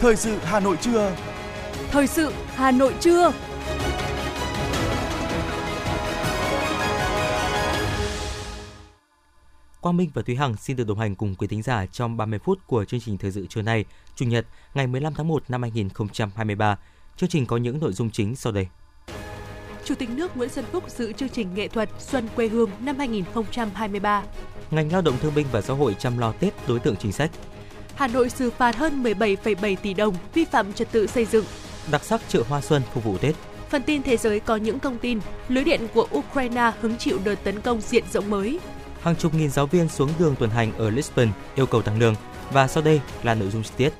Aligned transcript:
Thời 0.00 0.16
sự 0.16 0.38
Hà 0.42 0.60
Nội 0.60 0.76
trưa. 0.80 1.16
Thời 1.90 2.06
sự 2.06 2.32
Hà 2.54 2.70
Nội 2.70 2.94
trưa. 3.00 3.32
Quang 9.80 9.96
Minh 9.96 10.10
và 10.14 10.22
Thúy 10.22 10.36
Hằng 10.36 10.56
xin 10.56 10.76
được 10.76 10.86
đồng 10.86 10.98
hành 10.98 11.14
cùng 11.14 11.34
quý 11.34 11.46
thính 11.46 11.62
giả 11.62 11.86
trong 11.86 12.16
30 12.16 12.38
phút 12.38 12.58
của 12.66 12.84
chương 12.84 13.00
trình 13.00 13.18
thời 13.18 13.32
sự 13.32 13.46
trưa 13.46 13.62
nay, 13.62 13.84
Chủ 14.16 14.24
nhật, 14.24 14.46
ngày 14.74 14.86
15 14.86 15.14
tháng 15.14 15.28
1 15.28 15.42
năm 15.48 15.62
2023. 15.62 16.78
Chương 17.16 17.28
trình 17.28 17.46
có 17.46 17.56
những 17.56 17.80
nội 17.80 17.92
dung 17.92 18.10
chính 18.10 18.36
sau 18.36 18.52
đây. 18.52 18.66
Chủ 19.84 19.94
tịch 19.94 20.10
nước 20.10 20.36
Nguyễn 20.36 20.50
Xuân 20.50 20.64
Phúc 20.72 20.84
dự 20.88 21.12
chương 21.12 21.28
trình 21.28 21.54
nghệ 21.54 21.68
thuật 21.68 21.90
Xuân 21.98 22.28
quê 22.36 22.48
hương 22.48 22.70
năm 22.80 22.98
2023. 22.98 24.22
Ngành 24.70 24.92
lao 24.92 25.02
động 25.02 25.16
thương 25.20 25.34
binh 25.34 25.46
và 25.52 25.60
xã 25.60 25.74
hội 25.74 25.94
chăm 25.98 26.18
lo 26.18 26.32
Tết 26.32 26.54
đối 26.68 26.80
tượng 26.80 26.96
chính 26.96 27.12
sách. 27.12 27.30
Hà 28.00 28.06
Nội 28.06 28.30
xử 28.30 28.50
phạt 28.50 28.76
hơn 28.76 29.02
17,7 29.02 29.76
tỷ 29.76 29.94
đồng 29.94 30.14
vi 30.34 30.44
phạm 30.44 30.72
trật 30.72 30.92
tự 30.92 31.06
xây 31.06 31.24
dựng. 31.24 31.44
Đặc 31.90 32.04
sắc 32.04 32.20
chợ 32.28 32.42
hoa 32.48 32.60
xuân 32.60 32.82
phục 32.94 33.04
vụ 33.04 33.18
Tết. 33.18 33.34
Phần 33.70 33.82
tin 33.82 34.02
thế 34.02 34.16
giới 34.16 34.40
có 34.40 34.56
những 34.56 34.78
thông 34.78 34.98
tin, 34.98 35.20
lưới 35.48 35.64
điện 35.64 35.80
của 35.94 36.06
Ukraine 36.14 36.72
hứng 36.80 36.96
chịu 36.96 37.18
đợt 37.24 37.34
tấn 37.44 37.60
công 37.60 37.80
diện 37.80 38.04
rộng 38.12 38.30
mới. 38.30 38.58
Hàng 39.00 39.16
chục 39.16 39.34
nghìn 39.34 39.50
giáo 39.50 39.66
viên 39.66 39.88
xuống 39.88 40.08
đường 40.18 40.34
tuần 40.38 40.50
hành 40.50 40.72
ở 40.78 40.90
Lisbon 40.90 41.28
yêu 41.54 41.66
cầu 41.66 41.82
tăng 41.82 41.98
lương. 41.98 42.14
Và 42.52 42.68
sau 42.68 42.82
đây 42.82 43.00
là 43.22 43.34
nội 43.34 43.50
dung 43.50 43.62
chi 43.62 43.70
tiết. 43.76 43.92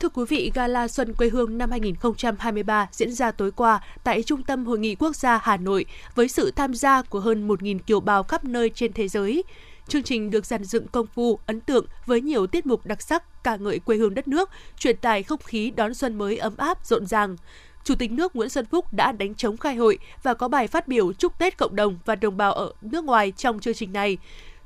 Thưa 0.00 0.08
quý 0.08 0.24
vị, 0.28 0.52
Gala 0.54 0.88
Xuân 0.88 1.14
quê 1.14 1.28
hương 1.28 1.58
năm 1.58 1.70
2023 1.70 2.88
diễn 2.92 3.12
ra 3.12 3.30
tối 3.30 3.50
qua 3.50 3.80
tại 4.04 4.22
Trung 4.22 4.42
tâm 4.42 4.66
Hội 4.66 4.78
nghị 4.78 4.94
Quốc 4.94 5.16
gia 5.16 5.38
Hà 5.42 5.56
Nội 5.56 5.86
với 6.14 6.28
sự 6.28 6.50
tham 6.50 6.74
gia 6.74 7.02
của 7.02 7.20
hơn 7.20 7.48
1.000 7.48 7.78
kiều 7.78 8.00
bào 8.00 8.22
khắp 8.22 8.44
nơi 8.44 8.70
trên 8.74 8.92
thế 8.92 9.08
giới. 9.08 9.44
Chương 9.88 10.02
trình 10.02 10.30
được 10.30 10.46
dàn 10.46 10.64
dựng 10.64 10.86
công 10.88 11.06
phu, 11.06 11.38
ấn 11.46 11.60
tượng 11.60 11.86
với 12.06 12.20
nhiều 12.20 12.46
tiết 12.46 12.66
mục 12.66 12.86
đặc 12.86 13.02
sắc 13.02 13.44
ca 13.44 13.56
ngợi 13.56 13.78
quê 13.78 13.96
hương 13.96 14.14
đất 14.14 14.28
nước, 14.28 14.50
truyền 14.78 14.96
tải 14.96 15.22
không 15.22 15.40
khí 15.44 15.70
đón 15.70 15.94
xuân 15.94 16.18
mới 16.18 16.36
ấm 16.36 16.56
áp, 16.56 16.86
rộn 16.86 17.06
ràng. 17.06 17.36
Chủ 17.84 17.94
tịch 17.94 18.12
nước 18.12 18.36
Nguyễn 18.36 18.48
Xuân 18.48 18.66
Phúc 18.66 18.92
đã 18.92 19.12
đánh 19.12 19.34
chống 19.34 19.56
khai 19.56 19.74
hội 19.74 19.98
và 20.22 20.34
có 20.34 20.48
bài 20.48 20.68
phát 20.68 20.88
biểu 20.88 21.12
chúc 21.12 21.38
Tết 21.38 21.58
cộng 21.58 21.76
đồng 21.76 21.98
và 22.04 22.16
đồng 22.16 22.36
bào 22.36 22.52
ở 22.52 22.72
nước 22.80 23.04
ngoài 23.04 23.32
trong 23.36 23.60
chương 23.60 23.74
trình 23.74 23.92
này. 23.92 24.18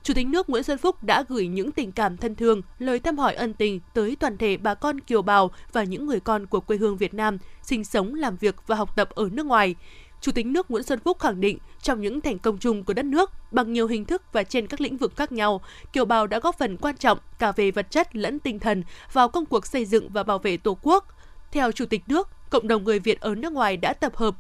Chủ 0.03 0.15
tịch 0.15 0.27
nước 0.27 0.51
Nguyễn 0.51 0.63
Xuân 0.63 0.79
Phúc 0.79 1.05
đã 1.05 1.25
gửi 1.29 1.47
những 1.47 1.73
tình 1.73 1.93
cảm 1.93 2.17
thân 2.17 2.35
thương, 2.35 2.63
lời 2.79 2.99
thăm 2.99 3.19
hỏi 3.19 3.35
ân 3.35 3.55
tình 3.55 3.81
tới 3.95 4.17
toàn 4.21 4.39
thể 4.39 4.57
bà 4.57 4.75
con 4.75 5.01
kiều 5.01 5.23
bào 5.23 5.51
và 5.73 5.85
những 5.85 6.07
người 6.07 6.21
con 6.21 6.47
của 6.47 6.61
quê 6.61 6.77
hương 6.77 6.97
Việt 6.97 7.15
Nam 7.15 7.39
sinh 7.63 7.85
sống, 7.85 8.15
làm 8.15 8.37
việc 8.37 8.55
và 8.67 8.77
học 8.77 8.97
tập 8.97 9.11
ở 9.11 9.29
nước 9.33 9.47
ngoài. 9.47 9.75
Chủ 10.21 10.33
tịch 10.33 10.47
nước 10.47 10.71
Nguyễn 10.71 10.85
Xuân 10.85 10.99
Phúc 11.05 11.19
khẳng 11.19 11.41
định 11.41 11.59
trong 11.83 12.01
những 12.01 12.21
thành 12.21 12.39
công 12.39 12.59
chung 12.59 12.85
của 12.85 12.93
đất 12.95 13.05
nước 13.05 13.33
bằng 13.51 13.73
nhiều 13.73 13.87
hình 13.87 14.05
thức 14.05 14.23
và 14.33 14.43
trên 14.43 14.67
các 14.67 14.81
lĩnh 14.81 14.97
vực 14.97 15.17
khác 15.17 15.33
nhau, 15.33 15.61
kiều 15.93 16.05
bào 16.05 16.27
đã 16.27 16.39
góp 16.39 16.59
phần 16.59 16.77
quan 16.77 16.97
trọng 16.97 17.19
cả 17.39 17.53
về 17.53 17.71
vật 17.71 17.91
chất 17.91 18.17
lẫn 18.17 18.39
tinh 18.39 18.59
thần 18.59 18.85
vào 19.13 19.29
công 19.29 19.47
cuộc 19.47 19.67
xây 19.67 19.85
dựng 19.85 20.09
và 20.09 20.23
bảo 20.23 20.39
vệ 20.39 20.57
Tổ 20.57 20.79
quốc. 20.83 21.07
Theo 21.53 21.73
Chủ 21.73 21.87
tịch 21.87 22.03
nước, 22.07 22.29
cộng 22.51 22.69
đồng 22.69 22.85
người 22.85 22.99
Việt 22.99 23.21
ở 23.21 23.35
nước 23.35 23.53
ngoài 23.53 23.77
đã 23.77 23.93
tập 23.93 24.17
hợp 24.17 24.35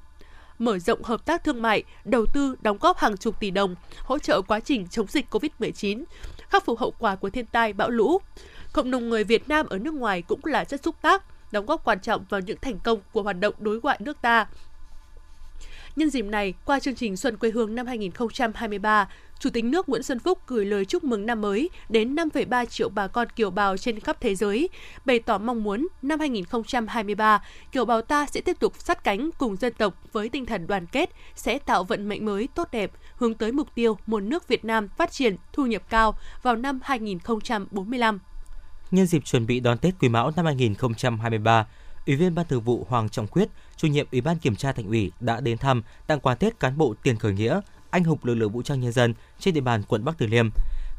mở 0.59 0.79
rộng 0.79 1.03
hợp 1.03 1.27
tác 1.27 1.45
thương 1.45 1.63
mại, 1.63 1.83
đầu 2.05 2.27
tư 2.27 2.57
đóng 2.61 2.79
góp 2.81 2.99
hàng 2.99 3.17
chục 3.17 3.41
tỷ 3.41 3.51
đồng, 3.51 3.75
hỗ 4.05 4.19
trợ 4.19 4.43
quá 4.43 4.61
trình 4.61 4.89
chống 4.89 5.07
dịch 5.07 5.27
COVID-19, 5.31 6.05
khắc 6.49 6.65
phục 6.65 6.79
hậu 6.79 6.95
quả 6.99 7.17
của 7.17 7.31
thiên 7.31 7.47
tai 7.47 7.73
bão 7.73 7.91
lũ. 7.91 8.19
Cộng 8.73 8.91
đồng 8.91 9.09
người 9.09 9.25
Việt 9.25 9.49
Nam 9.49 9.67
ở 9.69 9.79
nước 9.79 9.95
ngoài 9.95 10.23
cũng 10.23 10.41
là 10.45 10.65
chất 10.65 10.81
xúc 10.85 10.97
tác, 11.03 11.25
đóng 11.53 11.67
góp 11.67 11.85
quan 11.85 12.01
trọng 12.01 12.25
vào 12.29 12.41
những 12.41 12.59
thành 12.63 12.79
công 12.79 13.01
của 13.13 13.23
hoạt 13.23 13.41
động 13.41 13.55
đối 13.59 13.81
ngoại 13.81 13.99
nước 14.01 14.23
ta. 14.23 14.47
Nhân 15.99 16.11
dịp 16.11 16.25
này, 16.25 16.55
qua 16.65 16.81
chương 16.81 16.95
trình 16.95 17.17
Xuân 17.17 17.37
quê 17.37 17.51
hương 17.51 17.75
năm 17.75 17.87
2023, 17.87 19.09
Chủ 19.39 19.51
tịch 19.51 19.65
nước 19.65 19.89
Nguyễn 19.89 20.03
Xuân 20.03 20.19
Phúc 20.19 20.39
gửi 20.47 20.65
lời 20.65 20.85
chúc 20.85 21.05
mừng 21.05 21.27
năm 21.27 21.41
mới 21.41 21.71
đến 21.89 22.15
5,3 22.15 22.67
triệu 22.67 22.89
bà 22.89 23.07
con 23.07 23.29
kiều 23.37 23.51
bào 23.51 23.77
trên 23.77 24.01
khắp 24.01 24.17
thế 24.21 24.35
giới, 24.35 24.69
bày 25.05 25.21
tỏ 25.21 25.39
mong 25.39 25.65
muốn 25.65 25.89
năm 26.03 26.21
2023, 26.21 27.43
kiều 27.73 27.85
bào 27.85 28.03
ta 28.03 28.27
sẽ 28.27 28.41
tiếp 28.41 28.57
tục 28.61 28.73
sát 28.79 29.05
cánh 29.05 29.31
cùng 29.39 29.57
dân 29.57 29.73
tộc 29.79 29.95
với 30.13 30.29
tinh 30.29 30.47
thần 30.47 30.67
đoàn 30.67 30.87
kết, 30.87 31.11
sẽ 31.35 31.59
tạo 31.59 31.85
vận 31.85 32.09
mệnh 32.09 32.25
mới 32.25 32.49
tốt 32.55 32.69
đẹp, 32.73 32.91
hướng 33.17 33.35
tới 33.35 33.53
mục 33.53 33.75
tiêu 33.75 33.99
một 34.07 34.21
nước 34.23 34.49
Việt 34.49 34.65
Nam 34.65 34.89
phát 34.97 35.13
triển, 35.13 35.37
thu 35.53 35.67
nhập 35.67 35.83
cao 35.91 36.19
vào 36.43 36.57
năm 36.57 36.81
2045. 36.83 38.19
Nhân 38.91 39.07
dịp 39.07 39.25
chuẩn 39.25 39.47
bị 39.47 39.61
đón 39.61 39.79
Tết 39.79 39.95
Quý 40.01 40.09
Mão 40.09 40.33
năm 40.37 40.47
2023, 40.47 41.67
Ủy 42.09 42.17
viên 42.17 42.35
Ban 42.35 42.47
Thường 42.47 42.63
vụ 42.63 42.87
Hoàng 42.89 43.09
Trọng 43.09 43.27
Quyết, 43.27 43.49
chủ 43.77 43.89
nhiệm 43.89 44.07
Ủy 44.13 44.21
ban 44.21 44.39
Kiểm 44.39 44.57
tra 44.57 44.73
Thành 44.73 44.87
ủy 44.87 45.13
đã 45.21 45.41
đến 45.41 45.59
thăm 45.59 45.83
tặng 46.07 46.21
quà 46.21 46.35
Tết 46.35 46.61
cán 46.61 46.79
bộ 46.79 46.95
tiền 47.03 47.19
khởi 47.19 47.33
nghĩa, 47.33 47.61
anh 47.91 48.05
hùng 48.05 48.19
lực 48.23 48.35
lượng 48.35 48.53
vũ 48.53 48.63
trang 48.63 48.81
nhân 48.81 48.93
dân 48.93 49.15
trên 49.39 49.55
địa 49.55 49.61
bàn 49.61 49.83
quận 49.89 50.05
Bắc 50.05 50.19
Từ 50.19 50.27
Liêm. 50.27 50.49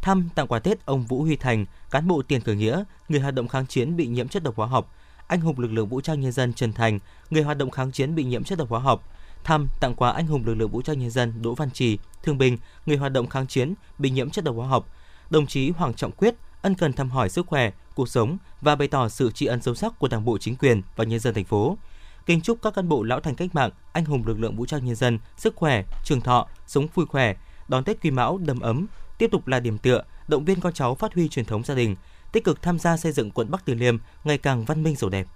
Thăm 0.02 0.30
tặng 0.36 0.48
quà 0.48 0.60
Tết 0.60 0.86
ông 0.86 1.06
Vũ 1.06 1.22
Huy 1.22 1.36
Thành, 1.36 1.66
cán 1.92 2.08
bộ 2.08 2.22
tiền 2.22 2.42
khởi 2.42 2.56
nghĩa, 2.56 2.84
người 3.10 3.20
hoạt 3.20 3.34
động 3.34 3.48
kháng 3.48 3.68
chiến 3.68 3.96
bị 3.96 4.08
nhiễm 4.08 4.28
chất 4.28 4.44
độc 4.44 4.56
hóa 4.56 4.68
học, 4.68 4.96
anh 5.28 5.42
hùng 5.42 5.60
lực 5.60 5.72
lượng 5.72 5.88
vũ 5.90 6.02
trang 6.02 6.22
nhân 6.22 6.32
dân 6.32 6.54
Trần 6.54 6.74
Thành, 6.74 7.00
người 7.30 7.44
hoạt 7.44 7.58
động 7.58 7.72
kháng 7.72 7.92
chiến 7.92 8.16
bị 8.16 8.24
nhiễm 8.24 8.44
chất 8.44 8.58
độc 8.58 8.70
hóa 8.70 8.80
học. 8.80 9.04
Thăm 9.44 9.68
tặng 9.80 9.96
quà 9.96 10.12
anh 10.12 10.28
hùng 10.28 10.46
lực 10.46 10.56
lượng 10.56 10.72
vũ 10.72 10.82
trang 10.82 11.00
nhân 11.00 11.10
dân 11.10 11.42
Đỗ 11.42 11.56
Văn 11.56 11.72
Trì, 11.72 11.98
thương 12.24 12.38
binh, 12.38 12.58
người 12.86 12.98
hoạt 12.98 13.12
động 13.12 13.28
kháng 13.28 13.48
chiến 13.48 13.74
bị 13.98 14.10
nhiễm 14.10 14.30
chất 14.30 14.44
độc 14.44 14.56
hóa 14.56 14.68
học. 14.68 14.90
Đồng 15.30 15.48
chí 15.48 15.70
Hoàng 15.70 15.94
Trọng 15.94 16.12
Quyết 16.12 16.36
ân 16.62 16.76
cần 16.76 16.94
thăm 16.94 17.10
hỏi 17.10 17.30
sức 17.30 17.48
khỏe, 17.48 17.72
cuộc 18.00 18.10
sống 18.10 18.38
và 18.62 18.76
bày 18.76 18.88
tỏ 18.88 19.10
sự 19.10 19.32
tri 19.32 19.46
ân 19.46 19.62
sâu 19.62 19.76
sắc 19.76 20.00
của 20.00 20.08
Đảng 20.08 20.26
bộ 20.26 20.38
chính 20.38 20.56
quyền 20.56 20.82
và 20.96 21.04
nhân 21.04 21.20
dân 21.20 21.34
thành 21.34 21.44
phố. 21.44 21.78
Kính 22.26 22.42
chúc 22.42 22.62
các 22.62 22.74
cán 22.74 22.90
bộ 22.90 23.04
lão 23.04 23.20
thành 23.20 23.36
cách 23.36 23.56
mạng, 23.56 23.72
anh 23.94 24.06
hùng 24.06 24.24
lực 24.26 24.40
lượng 24.40 24.56
vũ 24.56 24.66
trang 24.66 24.86
nhân 24.86 24.96
dân 24.96 25.20
sức 25.38 25.56
khỏe, 25.56 25.84
trường 26.04 26.22
thọ, 26.22 26.48
sống 26.68 26.88
vui 26.94 27.06
khỏe, 27.06 27.36
đón 27.68 27.84
Tết 27.84 28.02
Quý 28.02 28.12
Mão 28.12 28.38
đầm 28.38 28.60
ấm, 28.60 28.88
tiếp 29.18 29.30
tục 29.32 29.48
là 29.48 29.60
điểm 29.60 29.78
tựa, 29.78 30.04
động 30.28 30.46
viên 30.46 30.60
con 30.60 30.74
cháu 30.74 30.96
phát 30.96 31.14
huy 31.14 31.30
truyền 31.30 31.46
thống 31.46 31.64
gia 31.64 31.76
đình, 31.76 31.96
tích 32.32 32.44
cực 32.44 32.62
tham 32.62 32.80
gia 32.80 32.98
xây 32.98 33.12
dựng 33.12 33.32
quận 33.32 33.52
Bắc 33.52 33.66
Từ 33.66 33.74
Liêm 33.74 33.98
ngày 34.24 34.38
càng 34.38 34.66
văn 34.66 34.84
minh 34.84 34.96
giàu 34.96 35.10
đẹp. 35.10 35.28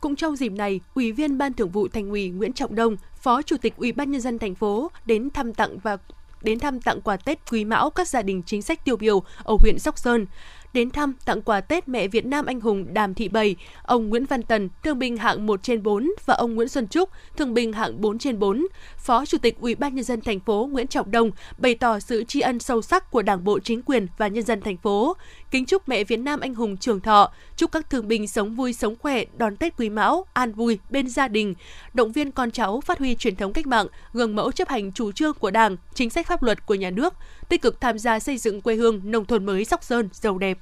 Cũng 0.00 0.16
trong 0.16 0.36
dịp 0.36 0.52
này, 0.52 0.80
Ủy 0.94 1.12
viên 1.12 1.38
Ban 1.38 1.52
Thường 1.52 1.70
vụ 1.70 1.88
Thành 1.88 2.10
ủy 2.10 2.30
Nguyễn 2.30 2.52
Trọng 2.52 2.74
Đông, 2.74 2.96
Phó 3.16 3.42
Chủ 3.42 3.56
tịch 3.56 3.76
Ủy 3.76 3.92
ban 3.92 4.10
nhân 4.10 4.20
dân 4.20 4.38
thành 4.38 4.54
phố 4.54 4.90
đến 5.06 5.30
thăm 5.30 5.54
tặng 5.54 5.78
và 5.78 5.96
đến 6.42 6.58
thăm 6.58 6.80
tặng 6.80 7.00
quà 7.00 7.16
Tết 7.16 7.50
Quý 7.50 7.64
Mão 7.64 7.90
các 7.90 8.08
gia 8.08 8.22
đình 8.22 8.42
chính 8.46 8.62
sách 8.62 8.84
tiêu 8.84 8.96
biểu 8.96 9.22
ở 9.44 9.56
huyện 9.60 9.78
Sóc 9.78 9.98
Sơn 9.98 10.26
đến 10.72 10.90
thăm 10.90 11.14
tặng 11.24 11.42
quà 11.42 11.60
Tết 11.60 11.88
mẹ 11.88 12.08
Việt 12.08 12.26
Nam 12.26 12.46
anh 12.46 12.60
hùng 12.60 12.94
Đàm 12.94 13.14
Thị 13.14 13.28
Bảy, 13.28 13.56
ông 13.82 14.08
Nguyễn 14.08 14.24
Văn 14.24 14.42
Tần, 14.42 14.68
thương 14.82 14.98
binh 14.98 15.16
hạng 15.16 15.46
1 15.46 15.62
trên 15.62 15.82
4 15.82 16.10
và 16.26 16.34
ông 16.34 16.54
Nguyễn 16.54 16.68
Xuân 16.68 16.88
Trúc, 16.88 17.10
thương 17.36 17.54
binh 17.54 17.72
hạng 17.72 18.00
4 18.00 18.18
trên 18.18 18.38
4. 18.38 18.66
Phó 18.96 19.26
Chủ 19.26 19.38
tịch 19.38 19.56
Ủy 19.60 19.74
ban 19.74 19.94
nhân 19.94 20.04
dân 20.04 20.20
thành 20.20 20.40
phố 20.40 20.68
Nguyễn 20.72 20.86
Trọng 20.86 21.10
Đông 21.10 21.30
bày 21.58 21.74
tỏ 21.74 21.98
sự 21.98 22.24
tri 22.24 22.40
ân 22.40 22.58
sâu 22.58 22.82
sắc 22.82 23.10
của 23.10 23.22
Đảng 23.22 23.44
bộ 23.44 23.58
chính 23.58 23.82
quyền 23.82 24.06
và 24.18 24.28
nhân 24.28 24.44
dân 24.44 24.60
thành 24.60 24.76
phố. 24.76 25.16
Kính 25.50 25.66
chúc 25.66 25.88
mẹ 25.88 26.04
Việt 26.04 26.16
Nam 26.16 26.40
anh 26.40 26.54
hùng 26.54 26.76
trường 26.76 27.00
thọ, 27.00 27.32
chúc 27.56 27.72
các 27.72 27.90
thương 27.90 28.08
binh 28.08 28.28
sống 28.28 28.54
vui 28.54 28.72
sống 28.72 28.94
khỏe, 28.98 29.24
đón 29.36 29.56
Tết 29.56 29.76
Quý 29.76 29.90
Mão, 29.90 30.24
an 30.32 30.52
vui 30.52 30.78
bên 30.90 31.08
gia 31.08 31.28
đình, 31.28 31.54
động 31.94 32.12
viên 32.12 32.32
con 32.32 32.50
cháu 32.50 32.80
phát 32.80 32.98
huy 32.98 33.14
truyền 33.14 33.36
thống 33.36 33.52
cách 33.52 33.66
mạng, 33.66 33.86
gương 34.12 34.36
mẫu 34.36 34.52
chấp 34.52 34.68
hành 34.68 34.92
chủ 34.92 35.12
trương 35.12 35.34
của 35.34 35.50
Đảng, 35.50 35.76
chính 35.94 36.10
sách 36.10 36.26
pháp 36.26 36.42
luật 36.42 36.66
của 36.66 36.74
nhà 36.74 36.90
nước, 36.90 37.14
tích 37.48 37.62
cực 37.62 37.80
tham 37.80 37.98
gia 37.98 38.18
xây 38.18 38.38
dựng 38.38 38.60
quê 38.60 38.74
hương 38.74 39.00
nông 39.04 39.24
thôn 39.24 39.46
mới 39.46 39.64
Sóc 39.64 39.84
Sơn 39.84 40.08
giàu 40.12 40.38
đẹp. 40.38 40.58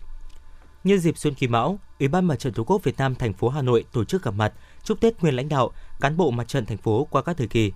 Nhân 0.85 0.99
dịp 0.99 1.19
Xuân 1.19 1.35
Quý 1.41 1.47
Mão, 1.49 1.79
Ủy 1.99 2.09
ban 2.09 2.25
Mặt 2.25 2.39
trận 2.39 2.53
Tổ 2.53 2.65
quốc 2.65 2.85
Việt 2.85 2.99
Nam 2.99 3.15
thành 3.15 3.33
phố 3.33 3.49
Hà 3.49 3.63
Nội 3.63 3.85
tổ 3.93 4.05
chức 4.05 4.23
gặp 4.23 4.35
mặt 4.35 4.53
chúc 4.85 5.01
Tết 5.01 5.23
nguyên 5.23 5.37
lãnh 5.37 5.49
đạo, 5.49 5.71
cán 6.01 6.17
bộ 6.17 6.31
mặt 6.31 6.49
trận 6.49 6.67
thành 6.67 6.79
phố 6.79 7.07
qua 7.11 7.23
các 7.23 7.37
thời 7.37 7.47
kỳ. 7.47 7.73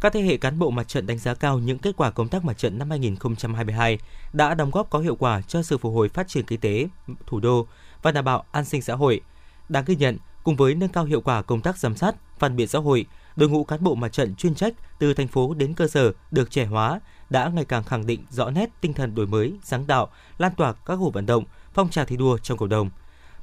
Các 0.00 0.12
thế 0.12 0.22
hệ 0.22 0.36
cán 0.36 0.58
bộ 0.58 0.70
mặt 0.70 0.88
trận 0.88 1.06
đánh 1.06 1.18
giá 1.18 1.34
cao 1.34 1.58
những 1.58 1.78
kết 1.78 1.96
quả 1.96 2.10
công 2.10 2.28
tác 2.28 2.44
mặt 2.44 2.58
trận 2.58 2.78
năm 2.78 2.90
2022 2.90 3.98
đã 4.32 4.54
đóng 4.54 4.70
góp 4.70 4.90
có 4.90 4.98
hiệu 4.98 5.16
quả 5.16 5.40
cho 5.40 5.62
sự 5.62 5.78
phục 5.78 5.94
hồi 5.94 6.08
phát 6.08 6.28
triển 6.28 6.44
kinh 6.44 6.60
tế 6.60 6.88
thủ 7.26 7.40
đô 7.40 7.66
và 8.02 8.12
đảm 8.12 8.24
bảo 8.24 8.44
an 8.52 8.64
sinh 8.64 8.82
xã 8.82 8.94
hội. 8.94 9.20
Đáng 9.68 9.84
ghi 9.86 9.96
nhận, 9.96 10.18
cùng 10.44 10.56
với 10.56 10.74
nâng 10.74 10.88
cao 10.88 11.04
hiệu 11.04 11.20
quả 11.20 11.42
công 11.42 11.60
tác 11.60 11.78
giám 11.78 11.96
sát, 11.96 12.14
phản 12.38 12.56
biện 12.56 12.68
xã 12.68 12.78
hội, 12.78 13.06
đội 13.36 13.48
ngũ 13.48 13.64
cán 13.64 13.84
bộ 13.84 13.94
mặt 13.94 14.12
trận 14.12 14.34
chuyên 14.34 14.54
trách 14.54 14.74
từ 14.98 15.14
thành 15.14 15.28
phố 15.28 15.54
đến 15.54 15.74
cơ 15.74 15.88
sở 15.88 16.12
được 16.30 16.50
trẻ 16.50 16.64
hóa 16.64 17.00
đã 17.30 17.50
ngày 17.54 17.64
càng 17.64 17.84
khẳng 17.84 18.06
định 18.06 18.24
rõ 18.30 18.50
nét 18.50 18.70
tinh 18.80 18.92
thần 18.92 19.14
đổi 19.14 19.26
mới, 19.26 19.52
sáng 19.62 19.84
tạo, 19.84 20.08
lan 20.38 20.52
tỏa 20.56 20.72
các 20.72 20.96
cuộc 20.96 21.14
vận 21.14 21.26
động, 21.26 21.44
phong 21.74 21.90
trào 21.90 22.04
thi 22.04 22.16
đua 22.16 22.38
trong 22.38 22.58
cộng 22.58 22.68
đồng. 22.68 22.90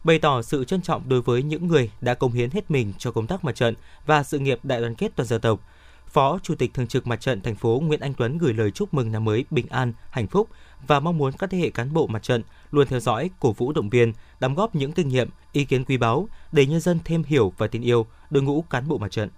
Bày 0.04 0.20
tỏ 0.20 0.42
sự 0.42 0.66
trân 0.66 0.82
trọng 0.82 1.10
đối 1.10 1.22
với 1.22 1.44
những 1.44 1.68
người 1.68 1.92
đã 2.02 2.14
công 2.14 2.32
hiến 2.32 2.50
hết 2.50 2.72
mình 2.72 2.94
cho 2.98 3.12
công 3.12 3.28
tác 3.28 3.44
mặt 3.44 3.56
trận 3.56 3.76
và 4.06 4.24
sự 4.24 4.40
nghiệp 4.40 4.60
đại 4.64 4.82
đoàn 4.82 4.96
kết 4.96 5.12
toàn 5.16 5.28
dân 5.28 5.42
tộc. 5.42 5.60
Phó 6.14 6.40
Chủ 6.44 6.56
tịch 6.56 6.74
Thường 6.74 6.88
trực 6.88 7.08
Mặt 7.08 7.22
trận 7.22 7.42
thành 7.42 7.56
phố 7.56 7.82
Nguyễn 7.86 8.00
Anh 8.00 8.14
Tuấn 8.14 8.38
gửi 8.38 8.54
lời 8.54 8.72
chúc 8.72 8.94
mừng 8.94 9.12
năm 9.12 9.26
mới 9.26 9.46
bình 9.52 9.66
an, 9.70 9.94
hạnh 10.10 10.28
phúc 10.28 10.50
và 10.88 11.00
mong 11.00 11.18
muốn 11.18 11.34
các 11.40 11.50
thế 11.50 11.58
hệ 11.58 11.70
cán 11.70 11.94
bộ 11.94 12.08
mặt 12.08 12.24
trận 12.24 12.44
luôn 12.72 12.88
theo 12.88 13.00
dõi, 13.00 13.30
cổ 13.40 13.52
vũ 13.52 13.72
động 13.72 13.90
viên, 13.90 14.14
đóng 14.40 14.56
góp 14.56 14.76
những 14.76 14.92
kinh 14.92 15.08
nghiệm, 15.08 15.30
ý 15.52 15.66
kiến 15.66 15.86
quý 15.86 15.98
báu 15.98 16.28
để 16.52 16.66
nhân 16.66 16.80
dân 16.80 17.00
thêm 17.06 17.24
hiểu 17.24 17.54
và 17.58 17.68
tin 17.68 17.82
yêu 17.82 18.06
đội 18.30 18.44
ngũ 18.44 18.62
cán 18.62 18.88
bộ 18.88 18.98
mặt 18.98 19.12
trận 19.12 19.30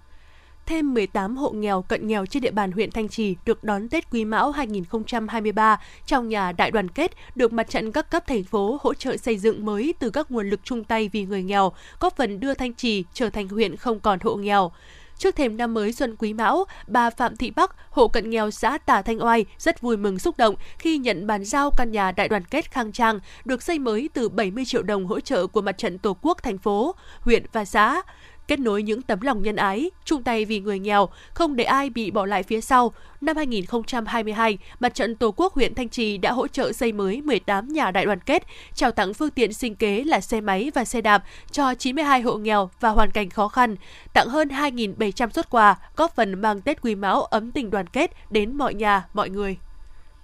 thêm 0.66 0.94
18 0.94 1.36
hộ 1.36 1.50
nghèo 1.50 1.82
cận 1.82 2.06
nghèo 2.06 2.26
trên 2.26 2.42
địa 2.42 2.50
bàn 2.50 2.72
huyện 2.72 2.90
Thanh 2.90 3.08
Trì 3.08 3.36
được 3.46 3.64
đón 3.64 3.88
Tết 3.88 4.10
Quý 4.10 4.24
Mão 4.24 4.50
2023 4.50 5.80
trong 6.06 6.28
nhà 6.28 6.52
đại 6.52 6.70
đoàn 6.70 6.88
kết 6.88 7.12
được 7.34 7.52
mặt 7.52 7.70
trận 7.70 7.92
các 7.92 8.10
cấp 8.10 8.26
thành 8.26 8.44
phố 8.44 8.78
hỗ 8.82 8.94
trợ 8.94 9.16
xây 9.16 9.38
dựng 9.38 9.64
mới 9.64 9.94
từ 9.98 10.10
các 10.10 10.30
nguồn 10.30 10.50
lực 10.50 10.60
chung 10.64 10.84
tay 10.84 11.08
vì 11.12 11.24
người 11.24 11.42
nghèo, 11.42 11.72
góp 12.00 12.16
phần 12.16 12.40
đưa 12.40 12.54
Thanh 12.54 12.74
Trì 12.74 13.04
trở 13.12 13.30
thành 13.30 13.48
huyện 13.48 13.76
không 13.76 14.00
còn 14.00 14.18
hộ 14.22 14.36
nghèo. 14.36 14.72
Trước 15.18 15.36
thềm 15.36 15.56
năm 15.56 15.74
mới 15.74 15.92
Xuân 15.92 16.16
Quý 16.18 16.32
Mão, 16.32 16.64
bà 16.86 17.10
Phạm 17.10 17.36
Thị 17.36 17.50
Bắc, 17.50 17.76
hộ 17.90 18.08
cận 18.08 18.30
nghèo 18.30 18.50
xã 18.50 18.78
Tả 18.78 19.02
Thanh 19.02 19.24
Oai 19.24 19.44
rất 19.58 19.80
vui 19.80 19.96
mừng 19.96 20.18
xúc 20.18 20.36
động 20.38 20.54
khi 20.78 20.98
nhận 20.98 21.26
bàn 21.26 21.44
giao 21.44 21.70
căn 21.76 21.92
nhà 21.92 22.12
đại 22.12 22.28
đoàn 22.28 22.44
kết 22.44 22.70
khang 22.70 22.92
trang 22.92 23.20
được 23.44 23.62
xây 23.62 23.78
mới 23.78 24.08
từ 24.14 24.28
70 24.28 24.64
triệu 24.64 24.82
đồng 24.82 25.06
hỗ 25.06 25.20
trợ 25.20 25.46
của 25.46 25.60
Mặt 25.60 25.78
trận 25.78 25.98
Tổ 25.98 26.16
quốc 26.22 26.42
thành 26.42 26.58
phố, 26.58 26.94
huyện 27.20 27.46
và 27.52 27.64
xã 27.64 28.02
kết 28.48 28.58
nối 28.58 28.82
những 28.82 29.02
tấm 29.02 29.20
lòng 29.20 29.42
nhân 29.42 29.56
ái, 29.56 29.90
chung 30.04 30.22
tay 30.22 30.44
vì 30.44 30.60
người 30.60 30.78
nghèo, 30.78 31.08
không 31.34 31.56
để 31.56 31.64
ai 31.64 31.90
bị 31.90 32.10
bỏ 32.10 32.26
lại 32.26 32.42
phía 32.42 32.60
sau. 32.60 32.92
Năm 33.20 33.36
2022, 33.36 34.58
Mặt 34.80 34.94
trận 34.94 35.16
Tổ 35.16 35.34
quốc 35.36 35.54
huyện 35.54 35.74
Thanh 35.74 35.88
Trì 35.88 36.18
đã 36.18 36.32
hỗ 36.32 36.48
trợ 36.48 36.72
xây 36.72 36.92
mới 36.92 37.22
18 37.22 37.68
nhà 37.68 37.90
đại 37.90 38.04
đoàn 38.04 38.20
kết, 38.20 38.42
trao 38.74 38.90
tặng 38.90 39.14
phương 39.14 39.30
tiện 39.30 39.52
sinh 39.52 39.74
kế 39.74 40.04
là 40.04 40.20
xe 40.20 40.40
máy 40.40 40.70
và 40.74 40.84
xe 40.84 41.00
đạp 41.00 41.24
cho 41.50 41.74
92 41.74 42.22
hộ 42.22 42.36
nghèo 42.36 42.70
và 42.80 42.90
hoàn 42.90 43.10
cảnh 43.10 43.30
khó 43.30 43.48
khăn, 43.48 43.76
tặng 44.12 44.28
hơn 44.28 44.48
2.700 44.48 45.28
xuất 45.30 45.50
quà, 45.50 45.76
góp 45.96 46.16
phần 46.16 46.40
mang 46.40 46.60
Tết 46.60 46.82
Quý 46.82 46.94
Mão 46.94 47.22
ấm 47.22 47.52
tình 47.52 47.70
đoàn 47.70 47.86
kết 47.86 48.10
đến 48.30 48.56
mọi 48.56 48.74
nhà, 48.74 49.06
mọi 49.14 49.30
người. 49.30 49.56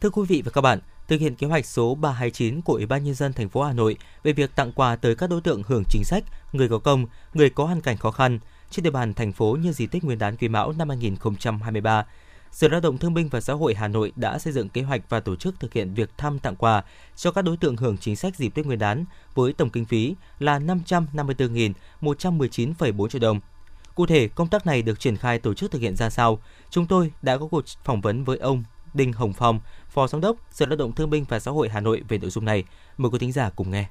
Thưa 0.01 0.11
quý 0.11 0.23
vị 0.29 0.43
và 0.45 0.51
các 0.55 0.61
bạn, 0.61 0.79
thực 1.09 1.21
hiện 1.21 1.35
kế 1.35 1.47
hoạch 1.47 1.67
số 1.67 1.95
329 1.95 2.61
của 2.61 2.75
Ủy 2.75 2.87
ban 2.87 3.05
nhân 3.05 3.15
dân 3.15 3.33
thành 3.33 3.49
phố 3.49 3.63
Hà 3.63 3.73
Nội 3.73 3.97
về 4.23 4.33
việc 4.33 4.55
tặng 4.55 4.73
quà 4.73 4.97
tới 4.97 5.15
các 5.15 5.31
đối 5.31 5.41
tượng 5.41 5.63
hưởng 5.67 5.85
chính 5.89 6.05
sách, 6.05 6.25
người 6.53 6.69
có 6.69 6.79
công, 6.79 7.07
người 7.35 7.51
có 7.51 7.65
hoàn 7.65 7.81
cảnh 7.81 7.97
khó 7.97 8.11
khăn 8.11 8.39
trên 8.71 8.83
địa 8.83 8.91
bàn 8.91 9.15
thành 9.15 9.33
phố 9.33 9.57
nhân 9.61 9.73
dịp 9.73 9.87
Tết 9.87 10.05
Nguyên 10.05 10.19
đán 10.19 10.37
Quý 10.37 10.49
Mão 10.49 10.73
năm 10.73 10.89
2023. 10.89 12.05
Sở 12.53 12.69
Lao 12.69 12.81
động 12.81 12.99
Thương 12.99 13.15
binh 13.15 13.29
và 13.29 13.41
Xã 13.41 13.53
hội 13.53 13.75
Hà 13.75 13.89
Nội 13.89 14.13
đã 14.17 14.39
xây 14.39 14.53
dựng 14.53 14.69
kế 14.69 14.83
hoạch 14.83 15.01
và 15.09 15.21
tổ 15.21 15.37
chức 15.37 15.61
thực 15.61 15.73
hiện 15.73 15.95
việc 15.95 16.19
thăm 16.19 16.39
tặng 16.39 16.57
quà 16.57 16.83
cho 17.17 17.31
các 17.31 17.43
đối 17.43 17.57
tượng 17.57 17.77
hưởng 17.77 17.99
chính 17.99 18.17
sách 18.17 18.37
dịp 18.37 18.49
Tết 18.49 18.67
Nguyên 18.67 18.79
đán 18.79 19.05
với 19.35 19.53
tổng 19.53 19.71
kinh 19.71 19.85
phí 19.85 20.15
là 20.39 20.59
554.119,4 20.59 23.09
triệu 23.09 23.21
đồng. 23.21 23.41
Cụ 23.95 24.07
thể, 24.07 24.29
công 24.29 24.49
tác 24.49 24.67
này 24.67 24.83
được 24.83 25.01
triển 25.01 25.17
khai 25.17 25.39
tổ 25.39 25.55
chức 25.55 25.71
thực 25.71 25.83
hiện 25.83 25.97
ra 25.97 26.11
sao? 26.11 26.39
Chúng 26.71 26.87
tôi 26.87 27.13
đã 27.23 27.39
có 27.39 27.47
cuộc 27.47 27.65
phỏng 27.85 28.01
vấn 28.01 28.25
với 28.25 28.39
ông 28.39 28.65
Đinh 28.95 29.13
Hồng 29.13 29.33
Phong, 29.33 29.61
Phó 29.89 30.07
Giám 30.07 30.21
đốc 30.21 30.37
Sở 30.51 30.67
Lao 30.67 30.77
động 30.77 30.93
Thương 30.93 31.11
binh 31.11 31.25
và 31.29 31.41
Xã 31.41 31.51
hội 31.51 31.69
Hà 31.69 31.81
Nội 31.81 32.03
về 32.09 32.19
nội 32.19 32.31
dung 32.31 32.45
này. 32.45 32.65
Mời 32.97 33.11
quý 33.11 33.19
thính 33.19 33.33
giả 33.33 33.51
cùng 33.57 33.71
nghe. 33.71 33.87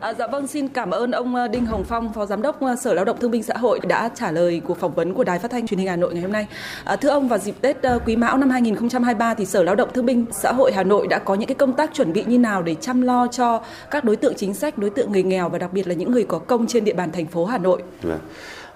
À, 0.00 0.14
dạ 0.18 0.26
vâng, 0.26 0.46
xin 0.46 0.68
cảm 0.68 0.90
ơn 0.90 1.10
ông 1.10 1.34
ờ, 1.34 1.48
Đinh 1.48 1.66
Hồng 1.66 1.84
Phong, 1.84 2.12
Phó 2.12 2.26
Giám 2.26 2.42
đốc 2.42 2.60
ờ, 2.60 2.76
Sở 2.76 2.94
Lao 2.94 3.04
động 3.04 3.16
Thương 3.20 3.30
binh 3.30 3.42
Xã 3.42 3.54
hội 3.56 3.80
đã 3.88 4.10
trả 4.14 4.30
lời 4.30 4.60
cuộc 4.66 4.78
phỏng 4.78 4.94
vấn 4.94 5.14
của 5.14 5.24
Đài 5.24 5.38
Phát 5.38 5.50
thanh 5.50 5.66
Truyền 5.66 5.78
hình 5.78 5.88
Hà 5.88 5.96
Nội 5.96 6.14
ngày 6.14 6.22
hôm 6.22 6.32
nay. 6.32 6.46
À, 6.84 6.96
thưa 6.96 7.08
ông, 7.08 7.28
vào 7.28 7.38
dịp 7.38 7.54
Tết 7.60 7.82
ờ, 7.82 7.98
Quý 8.06 8.16
Mão 8.16 8.38
năm 8.38 8.50
2023 8.50 9.34
thì 9.34 9.46
Sở 9.46 9.62
Lao 9.62 9.74
động 9.74 9.88
Thương 9.94 10.06
binh 10.06 10.26
Xã 10.32 10.52
hội 10.52 10.72
Hà 10.72 10.82
Nội 10.82 11.06
đã 11.06 11.18
có 11.18 11.34
những 11.34 11.48
cái 11.48 11.54
công 11.54 11.72
tác 11.72 11.90
chuẩn 11.94 12.12
bị 12.12 12.24
như 12.24 12.38
nào 12.38 12.62
để 12.62 12.74
chăm 12.74 13.02
lo 13.02 13.26
cho 13.26 13.60
các 13.90 14.04
đối 14.04 14.16
tượng 14.16 14.34
chính 14.36 14.54
sách, 14.54 14.78
đối 14.78 14.90
tượng 14.90 15.12
người 15.12 15.22
nghèo 15.22 15.48
và 15.48 15.58
đặc 15.58 15.72
biệt 15.72 15.88
là 15.88 15.94
những 15.94 16.12
người 16.12 16.24
có 16.24 16.38
công 16.38 16.66
trên 16.66 16.84
địa 16.84 16.94
bàn 16.94 17.12
thành 17.12 17.26
phố 17.26 17.44
Hà 17.44 17.58
Nội? 17.58 17.82
Vâng. 18.02 18.12
Ờ, 18.12 18.18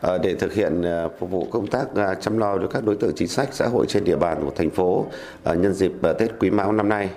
Ờ, 0.01 0.19
để 0.19 0.35
thực 0.35 0.55
hiện 0.55 0.83
ờ, 0.83 1.09
phục 1.19 1.31
vụ 1.31 1.47
công 1.51 1.67
tác 1.67 1.87
ờ, 1.95 2.15
chăm 2.15 2.39
lo 2.39 2.59
cho 2.59 2.67
các 2.67 2.85
đối 2.85 2.97
tượng 2.97 3.13
chính 3.17 3.29
sách 3.29 3.49
xã 3.53 3.67
hội 3.67 3.87
trên 3.89 4.05
địa 4.05 4.17
bàn 4.17 4.45
của 4.45 4.51
thành 4.57 4.71
phố 4.71 5.07
nhân 5.45 5.75
dịp 5.75 5.93
Tết 6.19 6.31
Quý 6.41 6.51
Mão 6.51 6.73
năm 6.73 6.89
nay 6.89 7.09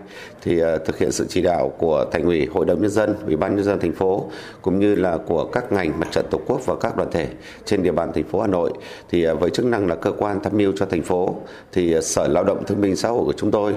thì 0.42 0.62
thực 0.86 0.98
hiện 0.98 1.12
sự 1.12 1.26
chỉ 1.30 1.42
đạo 1.42 1.74
của 1.78 2.06
Thành 2.12 2.24
ủy, 2.24 2.46
Hội 2.46 2.66
đồng 2.66 2.82
nhân 2.82 2.92
dân, 2.92 3.16
Ủy 3.26 3.36
ban 3.36 3.56
nhân 3.56 3.66
dân 3.66 3.80
thành 3.80 3.94
phố 3.94 4.30
cũng 4.62 4.80
như 4.80 4.96
là 4.96 5.18
của 5.18 5.46
các 5.46 5.72
ngành 5.72 6.00
mặt 6.00 6.08
trận 6.12 6.26
Tổ 6.32 6.40
quốc 6.48 6.66
và 6.66 6.76
các 6.76 6.98
đoàn 6.98 7.12
thể 7.12 7.28
trên 7.66 7.84
địa 7.84 7.92
bàn 7.92 8.14
thành 8.14 8.24
phố 8.24 8.42
Hà 8.42 8.48
Nội. 8.48 8.74
Thì 9.10 9.26
với 9.26 9.50
chức 9.50 9.66
năng 9.66 9.88
là 9.88 9.96
cơ 9.96 10.12
quan 10.12 10.40
tham 10.44 10.58
mưu 10.58 10.72
cho 10.76 10.86
thành 10.86 11.04
phố 11.04 11.36
thì 11.72 11.96
Sở 12.02 12.28
Lao 12.28 12.44
động 12.44 12.64
Thương 12.66 12.82
binh 12.82 12.96
Xã 12.96 13.10
hội 13.10 13.26
của 13.26 13.34
chúng 13.38 13.52
tôi 13.52 13.76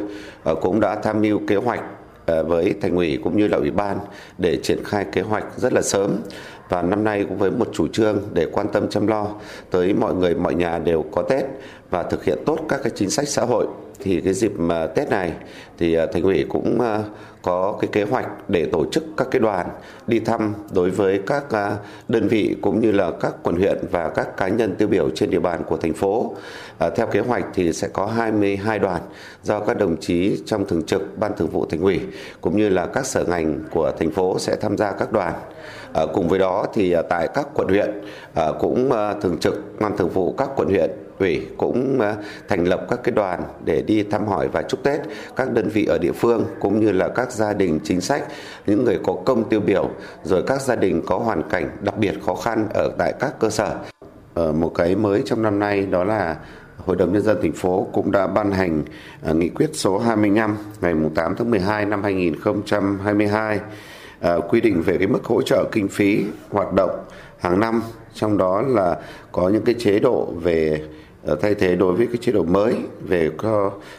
cũng 0.61 0.81
đã 0.81 0.95
tham 0.95 1.23
mưu 1.23 1.41
kế 1.47 1.57
hoạch 1.57 1.83
À, 2.27 2.43
với 2.43 2.75
thành 2.81 2.97
ủy 2.97 3.19
cũng 3.25 3.39
như 3.39 3.49
là 3.49 3.57
ủy 3.57 3.71
ban 3.71 3.99
để 4.39 4.59
triển 4.63 4.85
khai 4.85 5.07
kế 5.13 5.21
hoạch 5.21 5.45
rất 5.57 5.73
là 5.73 5.83
sớm. 5.83 6.17
Và 6.69 6.83
năm 6.83 7.05
nay 7.05 7.25
cũng 7.29 7.39
với 7.39 7.51
một 7.51 7.69
chủ 7.73 7.89
trương 7.89 8.23
để 8.33 8.47
quan 8.53 8.67
tâm 8.73 8.89
chăm 8.89 9.07
lo 9.07 9.27
tới 9.71 9.95
mọi 9.95 10.15
người, 10.15 10.35
mọi 10.35 10.55
nhà 10.55 10.79
đều 10.79 11.05
có 11.13 11.23
Tết 11.23 11.45
và 11.91 12.03
thực 12.03 12.25
hiện 12.25 12.39
tốt 12.47 12.59
các 12.69 12.81
cái 12.83 12.93
chính 12.95 13.11
sách 13.11 13.29
xã 13.29 13.45
hội 13.45 13.67
thì 14.01 14.21
cái 14.21 14.35
dịp 14.35 14.53
mà 14.57 14.87
Tết 14.87 15.11
này 15.11 15.33
thì 15.79 15.95
à, 15.95 16.07
thành 16.13 16.23
ủy 16.23 16.45
cũng 16.49 16.81
à, 16.81 17.03
có 17.43 17.77
cái 17.81 17.89
kế 17.93 18.03
hoạch 18.03 18.27
để 18.49 18.67
tổ 18.73 18.85
chức 18.93 19.05
các 19.17 19.29
cái 19.31 19.41
đoàn 19.41 19.67
đi 20.07 20.21
thăm 20.21 20.55
đối 20.75 20.91
với 20.91 21.21
các 21.27 21.51
à, 21.51 21.77
đơn 22.09 22.29
vị 22.29 22.57
cũng 22.63 22.81
như 22.81 22.93
là 22.93 23.11
các 23.21 23.35
quận 23.43 23.57
huyện 23.57 23.79
và 23.91 24.09
các 24.09 24.37
cá 24.37 24.49
nhân 24.49 24.75
tiêu 24.79 24.89
biểu 24.89 25.11
trên 25.11 25.31
địa 25.31 25.39
bàn 25.39 25.63
của 25.67 25.77
thành 25.77 25.95
phố. 25.95 26.35
À, 26.79 26.91
theo 26.91 27.07
kế 27.07 27.21
hoạch 27.21 27.45
thì 27.55 27.73
sẽ 27.73 27.89
có 27.89 28.07
22 28.07 28.79
đoàn 28.79 29.01
do 29.43 29.61
các 29.61 29.79
đồng 29.79 29.97
chí 30.01 30.43
trong 30.47 30.67
thường 30.67 30.83
trực 30.83 31.19
ban 31.19 31.37
thường 31.37 31.49
vụ 31.49 31.67
thành 31.67 31.81
ủy 31.81 32.01
cũng 32.41 32.57
như 32.57 32.69
là 32.69 32.87
các 32.87 33.07
sở 33.07 33.25
ngành 33.25 33.61
của 33.71 33.93
thành 33.99 34.11
phố 34.11 34.39
sẽ 34.39 34.57
tham 34.57 34.77
gia 34.77 34.93
các 34.93 35.13
đoàn. 35.13 35.35
À, 35.93 36.03
cùng 36.15 36.29
với 36.29 36.39
đó 36.39 36.67
thì 36.75 36.97
tại 37.09 37.29
các 37.35 37.47
quận 37.55 37.69
huyện 37.69 37.91
à, 38.35 38.47
cũng 38.61 38.91
thường 39.21 39.39
trực 39.41 39.81
ban 39.81 39.97
thường 39.97 40.11
vụ 40.11 40.35
các 40.39 40.49
quận 40.57 40.69
huyện 40.69 40.91
ủy 41.19 41.47
cũng 41.57 42.01
ờ, 42.01 42.17
thành 42.49 42.65
lập 42.65 42.87
các 42.91 43.01
cái 43.05 43.13
đoàn 43.13 43.43
để 43.65 43.83
đi 43.83 44.03
thăm 44.03 44.27
hỏi 44.27 44.49
và 44.49 44.63
chúc 44.63 44.83
Tết 44.83 45.01
các 45.37 45.53
đơn 45.53 45.69
vị 45.69 45.85
ở 45.85 45.99
địa 45.99 46.13
phương 46.13 46.45
cũng 46.61 46.81
như 46.81 46.93
là 46.93 47.09
các 47.09 47.33
gia 47.33 47.53
đình 47.53 47.81
chính 47.85 48.01
sách, 48.01 48.23
những 48.67 48.85
người 48.85 48.99
có 49.05 49.17
công 49.25 49.49
tiêu 49.49 49.61
biểu, 49.61 49.91
rồi 50.25 50.43
các 50.47 50.61
gia 50.61 50.77
đình 50.77 51.03
có 51.07 51.19
hoàn 51.19 51.43
cảnh 51.43 51.71
đặc 51.81 51.99
biệt 51.99 52.15
khó 52.27 52.35
khăn 52.35 52.69
ở 52.75 52.91
tại 52.99 53.15
các 53.21 53.39
cơ 53.39 53.51
sở. 53.51 53.77
Ở 54.35 54.53
một 54.53 54.73
cái 54.75 54.97
mới 54.97 55.23
trong 55.25 55.43
năm 55.43 55.59
nay 55.59 55.87
đó 55.87 56.05
là 56.05 56.37
Hội 56.77 56.97
đồng 56.97 57.13
Nhân 57.13 57.23
dân 57.23 57.39
thành 57.43 57.53
phố 57.53 57.87
cũng 57.93 58.13
đã 58.13 58.27
ban 58.27 58.53
hành 58.53 58.83
ờ, 59.23 59.35
nghị 59.35 59.49
quyết 59.49 59.71
số 59.73 59.99
25 59.99 60.57
ngày 60.81 60.95
8 61.15 61.35
tháng 61.37 61.51
12 61.51 61.85
năm 61.85 62.03
2022 62.03 63.61
quy 64.49 64.61
định 64.61 64.83
về 64.83 64.97
cái 64.99 65.07
mức 65.07 65.25
hỗ 65.25 65.43
trợ 65.43 65.65
kinh 65.73 65.89
phí 65.89 66.25
hoạt 66.51 66.73
động 66.73 66.91
hàng 67.39 67.61
năm 67.61 67.83
trong 68.15 68.39
đó 68.39 68.63
là 68.63 68.97
có 69.33 69.49
những 69.49 69.65
cái 69.65 69.75
chế 69.79 69.99
độ 69.99 70.29
về 70.43 70.81
Ờ, 71.27 71.37
thay 71.37 71.55
thế 71.55 71.77
đối 71.77 71.95
với 71.95 72.07
cái 72.07 72.17
chế 72.17 72.33
độ 72.33 72.45
mới 72.45 72.75
về 73.09 73.31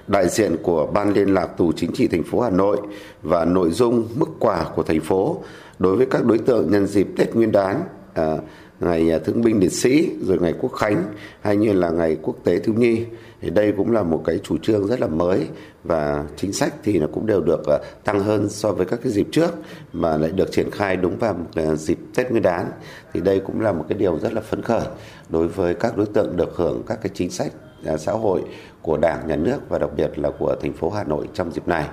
đại 0.08 0.28
diện 0.30 0.56
của 0.64 0.88
ban 0.94 1.14
liên 1.14 1.34
lạc 1.34 1.48
tù 1.58 1.72
chính 1.72 1.92
trị 1.92 2.08
thành 2.08 2.24
phố 2.24 2.40
Hà 2.40 2.50
Nội 2.50 2.78
và 3.22 3.46
nội 3.46 3.72
dung 3.72 4.08
mức 4.16 4.30
quà 4.40 4.66
của 4.76 4.84
thành 4.84 5.00
phố 5.00 5.44
đối 5.80 5.96
với 5.96 6.06
các 6.06 6.26
đối 6.26 6.38
tượng 6.38 6.72
nhân 6.72 6.88
dịp 6.88 7.08
Tết 7.18 7.36
Nguyên 7.36 7.52
đán 7.52 7.82
à, 8.14 8.38
ngày 8.80 9.12
à, 9.12 9.20
thương 9.20 9.42
binh 9.42 9.60
liệt 9.60 9.72
sĩ 9.72 10.10
rồi 10.22 10.38
ngày 10.42 10.54
quốc 10.60 10.70
khánh 10.70 11.04
hay 11.42 11.58
như 11.58 11.74
là 11.74 11.90
ngày 11.90 12.18
quốc 12.22 12.36
tế 12.44 12.60
thiếu 12.60 12.76
nhi. 12.78 13.06
Thì 13.42 13.50
đây 13.50 13.74
cũng 13.78 13.92
là 13.92 14.04
một 14.04 14.24
cái 14.26 14.40
chủ 14.44 14.58
trương 14.58 14.88
rất 14.88 15.00
là 15.00 15.08
mới 15.08 15.48
và 15.88 16.26
chính 16.36 16.54
sách 16.54 16.74
thì 16.84 17.00
nó 17.00 17.08
cũng 17.14 17.26
đều 17.26 17.42
được 17.42 17.66
ờ, 17.66 17.80
tăng 18.04 18.20
hơn 18.20 18.50
so 18.50 18.72
với 18.72 18.86
các 18.86 19.00
cái 19.04 19.12
dịp 19.12 19.28
trước 19.32 19.52
mà 19.94 20.18
lại 20.18 20.32
được 20.32 20.52
triển 20.52 20.72
khai 20.72 20.98
đúng 20.98 21.18
vào 21.18 21.34
một 21.34 21.46
ờ, 21.56 21.76
dịp 21.76 21.98
Tết 22.16 22.32
Nguyên 22.32 22.44
đán 22.44 22.66
thì 23.14 23.22
đây 23.22 23.40
cũng 23.40 23.62
là 23.62 23.72
một 23.72 23.86
cái 23.90 23.98
điều 23.98 24.20
rất 24.20 24.34
là 24.34 24.42
phấn 24.42 24.62
khởi 24.62 24.86
đối 25.30 25.48
với 25.48 25.74
các 25.74 25.98
đối 25.98 26.06
tượng 26.06 26.38
được 26.38 26.56
hưởng 26.56 26.84
các 26.88 27.00
cái 27.02 27.12
chính 27.14 27.30
sách 27.30 27.52
ờ, 27.86 27.98
xã 27.98 28.12
hội 28.12 28.42
của 28.82 28.98
Đảng, 28.98 29.28
Nhà 29.28 29.36
nước 29.36 29.58
và 29.70 29.80
đặc 29.80 29.90
biệt 29.98 30.20
là 30.20 30.30
của 30.40 30.56
thành 30.62 30.74
phố 30.74 30.90
Hà 30.90 31.04
Nội 31.04 31.28
trong 31.34 31.52
dịp 31.52 31.68
này. 31.68 31.86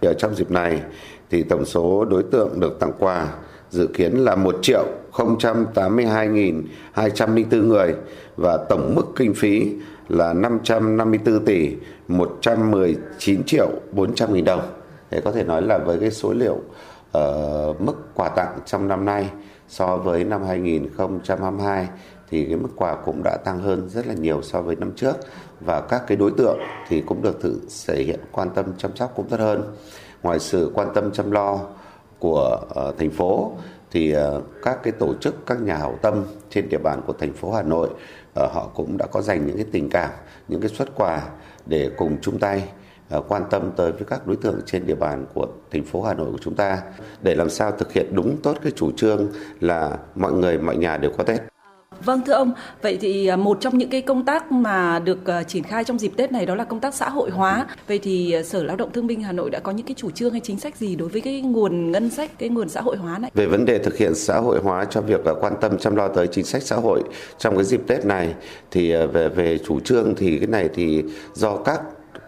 Thì 0.00 0.08
ở 0.08 0.14
trong 0.14 0.34
dịp 0.34 0.50
này 0.50 0.82
thì 1.30 1.42
tổng 1.42 1.64
số 1.64 2.04
đối 2.04 2.22
tượng 2.22 2.60
được 2.60 2.80
tặng 2.80 2.92
quà 2.98 3.28
dự 3.70 3.86
kiến 3.86 4.12
là 4.12 4.36
1 4.36 4.58
triệu 4.62 4.84
082.204 5.12 7.66
người 7.66 7.94
và 8.36 8.58
tổng 8.68 8.94
mức 8.94 9.06
kinh 9.16 9.34
phí 9.34 9.74
là 10.08 10.32
554 10.32 11.44
tỷ 11.44 11.76
119 12.08 13.44
triệu 13.44 13.70
400 13.92 14.34
nghìn 14.34 14.44
đồng. 14.44 14.62
Thế 15.10 15.20
có 15.20 15.32
thể 15.32 15.44
nói 15.44 15.62
là 15.62 15.78
với 15.78 15.98
cái 15.98 16.10
số 16.10 16.32
liệu 16.32 16.54
uh, 17.18 17.80
mức 17.80 17.94
quà 18.14 18.28
tặng 18.28 18.58
trong 18.66 18.88
năm 18.88 19.04
nay 19.04 19.30
so 19.68 19.96
với 19.96 20.24
năm 20.24 20.44
2022 20.44 21.88
thì 22.30 22.44
cái 22.44 22.56
mức 22.56 22.68
quà 22.76 22.96
cũng 22.96 23.22
đã 23.24 23.36
tăng 23.44 23.58
hơn 23.58 23.88
rất 23.88 24.06
là 24.06 24.14
nhiều 24.14 24.42
so 24.42 24.62
với 24.62 24.76
năm 24.76 24.92
trước 24.96 25.16
và 25.60 25.80
các 25.80 26.02
cái 26.06 26.16
đối 26.16 26.30
tượng 26.30 26.58
thì 26.88 27.00
cũng 27.00 27.22
được 27.22 27.40
thử 27.40 27.60
thể 27.86 28.02
hiện 28.02 28.20
quan 28.32 28.50
tâm 28.50 28.66
chăm 28.78 28.96
sóc 28.96 29.12
cũng 29.16 29.28
tốt 29.28 29.40
hơn. 29.40 29.74
Ngoài 30.22 30.38
sự 30.38 30.70
quan 30.74 30.88
tâm 30.94 31.12
chăm 31.12 31.30
lo 31.30 31.60
của 32.18 32.60
uh, 32.64 32.98
thành 32.98 33.10
phố 33.10 33.52
thì 33.90 34.16
uh, 34.16 34.42
các 34.62 34.82
cái 34.82 34.92
tổ 34.92 35.14
chức 35.14 35.46
các 35.46 35.62
nhà 35.62 35.76
hảo 35.76 35.98
tâm 36.02 36.24
trên 36.50 36.68
địa 36.68 36.78
bàn 36.78 37.00
của 37.06 37.12
thành 37.12 37.32
phố 37.32 37.52
Hà 37.52 37.62
Nội 37.62 37.88
Ờ, 38.34 38.48
họ 38.52 38.70
cũng 38.74 38.96
đã 38.98 39.06
có 39.06 39.22
dành 39.22 39.46
những 39.46 39.56
cái 39.56 39.66
tình 39.72 39.90
cảm, 39.90 40.10
những 40.48 40.60
cái 40.60 40.70
xuất 40.70 40.88
quà 40.94 41.22
để 41.66 41.90
cùng 41.96 42.16
chung 42.22 42.38
tay 42.38 42.64
ờ, 43.08 43.22
quan 43.28 43.42
tâm 43.50 43.70
tới 43.76 43.92
với 43.92 44.04
các 44.04 44.26
đối 44.26 44.36
tượng 44.36 44.60
trên 44.66 44.86
địa 44.86 44.94
bàn 44.94 45.26
của 45.34 45.46
thành 45.70 45.84
phố 45.84 46.02
Hà 46.02 46.14
Nội 46.14 46.32
của 46.32 46.38
chúng 46.40 46.54
ta 46.54 46.82
để 47.22 47.34
làm 47.34 47.50
sao 47.50 47.70
thực 47.70 47.92
hiện 47.92 48.06
đúng 48.14 48.36
tốt 48.42 48.56
cái 48.62 48.72
chủ 48.76 48.92
trương 48.96 49.28
là 49.60 49.98
mọi 50.14 50.32
người 50.32 50.58
mọi 50.58 50.76
nhà 50.76 50.96
đều 50.96 51.10
có 51.18 51.24
Tết. 51.24 51.51
Vâng 52.04 52.20
thưa 52.26 52.32
ông, 52.32 52.52
vậy 52.82 52.98
thì 53.00 53.26
à, 53.26 53.36
một 53.36 53.58
trong 53.60 53.78
những 53.78 53.90
cái 53.90 54.02
công 54.02 54.24
tác 54.24 54.52
mà 54.52 54.98
được 54.98 55.26
à, 55.26 55.42
triển 55.42 55.62
khai 55.62 55.84
trong 55.84 55.98
dịp 55.98 56.12
Tết 56.16 56.32
này 56.32 56.46
đó 56.46 56.54
là 56.54 56.64
công 56.64 56.80
tác 56.80 56.94
xã 56.94 57.08
hội 57.08 57.30
hóa. 57.30 57.66
Vậy 57.88 57.98
thì 58.02 58.32
à, 58.32 58.42
Sở 58.42 58.62
Lao 58.62 58.76
động 58.76 58.90
Thương 58.92 59.06
binh 59.06 59.22
Hà 59.22 59.32
Nội 59.32 59.50
đã 59.50 59.58
có 59.58 59.72
những 59.72 59.86
cái 59.86 59.94
chủ 59.98 60.10
trương 60.10 60.32
hay 60.32 60.40
chính 60.40 60.58
sách 60.58 60.76
gì 60.76 60.96
đối 60.96 61.08
với 61.08 61.20
cái 61.20 61.40
nguồn 61.40 61.92
ngân 61.92 62.10
sách, 62.10 62.38
cái 62.38 62.48
nguồn 62.48 62.68
xã 62.68 62.80
hội 62.80 62.96
hóa 62.96 63.18
này? 63.18 63.30
Về 63.34 63.46
vấn 63.46 63.64
đề 63.64 63.78
thực 63.78 63.96
hiện 63.96 64.14
xã 64.14 64.38
hội 64.38 64.60
hóa 64.62 64.84
cho 64.84 65.00
việc 65.00 65.20
quan 65.40 65.54
tâm 65.60 65.78
chăm 65.78 65.96
lo 65.96 66.08
tới 66.08 66.26
chính 66.26 66.44
sách 66.44 66.62
xã 66.62 66.76
hội 66.76 67.02
trong 67.38 67.56
cái 67.56 67.64
dịp 67.64 67.80
Tết 67.86 68.04
này 68.04 68.34
thì 68.70 68.92
về 68.92 69.28
về 69.28 69.58
chủ 69.58 69.80
trương 69.80 70.14
thì 70.14 70.38
cái 70.38 70.46
này 70.46 70.68
thì 70.74 71.04
do 71.34 71.56
các 71.56 71.80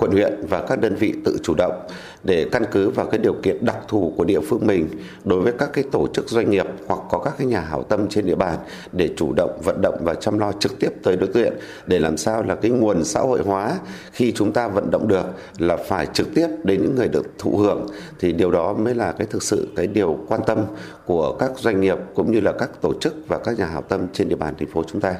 quận 0.04 0.12
huyện 0.12 0.46
và 0.48 0.60
các 0.60 0.80
đơn 0.80 0.94
vị 0.94 1.14
tự 1.24 1.36
chủ 1.42 1.54
động 1.54 1.80
để 2.24 2.48
căn 2.52 2.64
cứ 2.70 2.90
vào 2.90 3.06
cái 3.06 3.18
điều 3.18 3.34
kiện 3.42 3.64
đặc 3.64 3.76
thù 3.88 4.12
của 4.16 4.24
địa 4.24 4.40
phương 4.40 4.66
mình 4.66 4.88
đối 5.24 5.40
với 5.40 5.52
các 5.58 5.70
cái 5.72 5.84
tổ 5.92 6.06
chức 6.14 6.28
doanh 6.28 6.50
nghiệp 6.50 6.66
hoặc 6.86 7.00
có 7.10 7.18
các 7.18 7.34
cái 7.38 7.46
nhà 7.46 7.60
hảo 7.60 7.82
tâm 7.82 8.08
trên 8.08 8.26
địa 8.26 8.34
bàn 8.34 8.58
để 8.92 9.10
chủ 9.16 9.32
động 9.36 9.60
vận 9.64 9.80
động 9.82 9.98
và 10.00 10.14
chăm 10.14 10.38
lo 10.38 10.52
trực 10.52 10.78
tiếp 10.78 10.88
tới 11.02 11.16
đối 11.16 11.28
tượng 11.28 11.54
để 11.86 11.98
làm 11.98 12.16
sao 12.16 12.42
là 12.42 12.54
cái 12.54 12.70
nguồn 12.70 13.04
xã 13.04 13.20
hội 13.20 13.40
hóa 13.44 13.78
khi 14.12 14.32
chúng 14.32 14.52
ta 14.52 14.68
vận 14.68 14.90
động 14.90 15.08
được 15.08 15.24
là 15.58 15.76
phải 15.76 16.06
trực 16.12 16.34
tiếp 16.34 16.48
đến 16.64 16.82
những 16.82 16.94
người 16.94 17.08
được 17.08 17.26
thụ 17.38 17.56
hưởng 17.56 17.86
thì 18.20 18.32
điều 18.32 18.50
đó 18.50 18.72
mới 18.72 18.94
là 18.94 19.12
cái 19.12 19.26
thực 19.30 19.42
sự 19.42 19.68
cái 19.76 19.86
điều 19.86 20.18
quan 20.28 20.40
tâm 20.46 20.58
của 21.06 21.36
các 21.38 21.50
doanh 21.58 21.80
nghiệp 21.80 21.98
cũng 22.14 22.32
như 22.32 22.40
là 22.40 22.52
các 22.52 22.70
tổ 22.80 22.92
chức 23.00 23.14
và 23.28 23.38
các 23.38 23.58
nhà 23.58 23.66
hảo 23.66 23.82
tâm 23.82 24.06
trên 24.12 24.28
địa 24.28 24.36
bàn 24.36 24.54
thành 24.58 24.68
phố 24.68 24.84
chúng 24.86 25.00
ta. 25.00 25.14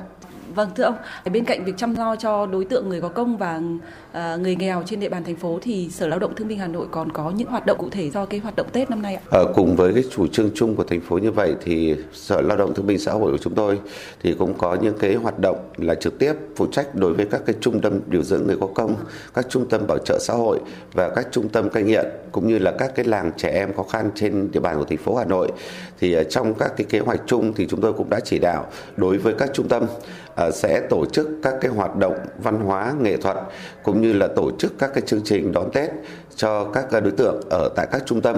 Vâng 0.54 0.70
thưa 0.76 0.84
ông, 0.84 0.96
bên 1.32 1.44
cạnh 1.44 1.64
việc 1.64 1.72
chăm 1.76 1.94
lo 1.94 2.16
cho 2.16 2.46
đối 2.46 2.64
tượng 2.64 2.88
người 2.88 3.00
có 3.00 3.08
công 3.08 3.36
và 3.36 3.60
à, 4.12 4.36
người 4.36 4.56
nghèo 4.56 4.82
trên 4.86 5.00
địa 5.00 5.08
bàn 5.08 5.24
thành 5.24 5.36
phố 5.36 5.58
thì 5.62 5.88
Sở 5.90 6.06
Lao 6.06 6.18
động 6.18 6.34
Thương 6.36 6.48
binh 6.48 6.58
Hà 6.58 6.66
Nội 6.66 6.86
còn 6.90 7.12
có 7.12 7.30
những 7.30 7.48
hoạt 7.48 7.66
động 7.66 7.78
cụ 7.78 7.90
thể 7.90 8.10
do 8.10 8.26
cái 8.26 8.40
hoạt 8.40 8.56
động 8.56 8.66
Tết 8.72 8.90
năm 8.90 9.02
nay 9.02 9.14
ạ? 9.14 9.22
Ở 9.30 9.52
cùng 9.54 9.76
với 9.76 9.94
cái 9.94 10.04
chủ 10.10 10.26
trương 10.26 10.50
chung 10.54 10.76
của 10.76 10.84
thành 10.84 11.00
phố 11.00 11.18
như 11.18 11.30
vậy 11.30 11.54
thì 11.64 11.96
Sở 12.12 12.40
Lao 12.40 12.56
động 12.56 12.74
Thương 12.74 12.86
binh 12.86 12.98
Xã 12.98 13.12
hội 13.12 13.32
của 13.32 13.38
chúng 13.38 13.54
tôi 13.54 13.80
thì 14.22 14.34
cũng 14.38 14.54
có 14.58 14.74
những 14.74 14.98
cái 14.98 15.14
hoạt 15.14 15.38
động 15.38 15.56
là 15.76 15.94
trực 15.94 16.18
tiếp 16.18 16.32
phụ 16.56 16.66
trách 16.72 16.94
đối 16.94 17.14
với 17.14 17.26
các 17.30 17.42
cái 17.46 17.54
trung 17.60 17.80
tâm 17.80 18.00
điều 18.06 18.22
dưỡng 18.22 18.46
người 18.46 18.56
có 18.60 18.66
công, 18.74 18.94
các 19.34 19.46
trung 19.48 19.68
tâm 19.68 19.86
bảo 19.86 19.98
trợ 19.98 20.18
xã 20.20 20.34
hội 20.34 20.58
và 20.92 21.10
các 21.16 21.26
trung 21.30 21.48
tâm 21.48 21.70
cai 21.70 21.82
nghiện 21.82 22.06
cũng 22.32 22.48
như 22.48 22.58
là 22.58 22.72
các 22.78 22.94
cái 22.94 23.04
làng 23.04 23.32
trẻ 23.36 23.50
em 23.50 23.74
khó 23.74 23.82
khăn 23.82 24.10
trên 24.14 24.50
địa 24.52 24.60
bàn 24.60 24.78
của 24.78 24.84
thành 24.84 24.98
phố 24.98 25.14
Hà 25.16 25.24
Nội. 25.24 25.52
Thì 26.00 26.12
ờ, 26.12 26.24
trong 26.24 26.54
các 26.54 26.72
cái 26.76 26.86
kế 26.90 26.98
hoạch 26.98 27.20
chung 27.26 27.52
thì 27.56 27.66
chúng 27.66 27.80
tôi 27.80 27.92
cũng 27.92 28.10
đã 28.10 28.20
chỉ 28.20 28.38
đạo 28.38 28.66
đối 28.96 29.18
với 29.18 29.34
các 29.38 29.50
trung 29.54 29.68
tâm 29.68 29.86
ờ, 30.34 30.43
sẽ 30.50 30.80
tổ 30.90 31.06
chức 31.06 31.28
các 31.42 31.54
cái 31.60 31.70
hoạt 31.70 31.96
động 31.96 32.14
văn 32.42 32.60
hóa, 32.60 32.94
nghệ 33.00 33.16
thuật, 33.16 33.36
cũng 33.82 34.00
như 34.00 34.12
là 34.12 34.28
tổ 34.36 34.50
chức 34.58 34.78
các 34.78 34.90
cái 34.94 35.02
chương 35.06 35.20
trình 35.24 35.52
đón 35.52 35.70
Tết 35.72 35.90
cho 36.36 36.64
các 36.64 36.90
à, 36.90 37.00
đối 37.00 37.12
tượng 37.12 37.40
ở 37.50 37.68
tại 37.76 37.86
các 37.92 38.02
trung 38.06 38.20
tâm. 38.20 38.36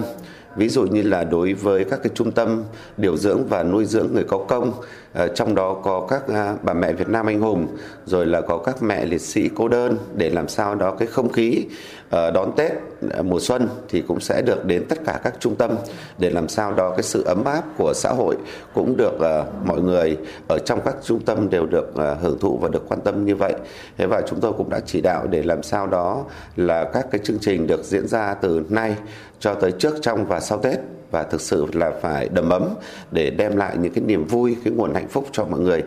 Ví 0.57 0.69
dụ 0.69 0.83
như 0.83 1.03
là 1.03 1.25
đối 1.25 1.53
với 1.53 1.85
các 1.85 2.01
cái 2.03 2.13
trung 2.15 2.33
tâm 2.33 2.65
điều 2.97 3.17
dưỡng 3.17 3.47
và 3.49 3.63
nuôi 3.63 3.85
dưỡng 3.85 4.09
người 4.15 4.25
có 4.25 4.39
công 4.39 4.73
à, 5.13 5.27
trong 5.35 5.55
đó 5.55 5.81
có 5.85 6.07
các 6.11 6.29
à, 6.29 6.55
bà 6.63 6.73
mẹ 6.73 6.93
Việt 6.93 7.09
Nam 7.09 7.27
anh 7.27 7.41
hùng, 7.41 7.67
rồi 8.07 8.27
là 8.27 8.41
có 8.41 8.59
các 8.59 8.83
mẹ 8.83 9.05
liệt 9.05 9.21
sĩ 9.21 9.51
cô 9.55 9.69
đơn 9.69 9.97
để 10.15 10.31
làm 10.31 10.49
sao 10.49 10.75
đó 10.75 10.91
cái 10.99 11.09
không 11.09 11.33
khí 11.33 11.67
Ờ, 12.11 12.31
đón 12.31 12.53
Tết 12.57 12.73
ờ, 13.11 13.23
mùa 13.23 13.41
xuân 13.41 13.69
thì 13.89 14.03
cũng 14.09 14.21
sẽ 14.21 14.43
được 14.43 14.65
đến 14.65 14.85
tất 14.89 14.99
cả 15.05 15.21
các 15.25 15.35
trung 15.41 15.57
tâm 15.57 15.77
để 16.19 16.31
làm 16.31 16.49
sao 16.49 16.73
đó 16.73 16.91
cái 16.91 17.03
sự 17.03 17.25
ấm 17.27 17.45
áp 17.45 17.63
của 17.79 17.93
xã 17.95 18.11
hội 18.11 18.37
cũng 18.75 18.97
được 18.97 19.21
ờ, 19.21 19.47
mọi 19.65 19.81
người 19.81 20.17
ở 20.49 20.59
trong 20.59 20.81
các 20.85 20.97
trung 21.03 21.21
tâm 21.21 21.51
đều 21.51 21.67
được 21.67 21.93
hưởng 22.21 22.39
thụ 22.39 22.59
và 22.59 22.69
được 22.69 22.89
quan 22.89 23.01
tâm 23.01 23.25
như 23.25 23.37
vậy. 23.37 23.55
Thế 23.99 24.07
và 24.07 24.23
chúng 24.27 24.41
tôi 24.41 24.53
cũng 24.53 24.71
đã 24.71 24.81
chỉ 24.87 25.01
đạo 25.01 25.27
để 25.27 25.43
làm 25.43 25.63
sao 25.63 25.87
đó 25.87 26.25
là 26.57 26.85
các 26.85 27.07
cái 27.11 27.21
chương 27.25 27.39
trình 27.41 27.67
được 27.67 27.85
diễn 27.85 28.09
ra 28.09 28.35
từ 28.35 28.63
nay 28.69 28.97
cho 29.41 29.55
tới 29.55 29.73
trước 29.73 29.95
trong 30.03 30.27
và 30.27 30.41
sau 30.41 30.59
Tết 30.59 30.79
và 31.11 31.23
thực 31.23 31.41
sự 31.41 31.67
là 31.73 31.93
phải 32.03 32.29
đầm 32.29 32.51
ấm 32.51 32.69
để 33.11 33.31
đem 33.31 33.57
lại 33.57 33.77
những 33.77 33.93
cái 33.93 34.05
niềm 34.05 34.25
vui, 34.25 34.57
cái 34.65 34.73
nguồn 34.73 34.95
hạnh 34.95 35.09
phúc 35.09 35.27
cho 35.33 35.45
mọi 35.45 35.61
người 35.61 35.83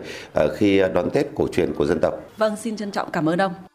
khi 0.54 0.82
đón 0.94 1.10
Tết 1.10 1.26
cổ 1.34 1.48
truyền 1.52 1.74
của 1.74 1.86
dân 1.86 1.98
tộc. 2.00 2.14
Vâng, 2.36 2.56
xin 2.56 2.76
trân 2.76 2.90
trọng 2.90 3.10
cảm 3.10 3.28
ơn 3.28 3.38
ông. 3.38 3.69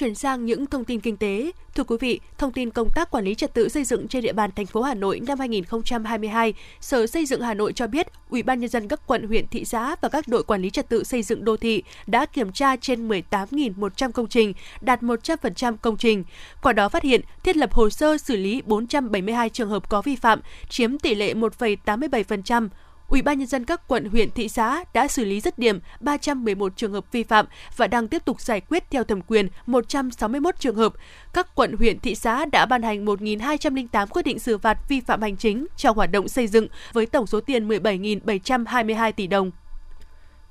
Chuyển 0.00 0.14
sang 0.14 0.46
những 0.46 0.66
thông 0.66 0.84
tin 0.84 1.00
kinh 1.00 1.16
tế. 1.16 1.52
Thưa 1.74 1.84
quý 1.84 1.96
vị, 2.00 2.20
thông 2.38 2.52
tin 2.52 2.70
công 2.70 2.88
tác 2.94 3.10
quản 3.10 3.24
lý 3.24 3.34
trật 3.34 3.54
tự 3.54 3.68
xây 3.68 3.84
dựng 3.84 4.08
trên 4.08 4.22
địa 4.22 4.32
bàn 4.32 4.50
thành 4.56 4.66
phố 4.66 4.82
Hà 4.82 4.94
Nội 4.94 5.20
năm 5.26 5.38
2022, 5.38 6.54
Sở 6.80 7.06
Xây 7.06 7.26
dựng 7.26 7.40
Hà 7.40 7.54
Nội 7.54 7.72
cho 7.72 7.86
biết, 7.86 8.06
Ủy 8.30 8.42
ban 8.42 8.60
nhân 8.60 8.68
dân 8.70 8.88
các 8.88 9.00
quận, 9.06 9.26
huyện, 9.26 9.48
thị 9.48 9.64
xã 9.64 9.96
và 10.00 10.08
các 10.08 10.28
đội 10.28 10.42
quản 10.42 10.62
lý 10.62 10.70
trật 10.70 10.88
tự 10.88 11.04
xây 11.04 11.22
dựng 11.22 11.44
đô 11.44 11.56
thị 11.56 11.82
đã 12.06 12.26
kiểm 12.26 12.52
tra 12.52 12.76
trên 12.76 13.08
18.100 13.08 14.12
công 14.12 14.26
trình, 14.26 14.52
đạt 14.80 15.02
100% 15.02 15.76
công 15.76 15.96
trình. 15.96 16.24
Qua 16.62 16.72
đó 16.72 16.88
phát 16.88 17.02
hiện 17.02 17.20
thiết 17.42 17.56
lập 17.56 17.72
hồ 17.72 17.90
sơ 17.90 18.18
xử 18.18 18.36
lý 18.36 18.62
472 18.66 19.48
trường 19.48 19.70
hợp 19.70 19.88
có 19.88 20.02
vi 20.02 20.16
phạm, 20.16 20.40
chiếm 20.68 20.98
tỷ 20.98 21.14
lệ 21.14 21.34
1,87%. 21.34 22.68
Ủy 23.10 23.22
ban 23.22 23.38
nhân 23.38 23.48
dân 23.48 23.64
các 23.64 23.88
quận, 23.88 24.04
huyện, 24.04 24.30
thị 24.30 24.48
xã 24.48 24.84
đã 24.94 25.08
xử 25.08 25.24
lý 25.24 25.40
dứt 25.40 25.58
điểm 25.58 25.80
311 26.00 26.72
trường 26.76 26.92
hợp 26.92 27.12
vi 27.12 27.22
phạm 27.22 27.46
và 27.76 27.86
đang 27.86 28.08
tiếp 28.08 28.24
tục 28.24 28.40
giải 28.40 28.60
quyết 28.60 28.90
theo 28.90 29.04
thẩm 29.04 29.20
quyền 29.22 29.48
161 29.66 30.54
trường 30.58 30.76
hợp. 30.76 30.92
Các 31.32 31.54
quận, 31.54 31.76
huyện, 31.78 32.00
thị 32.00 32.14
xã 32.14 32.44
đã 32.44 32.66
ban 32.66 32.82
hành 32.82 33.04
1.208 33.04 34.06
quyết 34.06 34.24
định 34.24 34.38
xử 34.38 34.58
phạt 34.58 34.78
vi 34.88 35.00
phạm 35.00 35.22
hành 35.22 35.36
chính 35.36 35.66
trong 35.76 35.96
hoạt 35.96 36.10
động 36.10 36.28
xây 36.28 36.46
dựng 36.46 36.66
với 36.92 37.06
tổng 37.06 37.26
số 37.26 37.40
tiền 37.40 37.68
17.722 37.68 39.12
tỷ 39.12 39.26
đồng. 39.26 39.50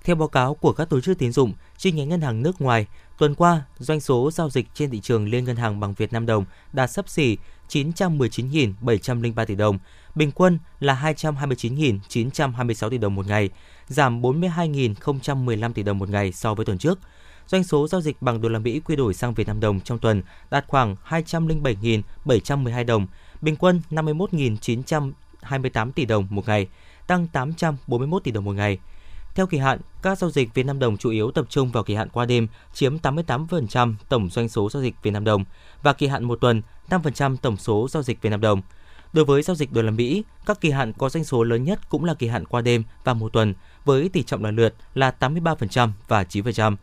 Theo 0.03 0.15
báo 0.15 0.27
cáo 0.27 0.55
của 0.55 0.73
các 0.73 0.89
tổ 0.89 1.01
chức 1.01 1.17
tín 1.17 1.31
dụng, 1.31 1.53
chi 1.77 1.91
nhánh 1.91 2.09
ngân 2.09 2.21
hàng 2.21 2.41
nước 2.41 2.61
ngoài, 2.61 2.87
tuần 3.17 3.35
qua, 3.35 3.61
doanh 3.77 3.99
số 3.99 4.31
giao 4.31 4.49
dịch 4.49 4.67
trên 4.73 4.89
thị 4.89 4.99
trường 4.99 5.29
liên 5.29 5.43
ngân 5.45 5.55
hàng 5.55 5.79
bằng 5.79 5.93
Việt 5.93 6.13
Nam 6.13 6.25
đồng 6.25 6.45
đạt 6.73 6.91
sấp 6.91 7.09
xỉ 7.09 7.37
919.703 7.69 9.45
tỷ 9.45 9.55
đồng, 9.55 9.79
bình 10.15 10.31
quân 10.31 10.59
là 10.79 11.13
229.926 11.21 12.89
tỷ 12.89 12.97
đồng 12.97 13.15
một 13.15 13.27
ngày, 13.27 13.49
giảm 13.87 14.21
42.015 14.21 15.73
tỷ 15.73 15.83
đồng 15.83 15.99
một 15.99 16.09
ngày 16.09 16.31
so 16.31 16.53
với 16.53 16.65
tuần 16.65 16.77
trước. 16.77 16.99
Doanh 17.47 17.63
số 17.63 17.87
giao 17.87 18.01
dịch 18.01 18.21
bằng 18.21 18.41
đô 18.41 18.49
la 18.49 18.59
Mỹ 18.59 18.79
quy 18.79 18.95
đổi 18.95 19.13
sang 19.13 19.33
Việt 19.33 19.47
Nam 19.47 19.59
đồng 19.59 19.79
trong 19.79 19.99
tuần 19.99 20.21
đạt 20.49 20.65
khoảng 20.67 20.95
207.712 21.09 22.85
đồng, 22.85 23.07
bình 23.41 23.55
quân 23.55 23.81
51.928 23.91 25.91
tỷ 25.91 26.05
đồng 26.05 26.27
một 26.29 26.47
ngày, 26.47 26.67
tăng 27.07 27.27
841 27.27 28.23
tỷ 28.23 28.31
đồng 28.31 28.45
một 28.45 28.55
ngày. 28.55 28.79
Theo 29.35 29.47
kỳ 29.47 29.57
hạn, 29.57 29.79
các 30.01 30.17
giao 30.17 30.29
dịch 30.29 30.53
Việt 30.53 30.65
Nam 30.65 30.79
đồng 30.79 30.97
chủ 30.97 31.09
yếu 31.09 31.31
tập 31.31 31.45
trung 31.49 31.71
vào 31.71 31.83
kỳ 31.83 31.95
hạn 31.95 32.09
qua 32.09 32.25
đêm, 32.25 32.47
chiếm 32.73 32.97
88% 32.97 33.93
tổng 34.09 34.29
doanh 34.29 34.49
số 34.49 34.69
giao 34.69 34.83
dịch 34.83 34.95
Việt 35.03 35.11
Nam 35.11 35.23
đồng 35.23 35.45
và 35.83 35.93
kỳ 35.93 36.07
hạn 36.07 36.23
một 36.23 36.37
tuần, 36.41 36.61
5% 36.89 37.37
tổng 37.37 37.57
số 37.57 37.87
giao 37.91 38.03
dịch 38.03 38.21
Việt 38.21 38.29
Nam 38.29 38.41
đồng. 38.41 38.61
Đối 39.13 39.25
với 39.25 39.41
giao 39.41 39.55
dịch 39.55 39.71
đô 39.71 39.81
la 39.81 39.91
Mỹ, 39.91 40.23
các 40.45 40.61
kỳ 40.61 40.71
hạn 40.71 40.93
có 40.93 41.09
doanh 41.09 41.23
số 41.23 41.43
lớn 41.43 41.63
nhất 41.63 41.89
cũng 41.89 42.05
là 42.05 42.13
kỳ 42.13 42.27
hạn 42.27 42.45
qua 42.45 42.61
đêm 42.61 42.83
và 43.03 43.13
một 43.13 43.33
tuần 43.33 43.53
với 43.85 44.09
tỷ 44.09 44.23
trọng 44.23 44.43
lần 44.43 44.55
lượt 44.55 44.75
là 44.93 45.13
83% 45.19 45.89
và 46.07 46.23
9%. 46.23 46.75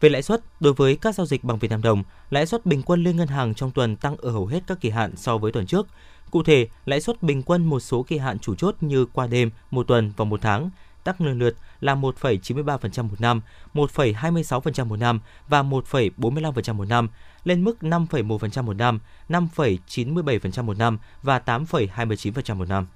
Về 0.00 0.08
lãi 0.08 0.22
suất, 0.22 0.40
đối 0.60 0.72
với 0.72 0.96
các 0.96 1.14
giao 1.14 1.26
dịch 1.26 1.44
bằng 1.44 1.58
Việt 1.58 1.70
Nam 1.70 1.82
đồng, 1.82 2.02
lãi 2.30 2.46
suất 2.46 2.66
bình 2.66 2.82
quân 2.82 3.04
liên 3.04 3.16
ngân 3.16 3.28
hàng 3.28 3.54
trong 3.54 3.70
tuần 3.70 3.96
tăng 3.96 4.16
ở 4.16 4.30
hầu 4.30 4.46
hết 4.46 4.62
các 4.66 4.80
kỳ 4.80 4.90
hạn 4.90 5.16
so 5.16 5.38
với 5.38 5.52
tuần 5.52 5.66
trước. 5.66 5.86
Cụ 6.30 6.42
thể, 6.42 6.68
lãi 6.84 7.00
suất 7.00 7.22
bình 7.22 7.42
quân 7.42 7.64
một 7.64 7.80
số 7.80 8.02
kỳ 8.02 8.18
hạn 8.18 8.38
chủ 8.38 8.54
chốt 8.54 8.76
như 8.80 9.06
qua 9.06 9.26
đêm, 9.26 9.50
một 9.70 9.86
tuần 9.86 10.12
và 10.16 10.24
một 10.24 10.40
tháng 10.42 10.70
tăng 11.06 11.26
lần 11.26 11.38
lượt 11.38 11.56
là 11.80 11.94
1,93% 11.94 13.08
một 13.08 13.20
năm, 13.20 13.40
1,26% 13.74 14.86
một 14.86 14.96
năm 14.96 15.20
và 15.48 15.62
1,45% 15.62 16.74
một 16.74 16.88
năm, 16.88 17.08
lên 17.44 17.64
mức 17.64 17.76
5,1% 17.80 18.62
một 18.62 18.76
năm, 18.76 19.00
5,97% 19.28 20.64
một 20.64 20.78
năm 20.78 20.98
và 21.22 21.38
8,29% 21.38 22.54
một 22.54 22.68
năm. 22.68 22.86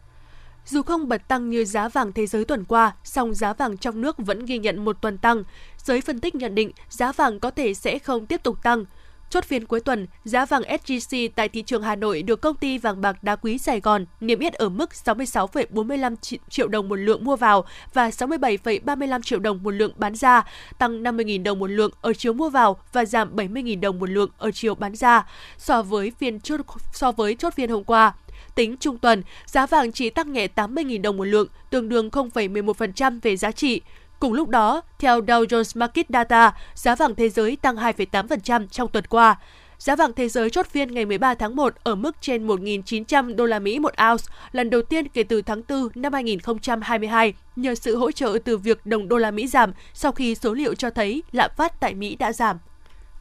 Dù 0.67 0.83
không 0.83 1.09
bật 1.09 1.29
tăng 1.29 1.51
như 1.51 1.65
giá 1.65 1.89
vàng 1.89 2.13
thế 2.13 2.27
giới 2.27 2.45
tuần 2.45 2.65
qua, 2.65 2.93
song 3.05 3.35
giá 3.35 3.53
vàng 3.53 3.77
trong 3.77 4.01
nước 4.01 4.19
vẫn 4.19 4.45
ghi 4.45 4.59
nhận 4.59 4.85
một 4.85 4.97
tuần 5.01 5.19
tăng. 5.19 5.43
Giới 5.77 6.01
phân 6.01 6.21
tích 6.21 6.35
nhận 6.35 6.55
định 6.55 6.71
giá 6.89 7.13
vàng 7.13 7.41
có 7.41 7.51
thể 7.51 7.75
sẽ 7.75 7.99
không 7.99 8.27
tiếp 8.27 8.43
tục 8.43 8.63
tăng. 8.63 8.85
Chốt 9.31 9.45
phiên 9.45 9.67
cuối 9.67 9.81
tuần, 9.81 10.07
giá 10.25 10.47
vàng 10.47 10.63
SJC 10.63 11.29
tại 11.35 11.49
thị 11.49 11.63
trường 11.63 11.83
Hà 11.83 11.97
Nội 11.97 12.23
được 12.23 12.41
công 12.41 12.57
ty 12.57 12.79
vàng 12.79 13.01
bạc 13.01 13.23
đá 13.23 13.37
quý 13.37 13.59
Sài 13.59 13.81
Gòn 13.81 14.07
niêm 14.21 14.39
yết 14.39 14.53
ở 14.53 14.69
mức 14.69 14.91
66,45 15.05 16.17
triệu 16.49 16.69
đồng 16.69 16.89
một 16.89 16.97
lượng 16.97 17.25
mua 17.25 17.37
vào 17.37 17.65
và 17.95 18.09
67,35 18.09 19.23
triệu 19.23 19.39
đồng 19.39 19.63
một 19.63 19.71
lượng 19.71 19.93
bán 19.97 20.15
ra, 20.15 20.43
tăng 20.79 21.03
50.000 21.03 21.43
đồng 21.43 21.59
một 21.59 21.67
lượng 21.67 21.91
ở 22.01 22.13
chiều 22.13 22.33
mua 22.33 22.51
vào 22.51 22.77
và 22.93 23.05
giảm 23.05 23.37
70.000 23.37 23.81
đồng 23.81 23.99
một 23.99 24.11
lượng 24.11 24.31
ở 24.39 24.51
chiều 24.51 24.75
bán 24.75 24.97
ra 24.97 25.27
so 25.59 25.83
với 25.83 26.13
phiên 26.19 26.41
chốt 26.41 26.61
so 26.93 27.13
với 27.13 27.35
chốt 27.35 27.55
phiên 27.55 27.71
hôm 27.71 27.85
qua. 27.85 28.15
Tính 28.55 28.77
trung 28.77 28.99
tuần, 28.99 29.23
giá 29.47 29.67
vàng 29.67 29.93
chỉ 29.93 30.11
tăng 30.11 30.33
nhẹ 30.33 30.49
80.000 30.57 31.03
đồng 31.03 31.17
một 31.17 31.25
lượng, 31.25 31.49
tương 31.71 31.89
đương 31.89 32.09
0,11% 32.09 33.19
về 33.23 33.37
giá 33.37 33.53
trị. 33.53 33.81
Cùng 34.21 34.33
lúc 34.33 34.49
đó, 34.49 34.83
theo 34.99 35.21
Dow 35.21 35.45
Jones 35.45 35.81
Market 35.81 36.07
Data, 36.09 36.53
giá 36.75 36.95
vàng 36.95 37.15
thế 37.15 37.29
giới 37.29 37.57
tăng 37.57 37.77
2,8% 37.77 38.67
trong 38.67 38.89
tuần 38.89 39.05
qua. 39.07 39.37
Giá 39.79 39.97
vàng 39.97 40.13
thế 40.17 40.29
giới 40.29 40.51
chốt 40.51 40.67
phiên 40.67 40.95
ngày 40.95 41.05
13 41.05 41.35
tháng 41.35 41.57
1 41.57 41.75
ở 41.83 41.95
mức 41.95 42.17
trên 42.21 42.47
1.900 42.47 43.37
đô 43.37 43.47
la 43.47 43.59
Mỹ 43.59 43.79
một 43.79 43.93
ounce, 44.11 44.25
lần 44.53 44.71
đầu 44.71 44.83
tiên 44.83 45.09
kể 45.09 45.23
từ 45.23 45.43
tháng 45.43 45.63
4 45.69 45.89
năm 45.95 46.13
2022, 46.13 47.35
nhờ 47.57 47.75
sự 47.75 47.97
hỗ 47.97 48.13
trợ 48.13 48.39
từ 48.45 48.59
việc 48.59 48.87
đồng 48.87 49.09
đô 49.09 49.17
la 49.17 49.31
Mỹ 49.31 49.47
giảm 49.47 49.73
sau 49.95 50.13
khi 50.13 50.35
số 50.35 50.55
liệu 50.55 50.75
cho 50.75 50.91
thấy 50.91 51.23
lạm 51.33 51.51
phát 51.57 51.81
tại 51.81 51.95
Mỹ 51.95 52.17
đã 52.17 52.33
giảm. 52.33 52.59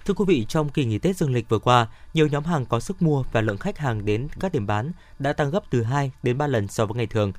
Thưa 0.05 0.13
quý 0.13 0.25
vị, 0.27 0.45
trong 0.49 0.69
kỳ 0.69 0.85
nghỉ 0.85 0.97
Tết 0.97 1.17
dương 1.17 1.33
lịch 1.33 1.49
vừa 1.49 1.59
qua, 1.59 1.87
nhiều 2.13 2.27
nhóm 2.27 2.43
hàng 2.43 2.65
có 2.65 2.79
sức 2.79 3.01
mua 3.01 3.23
và 3.31 3.41
lượng 3.41 3.57
khách 3.57 3.77
hàng 3.77 4.05
đến 4.05 4.27
các 4.39 4.51
điểm 4.51 4.67
bán 4.67 4.91
đã 5.19 5.33
tăng 5.33 5.51
gấp 5.51 5.63
từ 5.69 5.83
2 5.83 6.11
đến 6.23 6.37
3 6.37 6.47
lần 6.47 6.67
so 6.67 6.85
với 6.85 6.97
ngày 6.97 7.07
thường. 7.07 7.33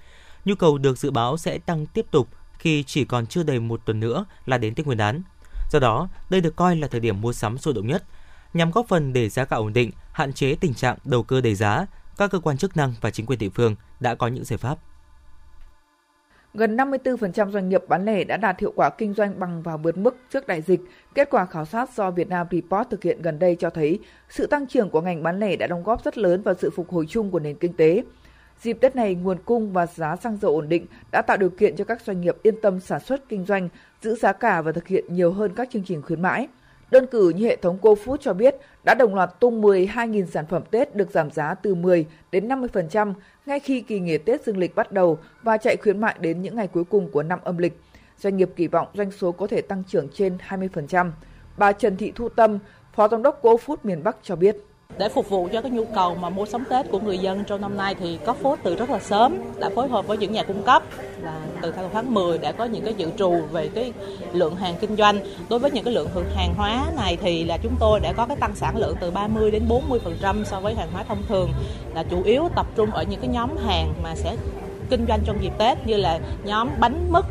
Nhu 0.45 0.55
cầu 0.55 0.79
được 0.79 0.99
dự 0.99 1.11
báo 1.11 1.37
sẽ 1.37 1.59
tăng 1.59 1.87
tiếp 1.87 2.07
tục 2.11 2.29
khi 2.61 2.83
chỉ 2.83 3.05
còn 3.05 3.27
chưa 3.27 3.43
đầy 3.43 3.61
một 3.61 3.81
tuần 3.85 4.01
nữa 4.01 4.25
là 4.47 4.59
đến 4.59 4.75
Tết 4.75 4.87
Nguyên 4.87 4.99
đán. 4.99 5.23
Do 5.73 5.79
đó, 5.79 6.09
đây 6.31 6.41
được 6.41 6.57
coi 6.57 6.77
là 6.77 6.89
thời 6.89 7.01
điểm 7.01 7.21
mua 7.21 7.33
sắm 7.33 7.59
sôi 7.59 7.75
động 7.75 7.87
nhất. 7.87 8.05
Nhằm 8.55 8.71
góp 8.71 8.89
phần 8.89 9.13
để 9.13 9.29
giá 9.29 9.45
cả 9.45 9.57
ổn 9.57 9.73
định, 9.73 9.91
hạn 10.13 10.33
chế 10.33 10.55
tình 10.61 10.75
trạng 10.75 10.97
đầu 11.05 11.23
cơ 11.23 11.41
đẩy 11.41 11.55
giá, 11.55 11.87
các 12.17 12.31
cơ 12.31 12.39
quan 12.39 12.57
chức 12.57 12.77
năng 12.77 12.95
và 13.01 13.11
chính 13.11 13.27
quyền 13.27 13.39
địa 13.39 13.49
phương 13.49 13.75
đã 14.01 14.15
có 14.15 14.27
những 14.27 14.45
giải 14.45 14.59
pháp 14.59 14.79
gần 16.55 16.77
54% 16.77 17.51
doanh 17.51 17.69
nghiệp 17.69 17.83
bán 17.89 18.05
lẻ 18.05 18.25
đã 18.25 18.37
đạt 18.37 18.61
hiệu 18.61 18.73
quả 18.77 18.91
kinh 18.91 19.15
doanh 19.15 19.41
bằng 19.41 19.63
và 19.63 19.77
vượt 19.77 19.99
mức 19.99 20.17
trước 20.33 20.47
đại 20.47 20.63
dịch. 20.63 20.81
Kết 21.15 21.31
quả 21.31 21.47
khảo 21.47 21.65
sát 21.65 21.91
do 21.97 22.11
Việt 22.11 22.29
Nam 22.29 22.47
Report 22.51 22.91
thực 22.91 23.03
hiện 23.03 23.23
gần 23.23 23.39
đây 23.39 23.57
cho 23.59 23.71
thấy 23.71 23.99
sự 24.29 24.47
tăng 24.47 24.67
trưởng 24.67 24.91
của 24.91 25.01
ngành 25.01 25.23
bán 25.23 25.41
lẻ 25.41 25.57
đã 25.57 25.67
đóng 25.67 25.83
góp 25.83 26.05
rất 26.05 26.19
lớn 26.19 26.43
vào 26.43 26.55
sự 26.59 26.71
phục 26.71 26.91
hồi 26.91 27.07
chung 27.09 27.31
của 27.31 27.39
nền 27.39 27.57
kinh 27.57 27.73
tế. 27.73 28.03
Dịp 28.63 28.79
Tết 28.81 28.97
này, 28.97 29.15
nguồn 29.15 29.39
cung 29.45 29.73
và 29.73 29.87
giá 29.87 30.17
xăng 30.17 30.37
dầu 30.37 30.55
ổn 30.55 30.69
định 30.69 30.87
đã 31.13 31.23
tạo 31.23 31.37
điều 31.37 31.51
kiện 31.51 31.77
cho 31.77 31.85
các 31.85 32.01
doanh 32.01 32.21
nghiệp 32.21 32.37
yên 32.43 32.61
tâm 32.63 32.81
sản 32.81 33.01
xuất 33.01 33.29
kinh 33.29 33.45
doanh, 33.45 33.69
giữ 34.03 34.15
giá 34.15 34.33
cả 34.33 34.63
và 34.63 34.73
thực 34.73 34.89
hiện 34.89 35.05
nhiều 35.09 35.33
hơn 35.33 35.53
các 35.57 35.69
chương 35.71 35.83
trình 35.87 36.03
khuyến 36.03 36.23
mãi. 36.23 36.49
Đơn 36.91 37.07
cử 37.07 37.33
như 37.37 37.47
hệ 37.47 37.57
thống 37.57 37.79
GoFood 37.83 38.17
cho 38.17 38.33
biết 38.33 38.55
đã 38.85 38.95
đồng 38.95 39.15
loạt 39.15 39.41
tung 39.41 39.63
12.000 39.63 40.27
sản 40.27 40.47
phẩm 40.47 40.63
Tết 40.71 40.97
được 40.97 41.11
giảm 41.11 41.31
giá 41.31 41.55
từ 41.55 41.75
10 41.75 42.07
đến 42.33 42.49
50% 42.49 43.15
ngay 43.47 43.61
khi 43.61 43.81
kỳ 43.81 44.01
nghỉ 44.01 44.19
Tết 44.19 44.45
dương 44.45 44.59
lịch 44.59 44.75
bắt 44.75 44.93
đầu 44.93 45.19
và 45.43 45.57
chạy 45.57 45.77
khuyến 45.77 46.01
mại 46.01 46.17
đến 46.21 46.43
những 46.43 46.57
ngày 46.57 46.67
cuối 46.67 46.85
cùng 46.85 47.11
của 47.11 47.23
năm 47.23 47.39
âm 47.45 47.59
lịch. 47.59 47.81
Doanh 48.19 48.37
nghiệp 48.37 48.51
kỳ 48.57 48.67
vọng 48.67 48.89
doanh 48.95 49.11
số 49.11 49.33
có 49.33 49.47
thể 49.47 49.63
tăng 49.63 49.83
trưởng 49.89 50.09
trên 50.15 50.39
20%. 50.49 51.11
Bà 51.57 51.73
Trần 51.73 51.97
Thị 51.97 52.13
Thu 52.15 52.29
Tâm, 52.29 52.59
Phó 52.95 53.09
Giám 53.09 53.23
đốc 53.23 53.43
GoFood 53.43 53.77
miền 53.83 54.03
Bắc 54.03 54.17
cho 54.23 54.37
biết. 54.37 54.57
Để 54.99 55.09
phục 55.09 55.29
vụ 55.29 55.49
cho 55.53 55.61
cái 55.61 55.71
nhu 55.71 55.85
cầu 55.95 56.15
mà 56.15 56.31
mua 56.31 56.47
sắm 56.47 56.65
Tết 56.71 56.91
của 56.91 57.01
người 57.01 57.19
dân 57.19 57.45
trong 57.45 57.61
năm 57.61 57.77
nay 57.77 57.95
thì 58.01 58.19
có 58.27 58.33
phốt 58.33 58.59
từ 58.63 58.77
rất 58.77 58.91
là 58.91 58.99
sớm 58.99 59.39
đã 59.61 59.71
phối 59.75 59.89
hợp 59.89 60.07
với 60.07 60.19
những 60.19 60.33
nhà 60.33 60.43
cung 60.43 60.63
cấp 60.63 60.83
là 61.23 61.41
từ 61.63 61.73
tháng 61.93 62.15
10 62.15 62.39
đã 62.39 62.53
có 62.53 62.65
những 62.65 62.85
cái 62.85 62.95
dự 62.95 63.11
trù 63.19 63.41
về 63.53 63.69
cái 63.75 63.93
lượng 64.33 64.57
hàng 64.57 64.75
kinh 64.81 64.97
doanh. 64.97 65.21
Đối 65.49 65.59
với 65.59 65.71
những 65.71 65.85
cái 65.85 65.95
lượng 65.95 66.09
hàng 66.35 66.55
hóa 66.57 66.87
này 66.97 67.19
thì 67.23 67.45
là 67.45 67.59
chúng 67.63 67.77
tôi 67.81 68.01
đã 68.01 68.13
có 68.13 68.27
cái 68.27 68.37
tăng 68.37 68.55
sản 68.55 68.77
lượng 68.77 68.97
từ 69.01 69.11
30 69.11 69.51
đến 69.51 69.63
40% 70.23 70.45
so 70.45 70.61
với 70.61 70.75
hàng 70.75 70.89
hóa 70.93 71.03
thông 71.09 71.23
thường 71.29 71.51
là 71.95 72.03
chủ 72.03 72.23
yếu 72.23 72.49
tập 72.57 72.67
trung 72.77 72.91
ở 72.91 73.03
những 73.03 73.21
cái 73.21 73.29
nhóm 73.29 73.51
hàng 73.67 73.93
mà 74.03 74.15
sẽ 74.15 74.37
kinh 74.91 75.05
doanh 75.09 75.21
trong 75.25 75.43
dịp 75.43 75.53
Tết 75.59 75.87
như 75.87 75.97
là 75.97 76.19
nhóm 76.45 76.69
bánh 76.81 77.13
mứt 77.13 77.25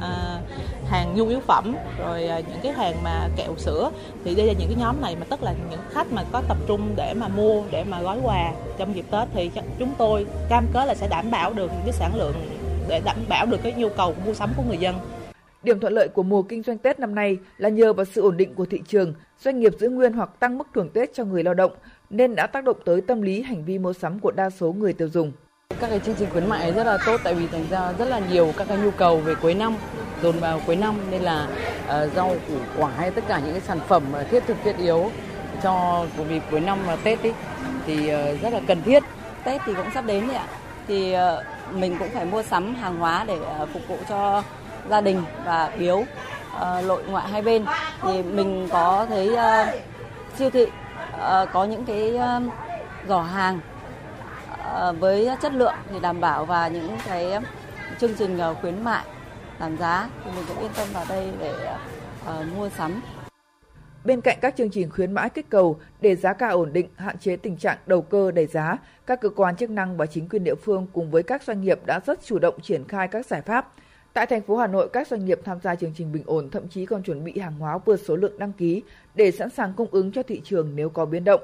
à, 0.00 0.40
hàng 0.88 1.14
nhu 1.14 1.28
yếu 1.28 1.40
phẩm 1.40 1.76
rồi 1.98 2.26
à, 2.26 2.40
những 2.40 2.58
cái 2.62 2.72
hàng 2.72 2.94
mà 3.04 3.28
kẹo 3.36 3.54
sữa 3.56 3.90
thì 4.24 4.34
đây 4.34 4.46
là 4.46 4.52
những 4.52 4.68
cái 4.68 4.76
nhóm 4.80 5.00
này 5.00 5.16
mà 5.20 5.26
tức 5.30 5.42
là 5.42 5.54
những 5.70 5.80
khách 5.90 6.12
mà 6.12 6.24
có 6.32 6.42
tập 6.48 6.56
trung 6.66 6.92
để 6.96 7.14
mà 7.14 7.28
mua 7.28 7.62
để 7.70 7.84
mà 7.84 8.02
gói 8.02 8.18
quà 8.22 8.52
trong 8.78 8.94
dịp 8.96 9.04
Tết 9.10 9.28
thì 9.34 9.50
chúng 9.78 9.94
tôi 9.98 10.26
cam 10.48 10.66
kết 10.72 10.86
là 10.86 10.94
sẽ 10.94 11.08
đảm 11.08 11.30
bảo 11.30 11.52
được 11.52 11.70
những 11.72 11.82
cái 11.84 11.92
sản 11.92 12.16
lượng 12.16 12.34
để 12.88 13.00
đảm 13.04 13.16
bảo 13.28 13.46
được 13.46 13.58
cái 13.62 13.72
nhu 13.72 13.88
cầu 13.88 14.14
mua 14.26 14.34
sắm 14.34 14.50
của 14.56 14.62
người 14.68 14.78
dân. 14.78 14.96
Điểm 15.62 15.80
thuận 15.80 15.92
lợi 15.92 16.08
của 16.14 16.22
mùa 16.22 16.42
kinh 16.42 16.62
doanh 16.62 16.78
Tết 16.78 17.00
năm 17.00 17.14
nay 17.14 17.36
là 17.58 17.68
nhờ 17.68 17.92
vào 17.92 18.04
sự 18.04 18.22
ổn 18.22 18.36
định 18.36 18.54
của 18.54 18.66
thị 18.66 18.82
trường, 18.86 19.14
doanh 19.40 19.60
nghiệp 19.60 19.72
giữ 19.80 19.88
nguyên 19.88 20.12
hoặc 20.12 20.30
tăng 20.40 20.58
mức 20.58 20.68
thưởng 20.74 20.88
Tết 20.88 21.14
cho 21.14 21.24
người 21.24 21.42
lao 21.42 21.54
động 21.54 21.72
nên 22.10 22.34
đã 22.34 22.46
tác 22.46 22.64
động 22.64 22.76
tới 22.84 23.00
tâm 23.00 23.22
lý 23.22 23.42
hành 23.42 23.64
vi 23.64 23.78
mua 23.78 23.92
sắm 23.92 24.18
của 24.18 24.30
đa 24.30 24.50
số 24.50 24.72
người 24.72 24.92
tiêu 24.92 25.08
dùng. 25.08 25.32
Các 25.80 25.90
cái 25.90 26.00
chương 26.06 26.14
trình 26.14 26.28
khuyến 26.32 26.48
mại 26.48 26.72
rất 26.72 26.84
là 26.84 26.98
tốt 27.06 27.20
tại 27.24 27.34
vì 27.34 27.46
thành 27.46 27.66
ra 27.70 27.92
rất 27.98 28.04
là 28.04 28.18
nhiều 28.18 28.52
các 28.56 28.68
cái 28.68 28.78
nhu 28.78 28.90
cầu 28.90 29.18
về 29.18 29.34
cuối 29.34 29.54
năm 29.54 29.76
dồn 30.22 30.38
vào 30.38 30.60
cuối 30.66 30.76
năm 30.76 30.94
nên 31.10 31.22
là 31.22 31.46
uh, 31.84 32.12
rau 32.16 32.28
củ 32.48 32.54
quả 32.76 32.90
hay 32.96 33.10
tất 33.10 33.24
cả 33.28 33.40
những 33.44 33.52
cái 33.52 33.60
sản 33.60 33.80
phẩm 33.88 34.02
thiết 34.30 34.42
thực 34.46 34.56
thiết 34.64 34.76
yếu 34.78 35.10
cho 35.62 36.04
vì 36.16 36.40
cuối 36.50 36.60
năm 36.60 36.78
và 36.86 36.96
Tết 36.96 37.22
ý, 37.22 37.30
thì 37.86 38.14
uh, 38.14 38.42
rất 38.42 38.52
là 38.52 38.60
cần 38.66 38.82
thiết. 38.82 39.02
Tết 39.44 39.60
thì 39.66 39.74
cũng 39.74 39.86
sắp 39.94 40.04
đến 40.04 40.26
rồi 40.26 40.36
ạ. 40.36 40.46
Thì 40.88 41.16
uh, 41.16 41.74
mình 41.74 41.96
cũng 41.98 42.08
phải 42.14 42.24
mua 42.24 42.42
sắm 42.42 42.74
hàng 42.74 42.98
hóa 42.98 43.24
để 43.26 43.34
uh, 43.62 43.68
phục 43.72 43.82
vụ 43.88 43.96
cho 44.08 44.42
gia 44.90 45.00
đình 45.00 45.22
và 45.44 45.70
biếu 45.78 45.96
uh, 45.96 46.84
nội 46.84 47.02
ngoại 47.08 47.28
hai 47.28 47.42
bên. 47.42 47.64
Thì 48.02 48.22
mình 48.22 48.68
có 48.72 49.06
thấy 49.08 49.28
uh, 49.28 49.74
siêu 50.38 50.50
thị 50.50 50.62
uh, 50.62 51.48
có 51.52 51.64
những 51.64 51.84
cái 51.84 52.14
uh, 52.14 52.52
giỏ 53.08 53.20
hàng 53.20 53.60
Ờ, 54.72 54.92
với 54.92 55.28
chất 55.42 55.52
lượng 55.52 55.74
thì 55.90 56.00
đảm 56.00 56.20
bảo 56.20 56.44
và 56.44 56.68
những 56.68 56.96
cái 57.06 57.32
chương 58.00 58.14
trình 58.18 58.38
ờ, 58.38 58.54
khuyến 58.54 58.84
mại 58.84 59.04
giảm 59.60 59.78
giá 59.78 60.10
thì 60.24 60.30
mình 60.36 60.44
cũng 60.48 60.58
yên 60.58 60.70
tâm 60.76 60.88
vào 60.92 61.04
đây 61.08 61.32
để 61.40 61.76
ờ, 62.24 62.44
mua 62.56 62.68
sắm. 62.68 63.02
Bên 64.04 64.20
cạnh 64.20 64.38
các 64.40 64.56
chương 64.56 64.70
trình 64.70 64.90
khuyến 64.90 65.12
mãi 65.12 65.30
kích 65.30 65.50
cầu 65.50 65.78
để 66.00 66.16
giá 66.16 66.32
cả 66.32 66.48
ổn 66.48 66.72
định, 66.72 66.88
hạn 66.96 67.18
chế 67.18 67.36
tình 67.36 67.56
trạng 67.56 67.78
đầu 67.86 68.02
cơ 68.02 68.30
đẩy 68.30 68.46
giá, 68.46 68.78
các 69.06 69.20
cơ 69.20 69.28
quan 69.28 69.56
chức 69.56 69.70
năng 69.70 69.96
và 69.96 70.06
chính 70.06 70.28
quyền 70.28 70.44
địa 70.44 70.54
phương 70.54 70.86
cùng 70.92 71.10
với 71.10 71.22
các 71.22 71.42
doanh 71.42 71.60
nghiệp 71.60 71.80
đã 71.86 72.00
rất 72.06 72.24
chủ 72.24 72.38
động 72.38 72.60
triển 72.62 72.84
khai 72.88 73.08
các 73.08 73.26
giải 73.26 73.42
pháp. 73.42 73.72
Tại 74.12 74.26
thành 74.26 74.42
phố 74.42 74.56
Hà 74.56 74.66
Nội, 74.66 74.88
các 74.92 75.08
doanh 75.08 75.24
nghiệp 75.24 75.40
tham 75.44 75.58
gia 75.62 75.74
chương 75.74 75.92
trình 75.96 76.12
bình 76.12 76.22
ổn 76.26 76.50
thậm 76.50 76.68
chí 76.68 76.86
còn 76.86 77.02
chuẩn 77.02 77.24
bị 77.24 77.38
hàng 77.38 77.58
hóa 77.58 77.78
vượt 77.78 78.00
số 78.06 78.16
lượng 78.16 78.38
đăng 78.38 78.52
ký 78.52 78.82
để 79.14 79.30
sẵn 79.30 79.50
sàng 79.50 79.72
cung 79.76 79.88
ứng 79.90 80.12
cho 80.12 80.22
thị 80.22 80.40
trường 80.44 80.72
nếu 80.76 80.88
có 80.88 81.04
biến 81.04 81.24
động. 81.24 81.40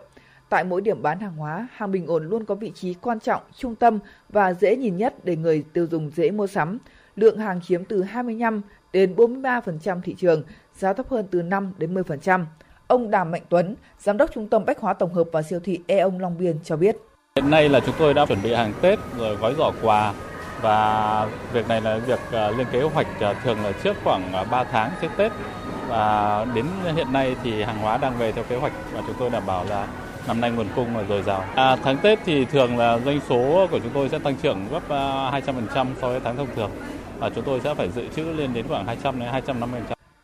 Tại 0.52 0.64
mỗi 0.64 0.80
điểm 0.80 1.02
bán 1.02 1.20
hàng 1.20 1.36
hóa, 1.36 1.68
hàng 1.72 1.92
bình 1.92 2.06
ổn 2.06 2.28
luôn 2.28 2.44
có 2.44 2.54
vị 2.54 2.72
trí 2.74 2.94
quan 2.94 3.20
trọng, 3.20 3.42
trung 3.56 3.74
tâm 3.74 3.98
và 4.28 4.54
dễ 4.54 4.76
nhìn 4.76 4.96
nhất 4.96 5.14
để 5.24 5.36
người 5.36 5.64
tiêu 5.72 5.86
dùng 5.90 6.10
dễ 6.14 6.30
mua 6.30 6.46
sắm 6.46 6.78
lượng 7.16 7.38
hàng 7.38 7.60
chiếm 7.60 7.84
từ 7.84 8.02
25 8.02 8.62
đến 8.92 9.14
43% 9.14 10.00
thị 10.00 10.14
trường, 10.18 10.42
giá 10.74 10.92
thấp 10.92 11.08
hơn 11.10 11.26
từ 11.30 11.42
5 11.42 11.72
đến 11.78 11.94
10%. 11.94 12.44
Ông 12.86 13.10
Đàm 13.10 13.30
Mạnh 13.30 13.42
Tuấn, 13.48 13.76
giám 13.98 14.16
đốc 14.16 14.30
trung 14.34 14.48
tâm 14.48 14.64
bách 14.64 14.80
hóa 14.80 14.92
tổng 14.92 15.14
hợp 15.14 15.26
và 15.32 15.42
siêu 15.42 15.60
thị 15.64 15.80
E 15.86 15.98
ông 15.98 16.20
Long 16.20 16.38
Biên 16.38 16.56
cho 16.64 16.76
biết. 16.76 16.96
Hiện 17.36 17.50
nay 17.50 17.68
là 17.68 17.80
chúng 17.80 17.94
tôi 17.98 18.14
đã 18.14 18.26
chuẩn 18.26 18.42
bị 18.42 18.54
hàng 18.54 18.72
Tết 18.80 18.98
rồi 19.18 19.36
gói 19.36 19.54
giỏ 19.58 19.72
quà 19.82 20.12
và 20.62 21.28
việc 21.52 21.68
này 21.68 21.80
là 21.80 21.98
việc 21.98 22.20
à, 22.32 22.50
lên 22.50 22.66
kế 22.72 22.82
hoạch 22.82 23.20
à, 23.20 23.34
thường 23.44 23.58
là 23.64 23.72
trước 23.84 23.96
khoảng 24.04 24.32
à, 24.32 24.44
3 24.44 24.64
tháng 24.64 24.90
trước 25.02 25.08
Tết 25.16 25.32
và 25.88 26.46
đến 26.54 26.64
hiện 26.96 27.12
nay 27.12 27.36
thì 27.42 27.62
hàng 27.62 27.78
hóa 27.78 27.98
đang 27.98 28.18
về 28.18 28.32
theo 28.32 28.44
kế 28.48 28.56
hoạch 28.56 28.72
và 28.92 29.02
chúng 29.06 29.16
tôi 29.18 29.30
đảm 29.30 29.42
bảo 29.46 29.64
là 29.64 29.86
năm 30.28 30.40
nay 30.40 30.50
nguồn 30.50 30.66
cung 30.76 30.96
là 30.96 31.04
dồi 31.08 31.22
dào. 31.22 31.44
À, 31.54 31.76
tháng 31.76 31.98
Tết 32.02 32.18
thì 32.24 32.44
thường 32.44 32.78
là 32.78 32.98
doanh 32.98 33.20
số 33.28 33.66
của 33.70 33.78
chúng 33.78 33.92
tôi 33.94 34.08
sẽ 34.08 34.18
tăng 34.18 34.34
trưởng 34.42 34.68
gấp 34.70 34.88
à, 34.88 35.30
200% 35.74 35.86
so 36.00 36.08
với 36.08 36.20
tháng 36.24 36.36
thông 36.36 36.54
thường 36.56 36.70
và 37.18 37.30
chúng 37.34 37.44
tôi 37.44 37.60
sẽ 37.64 37.74
phải 37.74 37.90
dự 37.90 38.02
trữ 38.16 38.24
lên 38.24 38.54
đến 38.54 38.68
khoảng 38.68 38.86
200 38.86 39.20
đến 39.20 39.28
250 39.28 39.80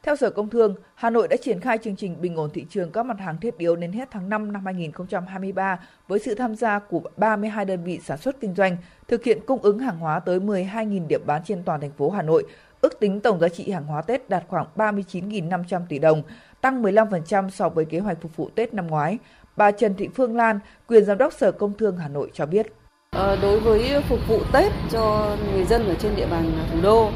theo 0.08 0.16
Sở 0.16 0.30
Công 0.30 0.50
Thương, 0.50 0.74
Hà 0.94 1.10
Nội 1.10 1.28
đã 1.28 1.36
triển 1.36 1.60
khai 1.60 1.78
chương 1.78 1.96
trình 1.96 2.20
bình 2.20 2.36
ổn 2.36 2.50
thị 2.54 2.66
trường 2.70 2.92
các 2.92 3.06
mặt 3.06 3.20
hàng 3.20 3.40
thiết 3.40 3.58
yếu 3.58 3.76
đến 3.76 3.92
hết 3.92 4.08
tháng 4.10 4.28
5 4.28 4.52
năm 4.52 4.64
2023 4.64 5.78
với 6.08 6.18
sự 6.18 6.34
tham 6.34 6.54
gia 6.54 6.78
của 6.78 7.02
32 7.16 7.64
đơn 7.64 7.84
vị 7.84 8.00
sản 8.04 8.18
xuất 8.18 8.40
kinh 8.40 8.54
doanh, 8.54 8.76
thực 9.08 9.24
hiện 9.24 9.38
cung 9.46 9.62
ứng 9.62 9.78
hàng 9.78 9.98
hóa 9.98 10.20
tới 10.20 10.38
12.000 10.40 11.06
điểm 11.06 11.22
bán 11.26 11.42
trên 11.44 11.62
toàn 11.62 11.80
thành 11.80 11.90
phố 11.90 12.10
Hà 12.10 12.22
Nội. 12.22 12.44
Ước 12.80 13.00
tính 13.00 13.20
tổng 13.20 13.40
giá 13.40 13.48
trị 13.48 13.70
hàng 13.70 13.84
hóa 13.84 14.02
Tết 14.02 14.28
đạt 14.28 14.44
khoảng 14.48 14.66
39.500 14.76 15.80
tỷ 15.88 15.98
đồng, 15.98 16.22
tăng 16.60 16.82
15% 16.82 17.50
so 17.50 17.68
với 17.68 17.84
kế 17.84 17.98
hoạch 17.98 18.20
phục 18.20 18.36
vụ 18.36 18.50
Tết 18.54 18.74
năm 18.74 18.86
ngoái. 18.86 19.18
Bà 19.58 19.70
Trần 19.70 19.94
Thị 19.94 20.08
Phương 20.14 20.36
Lan, 20.36 20.58
quyền 20.88 21.04
giám 21.04 21.18
đốc 21.18 21.32
Sở 21.32 21.52
Công 21.52 21.72
Thương 21.78 21.96
Hà 21.96 22.08
Nội 22.08 22.30
cho 22.34 22.46
biết. 22.46 22.66
Ờ, 23.10 23.38
đối 23.42 23.60
với 23.60 24.02
phục 24.08 24.18
vụ 24.28 24.40
Tết 24.52 24.72
cho 24.90 25.36
người 25.52 25.64
dân 25.64 25.88
ở 25.88 25.94
trên 25.94 26.16
địa 26.16 26.26
bàn 26.26 26.52
thủ 26.72 26.78
đô 26.82 27.10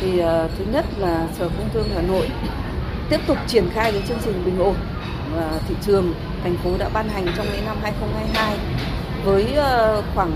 thì 0.00 0.18
ờ, 0.18 0.48
thứ 0.58 0.64
nhất 0.72 0.84
là 0.98 1.28
Sở 1.38 1.48
Công 1.48 1.68
Thương 1.74 1.86
Hà 1.94 2.02
Nội 2.02 2.28
tiếp 3.10 3.20
tục 3.26 3.36
triển 3.46 3.64
khai 3.74 3.92
cái 3.92 4.02
chương 4.08 4.18
trình 4.24 4.44
bình 4.44 4.58
ổn 4.58 4.74
và 5.34 5.60
thị 5.68 5.74
trường 5.82 6.14
thành 6.42 6.56
phố 6.64 6.70
đã 6.78 6.88
ban 6.94 7.08
hành 7.08 7.26
trong 7.36 7.46
những 7.52 7.64
năm 7.64 7.76
2022 7.82 8.58
với 9.24 9.54
ờ, 9.54 10.02
khoảng 10.14 10.32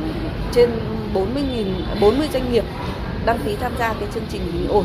trên 0.53 0.71
40.000 1.15 2.01
40 2.01 2.29
doanh 2.33 2.53
nghiệp 2.53 2.65
đăng 3.27 3.39
ký 3.45 3.57
tham 3.57 3.73
gia 3.79 3.93
cái 3.93 4.09
chương 4.15 4.27
trình 4.29 4.43
bình 4.53 4.69
ổn 4.69 4.85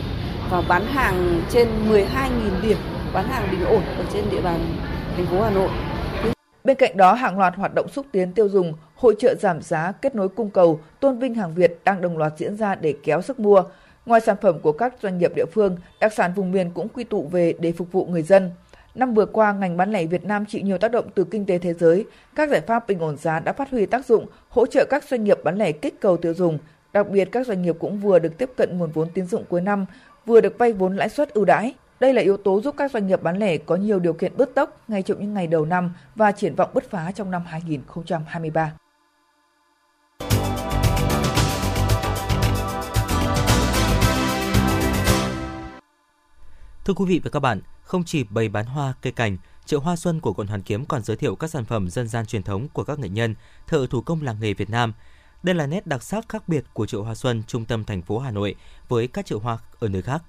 và 0.50 0.62
bán 0.68 0.86
hàng 0.86 1.42
trên 1.50 1.68
12.000 1.90 2.06
điểm 2.62 2.78
bán 3.14 3.28
hàng 3.28 3.48
bình 3.52 3.66
ổn 3.66 3.82
ở 3.98 4.04
trên 4.14 4.24
địa 4.32 4.42
bàn 4.42 4.60
thành 5.18 5.26
phố 5.26 5.42
Hà 5.42 5.50
Nội. 5.50 5.70
Bên 6.64 6.78
cạnh 6.78 6.98
đó, 6.98 7.14
hàng 7.14 7.40
loạt 7.40 7.56
hoạt 7.56 7.74
động 7.76 7.88
xúc 7.90 8.06
tiến 8.12 8.34
tiêu 8.34 8.50
dùng, 8.50 8.74
hội 8.96 9.16
trợ 9.20 9.36
giảm 9.40 9.62
giá, 9.62 9.92
kết 9.92 10.16
nối 10.16 10.30
cung 10.30 10.50
cầu, 10.50 10.80
tôn 11.00 11.20
vinh 11.20 11.36
hàng 11.36 11.54
Việt 11.56 11.80
đang 11.84 12.02
đồng 12.02 12.18
loạt 12.18 12.34
diễn 12.38 12.56
ra 12.58 12.76
để 12.76 12.96
kéo 13.04 13.22
sức 13.22 13.40
mua. 13.40 13.64
Ngoài 14.06 14.22
sản 14.22 14.36
phẩm 14.42 14.60
của 14.60 14.72
các 14.72 14.94
doanh 15.02 15.18
nghiệp 15.18 15.32
địa 15.36 15.46
phương, 15.54 15.78
đặc 16.00 16.14
sản 16.14 16.34
vùng 16.36 16.52
miền 16.52 16.72
cũng 16.74 16.88
quy 16.90 17.04
tụ 17.04 17.24
về 17.32 17.54
để 17.60 17.72
phục 17.72 17.92
vụ 17.92 18.06
người 18.06 18.22
dân. 18.22 18.52
Năm 18.96 19.14
vừa 19.14 19.26
qua, 19.26 19.54
ngành 19.54 19.78
bán 19.78 19.92
lẻ 19.92 20.06
Việt 20.06 20.24
Nam 20.24 20.46
chịu 20.46 20.62
nhiều 20.62 20.78
tác 20.78 20.92
động 20.92 21.06
từ 21.16 21.24
kinh 21.24 21.46
tế 21.46 21.58
thế 21.58 21.74
giới. 21.74 22.06
Các 22.36 22.50
giải 22.50 22.62
pháp 22.62 22.88
bình 22.88 23.00
ổn 23.00 23.18
giá 23.18 23.40
đã 23.40 23.54
phát 23.54 23.70
huy 23.70 23.86
tác 23.86 24.06
dụng, 24.06 24.26
hỗ 24.50 24.66
trợ 24.66 24.86
các 24.90 25.04
doanh 25.04 25.24
nghiệp 25.24 25.38
bán 25.44 25.58
lẻ 25.58 25.72
kích 25.72 26.02
cầu 26.02 26.18
tiêu 26.18 26.34
dùng. 26.34 26.58
Đặc 26.94 27.10
biệt, 27.10 27.30
các 27.32 27.48
doanh 27.48 27.62
nghiệp 27.62 27.76
cũng 27.80 28.00
vừa 28.00 28.20
được 28.20 28.38
tiếp 28.38 28.50
cận 28.58 28.78
nguồn 28.78 28.92
vốn 28.92 29.10
tín 29.14 29.26
dụng 29.26 29.44
cuối 29.50 29.62
năm, 29.62 29.86
vừa 30.26 30.42
được 30.42 30.58
vay 30.58 30.74
vốn 30.74 30.96
lãi 30.96 31.10
suất 31.10 31.34
ưu 31.34 31.46
đãi. 31.46 31.74
Đây 32.02 32.14
là 32.14 32.22
yếu 32.22 32.38
tố 32.38 32.62
giúp 32.62 32.76
các 32.78 32.92
doanh 32.92 33.08
nghiệp 33.08 33.24
bán 33.24 33.38
lẻ 33.38 33.58
có 33.58 33.76
nhiều 33.76 34.00
điều 34.00 34.14
kiện 34.14 34.38
bứt 34.38 34.56
tốc 34.56 34.82
ngay 34.88 35.04
trong 35.04 35.20
những 35.20 35.34
ngày 35.34 35.48
đầu 35.48 35.66
năm 35.66 35.94
và 36.16 36.32
triển 36.32 36.56
vọng 36.56 36.70
bứt 36.74 36.90
phá 36.90 37.12
trong 37.12 37.32
năm 37.32 37.44
2023. 37.46 38.74
Thưa 46.86 46.94
quý 46.94 47.06
vị 47.08 47.22
và 47.24 47.30
các 47.30 47.40
bạn, 47.40 47.62
không 47.84 48.04
chỉ 48.04 48.24
bày 48.24 48.50
bán 48.50 48.66
hoa, 48.66 48.94
cây 49.02 49.14
cảnh, 49.14 49.38
chợ 49.66 49.78
Hoa 49.78 49.96
Xuân 49.96 50.20
của 50.20 50.34
quận 50.34 50.48
Hoàn 50.48 50.62
Kiếm 50.62 50.86
còn 50.86 51.04
giới 51.04 51.18
thiệu 51.18 51.36
các 51.36 51.50
sản 51.50 51.66
phẩm 51.66 51.90
dân 51.90 52.08
gian 52.08 52.26
truyền 52.26 52.44
thống 52.44 52.68
của 52.74 52.84
các 52.84 53.00
nghệ 53.00 53.10
nhân, 53.10 53.36
thợ 53.68 53.88
thủ 53.90 54.02
công 54.02 54.22
làng 54.22 54.38
nghề 54.42 54.54
Việt 54.54 54.70
Nam. 54.70 54.94
Đây 55.44 55.56
là 55.56 55.68
nét 55.68 55.88
đặc 55.88 56.04
sắc 56.04 56.30
khác 56.30 56.44
biệt 56.48 56.64
của 56.74 56.86
chợ 56.86 56.98
Hoa 56.98 57.16
Xuân 57.16 57.44
trung 57.48 57.66
tâm 57.66 57.84
thành 57.84 58.02
phố 58.02 58.20
Hà 58.20 58.32
Nội 58.32 58.56
với 58.88 59.08
các 59.08 59.26
chợ 59.26 59.38
hoa 59.44 59.58
ở 59.80 59.90
nơi 59.90 60.02
khác. 60.02 60.24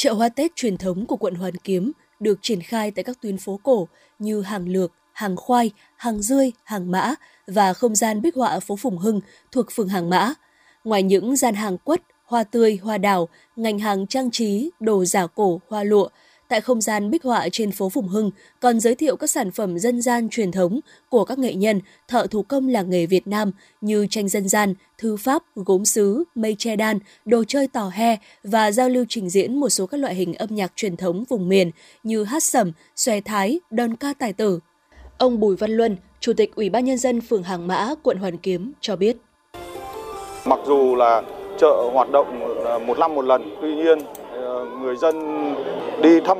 Chợ 0.00 0.12
hoa 0.12 0.28
Tết 0.28 0.56
truyền 0.56 0.76
thống 0.76 1.06
của 1.06 1.16
quận 1.16 1.34
Hoàn 1.34 1.56
Kiếm 1.56 1.92
được 2.20 2.38
triển 2.42 2.62
khai 2.62 2.90
tại 2.90 3.04
các 3.04 3.18
tuyến 3.22 3.38
phố 3.38 3.60
cổ 3.62 3.88
như 4.18 4.42
Hàng 4.42 4.68
Lược, 4.68 4.92
Hàng 5.12 5.36
Khoai, 5.36 5.70
Hàng 5.96 6.22
Rươi, 6.22 6.52
Hàng 6.64 6.90
Mã 6.90 7.14
và 7.46 7.72
không 7.72 7.94
gian 7.96 8.22
bích 8.22 8.34
họa 8.34 8.60
phố 8.60 8.76
Phùng 8.76 8.98
Hưng 8.98 9.20
thuộc 9.52 9.66
phường 9.70 9.88
Hàng 9.88 10.10
Mã. 10.10 10.34
Ngoài 10.84 11.02
những 11.02 11.36
gian 11.36 11.54
hàng 11.54 11.78
quất, 11.78 12.02
hoa 12.24 12.44
tươi, 12.44 12.78
hoa 12.82 12.98
đào, 12.98 13.28
ngành 13.56 13.78
hàng 13.78 14.06
trang 14.06 14.30
trí, 14.30 14.70
đồ 14.80 15.04
giả 15.04 15.26
cổ, 15.26 15.60
hoa 15.68 15.82
lụa. 15.82 16.08
Tại 16.48 16.60
không 16.60 16.80
gian 16.80 17.10
bích 17.10 17.24
họa 17.24 17.48
trên 17.52 17.72
phố 17.72 17.88
Phùng 17.88 18.08
Hưng 18.08 18.30
còn 18.60 18.80
giới 18.80 18.94
thiệu 18.94 19.16
các 19.16 19.30
sản 19.30 19.50
phẩm 19.50 19.78
dân 19.78 20.02
gian 20.02 20.28
truyền 20.28 20.52
thống 20.52 20.80
của 21.08 21.24
các 21.24 21.38
nghệ 21.38 21.54
nhân, 21.54 21.80
thợ 22.08 22.26
thủ 22.26 22.42
công 22.42 22.68
làng 22.68 22.90
nghề 22.90 23.06
Việt 23.06 23.26
Nam 23.26 23.52
như 23.80 24.06
tranh 24.10 24.28
dân 24.28 24.48
gian, 24.48 24.74
thư 24.98 25.16
pháp, 25.16 25.42
gốm 25.54 25.84
sứ, 25.84 26.24
mây 26.34 26.56
che 26.58 26.76
đan, 26.76 26.98
đồ 27.24 27.44
chơi 27.48 27.68
tò 27.68 27.90
he 27.92 28.16
và 28.44 28.70
giao 28.72 28.88
lưu 28.88 29.04
trình 29.08 29.30
diễn 29.30 29.60
một 29.60 29.68
số 29.68 29.86
các 29.86 29.96
loại 29.96 30.14
hình 30.14 30.34
âm 30.34 30.54
nhạc 30.54 30.72
truyền 30.76 30.96
thống 30.96 31.24
vùng 31.28 31.48
miền 31.48 31.70
như 32.02 32.24
hát 32.24 32.42
sẩm, 32.42 32.72
xòe 32.96 33.20
thái, 33.20 33.60
đơn 33.70 33.96
ca 33.96 34.14
tài 34.18 34.32
tử. 34.32 34.60
Ông 35.18 35.40
Bùi 35.40 35.56
Văn 35.56 35.70
Luân, 35.70 35.96
Chủ 36.20 36.32
tịch 36.32 36.54
Ủy 36.54 36.70
ban 36.70 36.84
Nhân 36.84 36.98
dân 36.98 37.20
phường 37.20 37.42
Hàng 37.42 37.66
Mã, 37.66 37.94
quận 38.02 38.18
Hoàn 38.18 38.36
Kiếm 38.36 38.72
cho 38.80 38.96
biết. 38.96 39.16
Mặc 40.44 40.58
dù 40.66 40.94
là 40.94 41.22
chợ 41.60 41.90
hoạt 41.92 42.10
động 42.10 42.56
ờ, 42.64 42.78
một 42.78 42.98
năm 42.98 43.14
một 43.14 43.22
lần, 43.22 43.56
tuy 43.62 43.74
nhiên 43.74 43.98
người 44.80 44.96
dân 44.96 45.14
đi 46.02 46.20
thăm 46.20 46.38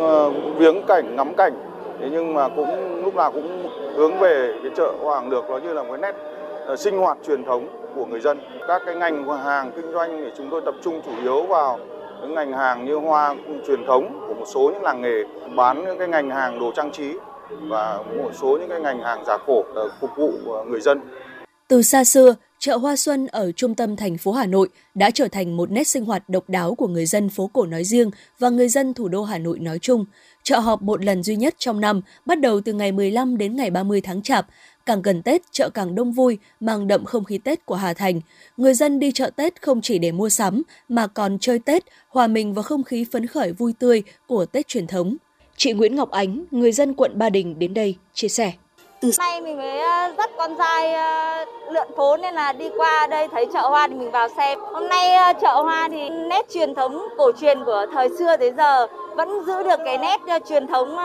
ờ, 0.00 0.30
viếng 0.30 0.82
cảnh, 0.86 1.16
ngắm 1.16 1.34
cảnh, 1.34 1.52
thế 2.00 2.08
nhưng 2.12 2.34
mà 2.34 2.48
cũng 2.48 3.02
lúc 3.04 3.14
nào 3.14 3.32
cũng 3.32 3.68
hướng 3.94 4.18
về 4.18 4.54
cái 4.62 4.72
chợ 4.76 4.92
Hoàng 5.00 5.30
Lược 5.30 5.50
nó 5.50 5.58
như 5.58 5.72
là 5.72 5.82
một 5.82 5.96
nét 5.96 6.14
ờ, 6.66 6.76
sinh 6.76 6.98
hoạt 6.98 7.18
truyền 7.26 7.44
thống 7.44 7.66
của 7.94 8.06
người 8.06 8.20
dân. 8.20 8.38
Các 8.68 8.82
cái 8.86 8.94
ngành 8.94 9.38
hàng 9.44 9.72
kinh 9.76 9.92
doanh 9.92 10.22
thì 10.24 10.30
chúng 10.36 10.50
tôi 10.50 10.60
tập 10.64 10.74
trung 10.82 11.00
chủ 11.06 11.12
yếu 11.22 11.42
vào 11.42 11.78
những 12.20 12.34
ngành 12.34 12.52
hàng 12.52 12.84
như 12.84 12.94
hoa 12.96 13.34
truyền 13.66 13.86
thống 13.86 14.24
của 14.28 14.34
một 14.34 14.46
số 14.46 14.70
những 14.74 14.82
làng 14.82 15.02
nghề 15.02 15.24
bán 15.56 15.84
những 15.84 15.98
cái 15.98 16.08
ngành 16.08 16.30
hàng 16.30 16.60
đồ 16.60 16.72
trang 16.76 16.90
trí 16.92 17.12
và 17.62 17.98
một 18.16 18.30
số 18.32 18.58
những 18.60 18.68
cái 18.68 18.80
ngành 18.80 19.00
hàng 19.00 19.24
giả 19.26 19.36
cổ 19.46 19.64
ờ, 19.74 19.88
phục 20.00 20.10
vụ 20.16 20.30
người 20.66 20.80
dân. 20.80 21.00
Từ 21.68 21.82
xa 21.82 22.04
xưa, 22.04 22.34
chợ 22.64 22.76
Hoa 22.76 22.96
Xuân 22.96 23.26
ở 23.26 23.52
trung 23.52 23.74
tâm 23.74 23.96
thành 23.96 24.18
phố 24.18 24.32
Hà 24.32 24.46
Nội 24.46 24.68
đã 24.94 25.10
trở 25.10 25.28
thành 25.28 25.56
một 25.56 25.70
nét 25.70 25.88
sinh 25.88 26.04
hoạt 26.04 26.28
độc 26.28 26.48
đáo 26.48 26.74
của 26.74 26.88
người 26.88 27.06
dân 27.06 27.28
phố 27.28 27.50
cổ 27.52 27.66
nói 27.66 27.84
riêng 27.84 28.10
và 28.38 28.50
người 28.50 28.68
dân 28.68 28.94
thủ 28.94 29.08
đô 29.08 29.22
Hà 29.22 29.38
Nội 29.38 29.58
nói 29.58 29.78
chung. 29.78 30.04
Chợ 30.42 30.58
họp 30.58 30.82
một 30.82 31.04
lần 31.04 31.22
duy 31.22 31.36
nhất 31.36 31.54
trong 31.58 31.80
năm, 31.80 32.00
bắt 32.26 32.40
đầu 32.40 32.60
từ 32.60 32.72
ngày 32.72 32.92
15 32.92 33.38
đến 33.38 33.56
ngày 33.56 33.70
30 33.70 34.00
tháng 34.00 34.22
Chạp. 34.22 34.46
Càng 34.86 35.02
gần 35.02 35.22
Tết, 35.22 35.42
chợ 35.52 35.70
càng 35.74 35.94
đông 35.94 36.12
vui, 36.12 36.38
mang 36.60 36.86
đậm 36.86 37.04
không 37.04 37.24
khí 37.24 37.38
Tết 37.38 37.66
của 37.66 37.74
Hà 37.74 37.94
Thành. 37.94 38.20
Người 38.56 38.74
dân 38.74 38.98
đi 38.98 39.12
chợ 39.12 39.30
Tết 39.36 39.62
không 39.62 39.80
chỉ 39.80 39.98
để 39.98 40.12
mua 40.12 40.28
sắm, 40.28 40.62
mà 40.88 41.06
còn 41.06 41.38
chơi 41.38 41.58
Tết, 41.58 41.84
hòa 42.08 42.26
mình 42.26 42.54
vào 42.54 42.62
không 42.62 42.84
khí 42.84 43.04
phấn 43.12 43.26
khởi 43.26 43.52
vui 43.52 43.72
tươi 43.78 44.02
của 44.26 44.46
Tết 44.46 44.68
truyền 44.68 44.86
thống. 44.86 45.16
Chị 45.56 45.72
Nguyễn 45.72 45.96
Ngọc 45.96 46.10
Ánh, 46.10 46.44
người 46.50 46.72
dân 46.72 46.94
quận 46.94 47.18
Ba 47.18 47.30
Đình 47.30 47.58
đến 47.58 47.74
đây, 47.74 47.96
chia 48.14 48.28
sẻ. 48.28 48.52
Từ 49.04 49.10
nay 49.18 49.40
mình 49.40 49.56
mới 49.56 49.80
ờ, 49.80 50.12
dắt 50.18 50.30
con 50.38 50.56
trai 50.58 50.94
ờ, 50.94 51.44
lượn 51.70 51.88
phố 51.96 52.16
nên 52.16 52.34
là 52.34 52.52
đi 52.52 52.70
qua 52.76 53.06
đây 53.06 53.28
thấy 53.28 53.46
chợ 53.52 53.60
hoa 53.60 53.88
thì 53.88 53.94
mình 53.94 54.10
vào 54.10 54.28
xem. 54.36 54.58
Hôm 54.72 54.88
nay 54.88 55.14
ờ, 55.14 55.32
chợ 55.42 55.62
hoa 55.62 55.88
thì 55.90 56.08
nét 56.10 56.46
truyền 56.50 56.74
thống 56.74 57.08
cổ 57.18 57.32
truyền 57.40 57.64
của 57.64 57.86
thời 57.92 58.08
xưa 58.18 58.36
tới 58.36 58.52
giờ 58.56 58.86
vẫn 59.16 59.44
giữ 59.44 59.62
được 59.62 59.80
cái 59.84 59.98
nét 59.98 60.20
truyền 60.48 60.66
thống 60.66 60.96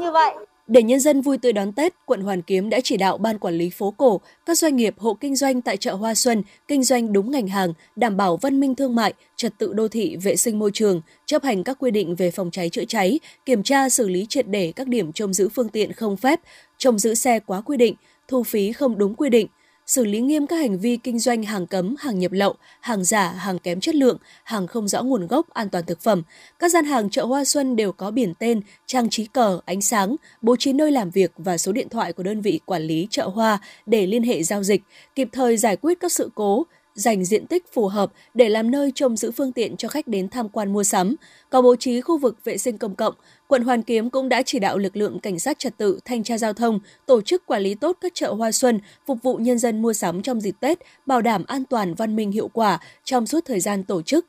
như 0.00 0.10
vậy. 0.10 0.34
Để 0.66 0.82
nhân 0.82 1.00
dân 1.00 1.20
vui 1.20 1.38
tươi 1.38 1.52
đón 1.52 1.72
Tết, 1.72 1.94
quận 2.06 2.20
Hoàn 2.20 2.42
Kiếm 2.42 2.70
đã 2.70 2.80
chỉ 2.84 2.96
đạo 2.96 3.18
ban 3.18 3.38
quản 3.38 3.54
lý 3.54 3.70
phố 3.70 3.94
cổ, 3.96 4.20
các 4.46 4.58
doanh 4.58 4.76
nghiệp 4.76 4.94
hộ 4.98 5.14
kinh 5.14 5.36
doanh 5.36 5.62
tại 5.62 5.76
chợ 5.76 5.94
Hoa 5.94 6.14
Xuân 6.14 6.42
kinh 6.68 6.84
doanh 6.84 7.12
đúng 7.12 7.30
ngành 7.30 7.48
hàng, 7.48 7.72
đảm 7.96 8.16
bảo 8.16 8.36
văn 8.36 8.60
minh 8.60 8.74
thương 8.74 8.94
mại, 8.94 9.14
trật 9.36 9.52
tự 9.58 9.72
đô 9.72 9.88
thị, 9.88 10.16
vệ 10.16 10.36
sinh 10.36 10.58
môi 10.58 10.70
trường, 10.74 11.00
chấp 11.26 11.42
hành 11.42 11.64
các 11.64 11.76
quy 11.80 11.90
định 11.90 12.16
về 12.16 12.30
phòng 12.30 12.50
cháy 12.50 12.68
chữa 12.68 12.84
cháy, 12.84 13.20
kiểm 13.44 13.62
tra 13.62 13.88
xử 13.88 14.08
lý 14.08 14.26
triệt 14.28 14.48
để 14.48 14.72
các 14.76 14.88
điểm 14.88 15.12
trông 15.12 15.34
giữ 15.34 15.48
phương 15.48 15.68
tiện 15.68 15.92
không 15.92 16.16
phép, 16.16 16.40
trông 16.78 16.98
giữ 16.98 17.14
xe 17.14 17.40
quá 17.40 17.60
quy 17.60 17.76
định, 17.76 17.94
thu 18.28 18.42
phí 18.42 18.72
không 18.72 18.98
đúng 18.98 19.14
quy 19.14 19.30
định, 19.30 19.46
xử 19.86 20.04
lý 20.04 20.20
nghiêm 20.20 20.46
các 20.46 20.56
hành 20.56 20.78
vi 20.78 20.96
kinh 20.96 21.18
doanh 21.18 21.42
hàng 21.42 21.66
cấm, 21.66 21.94
hàng 21.98 22.18
nhập 22.18 22.32
lậu, 22.32 22.54
hàng 22.80 23.04
giả, 23.04 23.28
hàng 23.28 23.58
kém 23.58 23.80
chất 23.80 23.94
lượng, 23.94 24.18
hàng 24.44 24.66
không 24.66 24.88
rõ 24.88 25.02
nguồn 25.02 25.26
gốc, 25.26 25.54
an 25.54 25.68
toàn 25.68 25.84
thực 25.86 26.00
phẩm. 26.00 26.22
Các 26.58 26.68
gian 26.68 26.84
hàng 26.84 27.10
chợ 27.10 27.24
Hoa 27.24 27.44
Xuân 27.44 27.76
đều 27.76 27.92
có 27.92 28.10
biển 28.10 28.34
tên, 28.38 28.60
trang 28.86 29.10
trí 29.10 29.26
cờ, 29.26 29.60
ánh 29.64 29.80
sáng, 29.80 30.16
bố 30.42 30.56
trí 30.56 30.72
nơi 30.72 30.92
làm 30.92 31.10
việc 31.10 31.32
và 31.36 31.58
số 31.58 31.72
điện 31.72 31.88
thoại 31.88 32.12
của 32.12 32.22
đơn 32.22 32.40
vị 32.40 32.60
quản 32.64 32.82
lý 32.82 33.06
chợ 33.10 33.28
hoa 33.28 33.58
để 33.86 34.06
liên 34.06 34.22
hệ 34.22 34.42
giao 34.42 34.62
dịch, 34.62 34.82
kịp 35.14 35.28
thời 35.32 35.56
giải 35.56 35.76
quyết 35.76 36.00
các 36.00 36.12
sự 36.12 36.30
cố, 36.34 36.66
dành 36.94 37.24
diện 37.24 37.46
tích 37.46 37.64
phù 37.72 37.88
hợp 37.88 38.12
để 38.34 38.48
làm 38.48 38.70
nơi 38.70 38.92
trông 38.94 39.16
giữ 39.16 39.30
phương 39.30 39.52
tiện 39.52 39.76
cho 39.76 39.88
khách 39.88 40.08
đến 40.08 40.28
tham 40.28 40.48
quan 40.48 40.72
mua 40.72 40.84
sắm, 40.84 41.16
có 41.50 41.62
bố 41.62 41.76
trí 41.76 42.00
khu 42.00 42.18
vực 42.18 42.36
vệ 42.44 42.58
sinh 42.58 42.78
công 42.78 42.94
cộng. 42.94 43.14
Quận 43.48 43.62
Hoàn 43.62 43.82
Kiếm 43.82 44.10
cũng 44.10 44.28
đã 44.28 44.42
chỉ 44.42 44.58
đạo 44.58 44.78
lực 44.78 44.96
lượng 44.96 45.18
cảnh 45.18 45.38
sát 45.38 45.58
trật 45.58 45.76
tự, 45.76 46.00
thanh 46.04 46.24
tra 46.24 46.38
giao 46.38 46.52
thông 46.52 46.78
tổ 47.06 47.20
chức 47.20 47.46
quản 47.46 47.62
lý 47.62 47.74
tốt 47.74 47.96
các 48.00 48.12
chợ 48.14 48.32
hoa 48.32 48.52
xuân, 48.52 48.80
phục 49.06 49.18
vụ 49.22 49.36
nhân 49.36 49.58
dân 49.58 49.82
mua 49.82 49.92
sắm 49.92 50.22
trong 50.22 50.40
dịp 50.40 50.54
Tết, 50.60 50.78
bảo 51.06 51.22
đảm 51.22 51.44
an 51.46 51.64
toàn 51.64 51.94
văn 51.94 52.16
minh 52.16 52.32
hiệu 52.32 52.48
quả 52.48 52.78
trong 53.04 53.26
suốt 53.26 53.44
thời 53.44 53.60
gian 53.60 53.84
tổ 53.84 54.02
chức. 54.02 54.26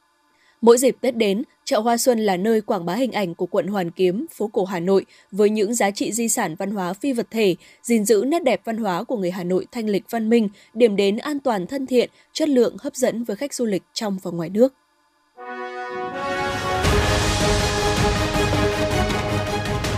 Mỗi 0.62 0.78
dịp 0.78 0.98
Tết 1.02 1.16
đến, 1.16 1.44
chợ 1.66 1.80
Hoa 1.80 1.98
Xuân 1.98 2.20
là 2.20 2.38
nơi 2.38 2.62
quảng 2.62 2.86
bá 2.86 2.94
hình 2.94 3.12
ảnh 3.12 3.36
của 3.36 3.46
quận 3.46 3.68
Hoàn 3.68 3.92
Kiếm, 3.92 4.26
phố 4.32 4.48
cổ 4.48 4.66
Hà 4.66 4.80
Nội 4.80 5.06
với 5.32 5.50
những 5.50 5.74
giá 5.74 5.92
trị 5.92 6.12
di 6.12 6.28
sản 6.28 6.56
văn 6.56 6.72
hóa 6.72 6.94
phi 6.94 7.14
vật 7.14 7.28
thể, 7.32 7.56
gìn 7.84 8.06
giữ 8.06 8.24
nét 8.28 8.44
đẹp 8.44 8.62
văn 8.66 8.78
hóa 8.78 9.04
của 9.04 9.18
người 9.18 9.32
Hà 9.32 9.44
Nội 9.44 9.68
thanh 9.72 9.90
lịch 9.90 10.04
văn 10.10 10.30
minh, 10.30 10.50
điểm 10.74 10.96
đến 10.96 11.18
an 11.18 11.40
toàn 11.40 11.68
thân 11.68 11.86
thiện, 11.86 12.10
chất 12.34 12.50
lượng 12.50 12.76
hấp 12.80 12.96
dẫn 12.96 13.24
với 13.24 13.36
khách 13.36 13.54
du 13.54 13.66
lịch 13.66 13.84
trong 13.94 14.18
và 14.24 14.32
ngoài 14.32 14.50
nước. 14.50 14.74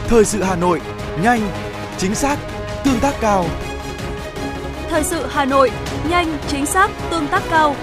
Thời 0.09 0.25
sự 0.25 0.43
Hà 0.43 0.55
Nội, 0.55 0.81
nhanh, 1.23 1.41
chính 1.97 2.15
xác, 2.15 2.37
tương 2.83 2.99
tác 2.99 3.13
cao. 3.21 3.45
Thời 4.89 5.03
sự 5.03 5.25
Hà 5.29 5.45
Nội, 5.45 5.71
nhanh, 6.09 6.37
chính 6.47 6.65
xác, 6.65 6.91
tương 7.11 7.27
tác 7.27 7.43
cao. 7.49 7.75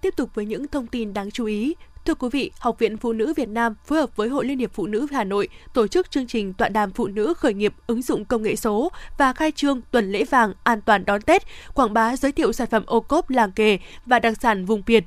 Tiếp 0.00 0.16
tục 0.16 0.30
với 0.34 0.46
những 0.46 0.68
thông 0.68 0.86
tin 0.86 1.14
đáng 1.14 1.30
chú 1.30 1.44
ý. 1.44 1.74
Thưa 2.04 2.14
quý 2.14 2.28
vị, 2.32 2.50
Học 2.58 2.78
viện 2.78 2.96
Phụ 2.96 3.12
nữ 3.12 3.34
Việt 3.36 3.48
Nam 3.48 3.74
phối 3.84 3.98
hợp 3.98 4.16
với 4.16 4.28
Hội 4.28 4.44
Liên 4.44 4.58
hiệp 4.58 4.72
Phụ 4.72 4.86
nữ 4.86 5.06
Hà 5.12 5.24
Nội 5.24 5.48
tổ 5.74 5.86
chức 5.86 6.10
chương 6.10 6.26
trình 6.26 6.52
tọa 6.52 6.68
đàm 6.68 6.90
phụ 6.90 7.06
nữ 7.06 7.34
khởi 7.34 7.54
nghiệp 7.54 7.74
ứng 7.86 8.02
dụng 8.02 8.24
công 8.24 8.42
nghệ 8.42 8.56
số 8.56 8.92
và 9.18 9.32
khai 9.32 9.52
trương 9.52 9.80
tuần 9.90 10.12
lễ 10.12 10.24
vàng 10.24 10.52
an 10.62 10.80
toàn 10.80 11.04
đón 11.04 11.22
Tết, 11.22 11.42
quảng 11.74 11.92
bá 11.92 12.16
giới 12.16 12.32
thiệu 12.32 12.52
sản 12.52 12.68
phẩm 12.70 12.82
ô 12.86 13.00
cốp 13.00 13.30
làng 13.30 13.52
kề 13.52 13.78
và 14.06 14.18
đặc 14.18 14.34
sản 14.40 14.64
vùng 14.64 14.82
Việt. 14.86 15.04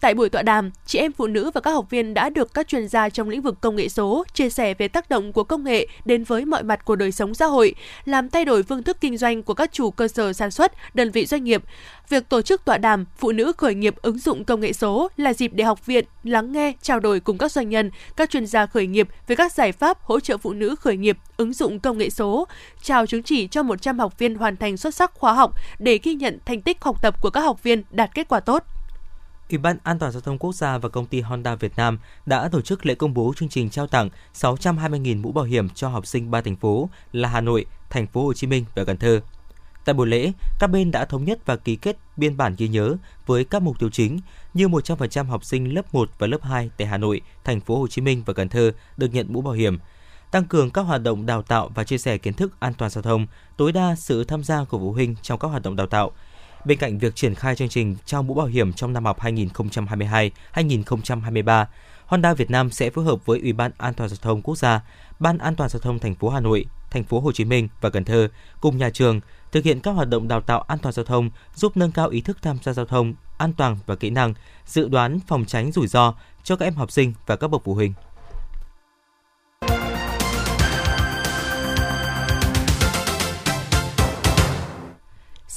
Tại 0.00 0.14
buổi 0.14 0.28
tọa 0.28 0.42
đàm, 0.42 0.70
chị 0.86 0.98
em 0.98 1.12
phụ 1.12 1.26
nữ 1.26 1.50
và 1.54 1.60
các 1.60 1.70
học 1.70 1.90
viên 1.90 2.14
đã 2.14 2.30
được 2.30 2.54
các 2.54 2.68
chuyên 2.68 2.88
gia 2.88 3.08
trong 3.08 3.28
lĩnh 3.28 3.42
vực 3.42 3.60
công 3.60 3.76
nghệ 3.76 3.88
số 3.88 4.24
chia 4.34 4.50
sẻ 4.50 4.74
về 4.74 4.88
tác 4.88 5.10
động 5.10 5.32
của 5.32 5.44
công 5.44 5.64
nghệ 5.64 5.86
đến 6.04 6.24
với 6.24 6.44
mọi 6.44 6.62
mặt 6.62 6.84
của 6.84 6.96
đời 6.96 7.12
sống 7.12 7.34
xã 7.34 7.46
hội, 7.46 7.74
làm 8.04 8.28
thay 8.28 8.44
đổi 8.44 8.62
phương 8.62 8.82
thức 8.82 8.96
kinh 9.00 9.16
doanh 9.16 9.42
của 9.42 9.54
các 9.54 9.72
chủ 9.72 9.90
cơ 9.90 10.08
sở 10.08 10.32
sản 10.32 10.50
xuất, 10.50 10.72
đơn 10.94 11.10
vị 11.10 11.26
doanh 11.26 11.44
nghiệp. 11.44 11.62
Việc 12.08 12.28
tổ 12.28 12.42
chức 12.42 12.64
tọa 12.64 12.78
đàm 12.78 13.04
Phụ 13.18 13.32
nữ 13.32 13.52
khởi 13.58 13.74
nghiệp 13.74 13.94
ứng 14.02 14.18
dụng 14.18 14.44
công 14.44 14.60
nghệ 14.60 14.72
số 14.72 15.08
là 15.16 15.34
dịp 15.34 15.52
để 15.54 15.64
học 15.64 15.86
viện 15.86 16.04
lắng 16.24 16.52
nghe, 16.52 16.72
trao 16.82 17.00
đổi 17.00 17.20
cùng 17.20 17.38
các 17.38 17.52
doanh 17.52 17.68
nhân, 17.68 17.90
các 18.16 18.30
chuyên 18.30 18.46
gia 18.46 18.66
khởi 18.66 18.86
nghiệp 18.86 19.08
về 19.26 19.36
các 19.36 19.52
giải 19.52 19.72
pháp 19.72 20.02
hỗ 20.02 20.20
trợ 20.20 20.36
phụ 20.36 20.52
nữ 20.52 20.74
khởi 20.80 20.96
nghiệp 20.96 21.18
ứng 21.36 21.52
dụng 21.52 21.80
công 21.80 21.98
nghệ 21.98 22.10
số, 22.10 22.48
trao 22.82 23.06
chứng 23.06 23.22
chỉ 23.22 23.46
cho 23.46 23.62
100 23.62 23.98
học 23.98 24.18
viên 24.18 24.34
hoàn 24.34 24.56
thành 24.56 24.76
xuất 24.76 24.94
sắc 24.94 25.14
khóa 25.14 25.32
học 25.32 25.54
để 25.78 25.98
ghi 26.02 26.14
nhận 26.14 26.38
thành 26.44 26.62
tích 26.62 26.76
học 26.80 27.02
tập 27.02 27.22
của 27.22 27.30
các 27.30 27.40
học 27.40 27.62
viên 27.62 27.82
đạt 27.90 28.10
kết 28.14 28.28
quả 28.28 28.40
tốt. 28.40 28.64
Ủy 29.50 29.58
ban 29.58 29.76
An 29.82 29.98
toàn 29.98 30.12
giao 30.12 30.20
thông 30.20 30.38
quốc 30.38 30.54
gia 30.54 30.78
và 30.78 30.88
công 30.88 31.06
ty 31.06 31.20
Honda 31.20 31.54
Việt 31.54 31.72
Nam 31.76 31.98
đã 32.26 32.48
tổ 32.48 32.60
chức 32.60 32.86
lễ 32.86 32.94
công 32.94 33.14
bố 33.14 33.32
chương 33.36 33.48
trình 33.48 33.70
trao 33.70 33.86
tặng 33.86 34.08
620.000 34.34 35.20
mũ 35.20 35.32
bảo 35.32 35.44
hiểm 35.44 35.68
cho 35.68 35.88
học 35.88 36.06
sinh 36.06 36.30
ba 36.30 36.40
thành 36.40 36.56
phố 36.56 36.88
là 37.12 37.28
Hà 37.28 37.40
Nội, 37.40 37.66
Thành 37.90 38.06
phố 38.06 38.24
Hồ 38.24 38.32
Chí 38.32 38.46
Minh 38.46 38.64
và 38.74 38.84
Cần 38.84 38.96
Thơ. 38.96 39.20
Tại 39.84 39.94
buổi 39.94 40.06
lễ, 40.06 40.32
các 40.58 40.66
bên 40.66 40.90
đã 40.90 41.04
thống 41.04 41.24
nhất 41.24 41.46
và 41.46 41.56
ký 41.56 41.76
kết 41.76 41.96
biên 42.16 42.36
bản 42.36 42.54
ghi 42.58 42.68
nhớ 42.68 42.96
với 43.26 43.44
các 43.44 43.62
mục 43.62 43.78
tiêu 43.78 43.90
chính 43.92 44.20
như 44.54 44.68
100% 44.68 45.24
học 45.24 45.44
sinh 45.44 45.74
lớp 45.74 45.94
1 45.94 46.10
và 46.18 46.26
lớp 46.26 46.42
2 46.42 46.70
tại 46.76 46.86
Hà 46.86 46.98
Nội, 46.98 47.20
Thành 47.44 47.60
phố 47.60 47.78
Hồ 47.78 47.88
Chí 47.88 48.02
Minh 48.02 48.22
và 48.26 48.32
Cần 48.32 48.48
Thơ 48.48 48.72
được 48.96 49.14
nhận 49.14 49.32
mũ 49.32 49.40
bảo 49.40 49.54
hiểm, 49.54 49.78
tăng 50.30 50.44
cường 50.44 50.70
các 50.70 50.82
hoạt 50.82 51.02
động 51.02 51.26
đào 51.26 51.42
tạo 51.42 51.70
và 51.74 51.84
chia 51.84 51.98
sẻ 51.98 52.18
kiến 52.18 52.34
thức 52.34 52.60
an 52.60 52.74
toàn 52.74 52.90
giao 52.90 53.02
thông, 53.02 53.26
tối 53.56 53.72
đa 53.72 53.94
sự 53.96 54.24
tham 54.24 54.44
gia 54.44 54.64
của 54.64 54.78
phụ 54.78 54.92
huynh 54.92 55.16
trong 55.22 55.38
các 55.38 55.48
hoạt 55.48 55.62
động 55.62 55.76
đào 55.76 55.86
tạo, 55.86 56.12
Bên 56.64 56.78
cạnh 56.78 56.98
việc 56.98 57.16
triển 57.16 57.34
khai 57.34 57.56
chương 57.56 57.68
trình 57.68 57.96
trao 58.04 58.22
mũ 58.22 58.34
bảo 58.34 58.46
hiểm 58.46 58.72
trong 58.72 58.92
năm 58.92 59.04
học 59.04 59.20
2022-2023, 59.20 61.64
Honda 62.06 62.34
Việt 62.34 62.50
Nam 62.50 62.70
sẽ 62.70 62.90
phối 62.90 63.04
hợp 63.04 63.26
với 63.26 63.40
Ủy 63.40 63.52
ban 63.52 63.70
An 63.78 63.94
toàn 63.94 64.08
giao 64.08 64.18
thông 64.22 64.42
quốc 64.42 64.58
gia, 64.58 64.80
Ban 65.18 65.38
An 65.38 65.56
toàn 65.56 65.70
giao 65.70 65.80
thông 65.80 65.98
thành 65.98 66.14
phố 66.14 66.28
Hà 66.28 66.40
Nội, 66.40 66.66
thành 66.90 67.04
phố 67.04 67.20
Hồ 67.20 67.32
Chí 67.32 67.44
Minh 67.44 67.68
và 67.80 67.90
Cần 67.90 68.04
Thơ 68.04 68.28
cùng 68.60 68.78
nhà 68.78 68.90
trường 68.90 69.20
thực 69.52 69.64
hiện 69.64 69.80
các 69.80 69.90
hoạt 69.90 70.08
động 70.08 70.28
đào 70.28 70.40
tạo 70.40 70.60
an 70.60 70.78
toàn 70.78 70.92
giao 70.92 71.04
thông, 71.04 71.30
giúp 71.54 71.76
nâng 71.76 71.92
cao 71.92 72.08
ý 72.08 72.20
thức 72.20 72.38
tham 72.42 72.58
gia 72.62 72.72
giao 72.72 72.86
thông, 72.86 73.14
an 73.38 73.52
toàn 73.52 73.76
và 73.86 73.96
kỹ 73.96 74.10
năng, 74.10 74.34
dự 74.66 74.88
đoán 74.88 75.20
phòng 75.26 75.44
tránh 75.44 75.72
rủi 75.72 75.86
ro 75.86 76.14
cho 76.42 76.56
các 76.56 76.66
em 76.66 76.74
học 76.74 76.90
sinh 76.90 77.12
và 77.26 77.36
các 77.36 77.48
bậc 77.48 77.62
phụ 77.64 77.74
huynh. 77.74 77.92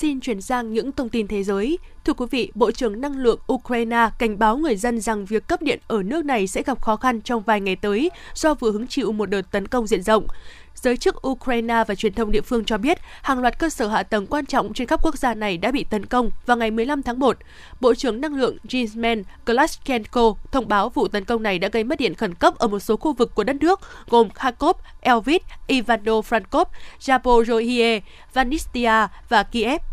Xin 0.04 0.20
chuyển 0.20 0.42
sang 0.42 0.74
những 0.74 0.92
thông 0.92 1.10
tin 1.10 1.28
thế 1.28 1.44
giới. 1.44 1.78
Thưa 2.06 2.14
quý 2.14 2.26
vị, 2.32 2.52
Bộ 2.56 2.72
trưởng 2.72 3.02
Năng 3.02 3.18
lượng 3.18 3.40
Ukraine 3.54 4.10
cảnh 4.20 4.40
báo 4.40 4.58
người 4.58 4.76
dân 4.76 5.02
rằng 5.02 5.26
việc 5.26 5.48
cấp 5.48 5.62
điện 5.62 5.80
ở 5.88 6.04
nước 6.04 6.26
này 6.26 6.48
sẽ 6.48 6.64
gặp 6.64 6.82
khó 6.82 6.96
khăn 6.96 7.22
trong 7.22 7.42
vài 7.42 7.62
ngày 7.62 7.76
tới 7.76 8.12
do 8.34 8.54
vừa 8.54 8.72
hứng 8.72 8.88
chịu 8.88 9.12
một 9.12 9.26
đợt 9.26 9.42
tấn 9.52 9.68
công 9.68 9.88
diện 9.88 10.04
rộng. 10.04 10.28
Giới 10.76 10.98
chức 10.98 11.28
Ukraine 11.28 11.84
và 11.88 11.96
truyền 11.96 12.14
thông 12.14 12.32
địa 12.32 12.42
phương 12.42 12.66
cho 12.66 12.78
biết 12.78 12.98
hàng 13.22 13.40
loạt 13.40 13.60
cơ 13.60 13.70
sở 13.70 13.88
hạ 13.88 14.04
tầng 14.04 14.28
quan 14.28 14.46
trọng 14.46 14.74
trên 14.74 14.88
khắp 14.88 15.00
quốc 15.04 15.18
gia 15.18 15.34
này 15.34 15.58
đã 15.58 15.72
bị 15.72 15.84
tấn 15.84 16.06
công 16.06 16.30
vào 16.46 16.58
ngày 16.58 16.72
15 16.72 17.04
tháng 17.04 17.20
1. 17.20 17.38
Bộ 17.82 17.96
trưởng 17.96 18.22
Năng 18.22 18.36
lượng 18.36 18.58
Jinsman 18.68 19.24
Klaschenko 19.46 20.34
thông 20.52 20.68
báo 20.68 20.90
vụ 20.90 21.08
tấn 21.08 21.26
công 21.26 21.44
này 21.44 21.60
đã 21.60 21.68
gây 21.68 21.84
mất 21.84 22.00
điện 22.00 22.16
khẩn 22.16 22.34
cấp 22.34 22.58
ở 22.58 22.68
một 22.68 22.80
số 22.80 22.98
khu 22.98 23.14
vực 23.14 23.36
của 23.36 23.44
đất 23.44 23.56
nước 23.56 23.80
gồm 24.10 24.30
Kharkov, 24.30 24.78
Elvit, 25.02 25.42
Ivano-Frankov, 25.68 26.66
Zaporozhye, 27.00 28.00
Vanistia 28.34 29.08
và 29.30 29.44
Kiev. 29.44 29.93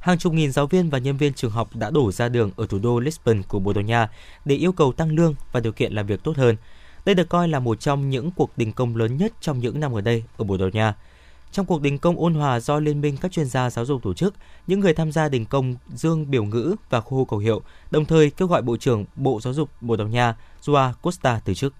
Hàng 0.00 0.18
chục 0.18 0.32
nghìn 0.32 0.52
giáo 0.52 0.66
viên 0.66 0.90
và 0.90 0.98
nhân 0.98 1.16
viên 1.16 1.32
trường 1.32 1.50
học 1.50 1.76
đã 1.76 1.90
đổ 1.90 2.12
ra 2.12 2.28
đường 2.28 2.50
ở 2.56 2.66
thủ 2.66 2.78
đô 2.78 3.00
Lisbon 3.00 3.42
của 3.42 3.58
Bồ 3.58 3.72
Đào 3.72 3.82
Nha 3.84 4.08
để 4.44 4.56
yêu 4.56 4.72
cầu 4.72 4.92
tăng 4.92 5.14
lương 5.14 5.34
và 5.52 5.60
điều 5.60 5.72
kiện 5.72 5.92
làm 5.92 6.06
việc 6.06 6.22
tốt 6.22 6.36
hơn. 6.36 6.56
Đây 7.04 7.14
được 7.14 7.28
coi 7.28 7.48
là 7.48 7.58
một 7.58 7.80
trong 7.80 8.10
những 8.10 8.30
cuộc 8.30 8.50
đình 8.56 8.72
công 8.72 8.96
lớn 8.96 9.16
nhất 9.16 9.32
trong 9.40 9.58
những 9.58 9.80
năm 9.80 9.92
ở 9.92 10.00
đây 10.00 10.24
ở 10.36 10.44
Bồ 10.44 10.56
Đào 10.56 10.68
Nha. 10.68 10.94
Trong 11.52 11.66
cuộc 11.66 11.82
đình 11.82 11.98
công 11.98 12.20
ôn 12.20 12.34
hòa 12.34 12.60
do 12.60 12.78
Liên 12.78 13.00
minh 13.00 13.16
các 13.16 13.32
chuyên 13.32 13.46
gia 13.46 13.70
giáo 13.70 13.84
dục 13.84 14.02
tổ 14.02 14.14
chức, 14.14 14.34
những 14.66 14.80
người 14.80 14.94
tham 14.94 15.12
gia 15.12 15.28
đình 15.28 15.44
công 15.44 15.74
dương 15.94 16.30
biểu 16.30 16.44
ngữ 16.44 16.76
và 16.90 17.02
hô 17.04 17.24
khẩu 17.24 17.38
hiệu, 17.38 17.62
đồng 17.90 18.04
thời 18.04 18.30
kêu 18.30 18.48
gọi 18.48 18.62
Bộ 18.62 18.76
trưởng 18.76 19.04
Bộ 19.16 19.40
Giáo 19.40 19.54
dục 19.54 19.70
Bồ 19.80 19.96
Đào 19.96 20.08
Nha 20.08 20.36
Joa 20.62 20.92
Costa 21.02 21.40
từ 21.44 21.54
chức. 21.54 21.74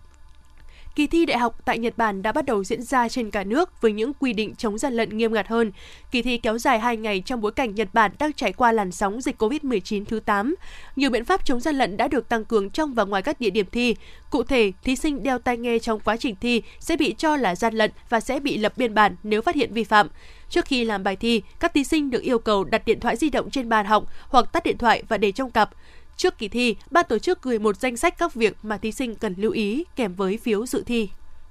Kỳ 0.98 1.06
thi 1.06 1.26
đại 1.26 1.38
học 1.38 1.58
tại 1.64 1.78
Nhật 1.78 1.98
Bản 1.98 2.22
đã 2.22 2.32
bắt 2.32 2.44
đầu 2.44 2.64
diễn 2.64 2.82
ra 2.82 3.08
trên 3.08 3.30
cả 3.30 3.44
nước 3.44 3.80
với 3.80 3.92
những 3.92 4.12
quy 4.20 4.32
định 4.32 4.54
chống 4.54 4.78
gian 4.78 4.94
lận 4.94 5.16
nghiêm 5.16 5.32
ngặt 5.32 5.48
hơn. 5.48 5.72
Kỳ 6.11 6.22
thi 6.22 6.38
kéo 6.38 6.58
dài 6.58 6.78
2 6.78 6.96
ngày 6.96 7.22
trong 7.26 7.40
bối 7.40 7.52
cảnh 7.52 7.74
Nhật 7.74 7.88
Bản 7.92 8.11
đang 8.18 8.32
trải 8.32 8.52
qua 8.52 8.72
làn 8.72 8.92
sóng 8.92 9.20
dịch 9.20 9.42
COVID-19 9.42 10.04
thứ 10.04 10.20
8. 10.20 10.54
Nhiều 10.96 11.11
biện 11.11 11.24
pháp 11.24 11.44
chống 11.44 11.61
gian 11.61 11.78
lận 11.78 11.96
đã 11.96 12.08
được 12.08 12.28
tăng 12.28 12.44
cường 12.44 12.70
trong 12.70 12.94
và 12.94 13.04
ngoài 13.04 13.22
các 13.22 13.40
địa 13.40 13.50
điểm 13.50 13.66
thi. 13.72 13.96
Cụ 14.30 14.42
thể, 14.42 14.72
thí 14.84 14.96
sinh 14.96 15.22
đeo 15.22 15.38
tai 15.38 15.56
nghe 15.56 15.78
trong 15.78 16.00
quá 16.00 16.16
trình 16.16 16.34
thi 16.40 16.62
sẽ 16.80 16.96
bị 16.96 17.14
cho 17.18 17.37
là 17.37 17.54
gian 17.54 17.74
lận 17.74 17.90
và 18.08 18.20
sẽ 18.20 18.40
bị 18.40 18.58
lập 18.58 18.72
biên 18.76 18.94
bản 18.94 19.16
nếu 19.22 19.42
phát 19.42 19.54
hiện 19.54 19.72
vi 19.72 19.84
phạm. 19.84 20.08
Trước 20.50 20.64
khi 20.64 20.84
làm 20.84 21.04
bài 21.04 21.16
thi, 21.16 21.42
các 21.61 21.74
thí 21.74 21.84
sinh 21.84 22.11
được 22.11 22.22
yêu 22.22 22.38
cầu 22.38 22.64
đặt 22.64 22.84
điện 22.84 23.00
thoại 23.00 23.16
di 23.16 23.30
động 23.30 23.50
trên 23.50 23.68
bàn 23.68 23.87
học 23.87 24.04
hoặc 24.28 24.52
tắt 24.52 24.64
điện 24.64 24.78
thoại 24.78 25.02
và 25.08 25.18
để 25.18 25.32
trong 25.32 25.50
cặp. 25.50 25.70
Trước 26.18 26.38
kỳ 26.38 26.48
thi, 26.48 26.76
ban 26.90 27.07
tổ 27.09 27.18
chức 27.18 27.42
gửi 27.42 27.59
một 27.59 27.76
danh 27.76 27.96
sách 27.96 28.18
các 28.18 28.35
việc 28.35 28.57
mà 28.62 28.78
thí 28.78 28.92
sinh 28.92 29.14
cần 29.14 29.35
lưu 29.37 29.52
ý 29.52 29.85
kèm 29.96 30.14
với 30.14 30.38
phiếu 30.38 30.66
dự 30.66 30.83
thi. 30.87 31.09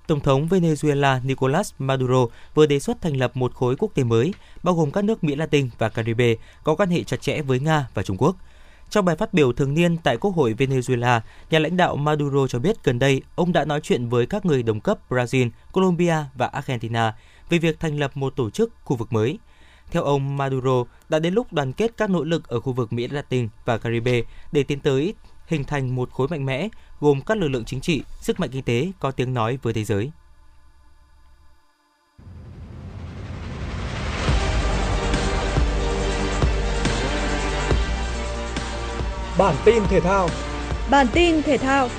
Tổng 0.08 0.20
thống 0.20 0.48
Venezuela 0.48 1.26
Nicolas 1.26 1.74
Maduro 1.80 2.26
vừa 2.54 2.66
đề 2.66 2.80
xuất 2.80 3.02
thành 3.02 3.18
lập 3.18 3.38
một 3.38 3.54
khối 3.54 3.76
quốc 3.76 3.92
tế 3.96 4.04
mới, 4.04 4.34
bao 4.64 4.76
gồm 4.76 4.92
các 4.92 5.04
nước 5.04 5.24
Mỹ 5.24 5.36
Latin 5.36 5.70
và 5.78 5.90
Caribe 5.90 6.36
có 6.64 6.76
quan 6.76 6.90
hệ 6.90 7.04
chặt 7.04 7.22
chẽ 7.22 7.42
với 7.42 7.60
Nga 7.60 7.88
và 7.94 8.04
Trung 8.04 8.18
Quốc. 8.18 8.36
Trong 8.90 9.06
bài 9.06 9.16
phát 9.16 9.34
biểu 9.34 9.54
thường 9.54 9.74
niên 9.74 9.98
tại 9.98 10.18
Quốc 10.18 10.32
hội 10.32 10.56
Venezuela, 10.58 11.20
nhà 11.50 11.60
lãnh 11.60 11.78
đạo 11.78 11.96
Maduro 11.96 12.48
cho 12.48 12.60
biết 12.60 12.84
gần 12.84 13.00
đây 13.00 13.22
ông 13.36 13.54
đã 13.54 13.66
nói 13.66 13.80
chuyện 13.84 14.10
với 14.10 14.26
các 14.26 14.46
người 14.46 14.64
đồng 14.64 14.80
cấp 14.80 15.00
Brazil, 15.10 15.50
Colombia 15.72 16.16
và 16.36 16.48
Argentina 16.48 17.16
về 17.50 17.58
việc 17.58 17.80
thành 17.80 18.00
lập 18.00 18.18
một 18.18 18.36
tổ 18.36 18.50
chức 18.50 18.74
khu 18.84 18.96
vực 18.96 19.14
mới. 19.14 19.38
Theo 19.92 20.04
ông 20.04 20.38
Maduro, 20.38 20.84
đã 21.10 21.20
đến 21.20 21.34
lúc 21.34 21.54
đoàn 21.54 21.74
kết 21.74 21.92
các 21.98 22.10
nỗ 22.10 22.24
lực 22.24 22.48
ở 22.48 22.60
khu 22.60 22.74
vực 22.74 22.94
Mỹ 22.94 23.08
Latin 23.08 23.48
và 23.66 23.78
Caribe 23.78 24.22
để 24.52 24.64
tiến 24.64 24.80
tới 24.80 25.14
hình 25.48 25.64
thành 25.64 25.96
một 25.96 26.12
khối 26.12 26.28
mạnh 26.28 26.46
mẽ 26.46 26.70
gồm 27.00 27.22
các 27.22 27.38
lực 27.38 27.48
lượng 27.48 27.66
chính 27.66 27.82
trị, 27.82 28.04
sức 28.22 28.40
mạnh 28.40 28.50
kinh 28.54 28.64
tế 28.64 28.92
có 29.00 29.12
tiếng 29.12 29.34
nói 29.34 29.60
với 29.62 29.74
thế 29.74 29.84
giới. 29.84 30.12
Bản 39.38 39.56
tin 39.66 39.84
thể 39.90 40.00
thao 40.00 40.30
Bản 40.90 41.08
tin 41.14 41.42
thể 41.42 41.58
thao 41.58 41.90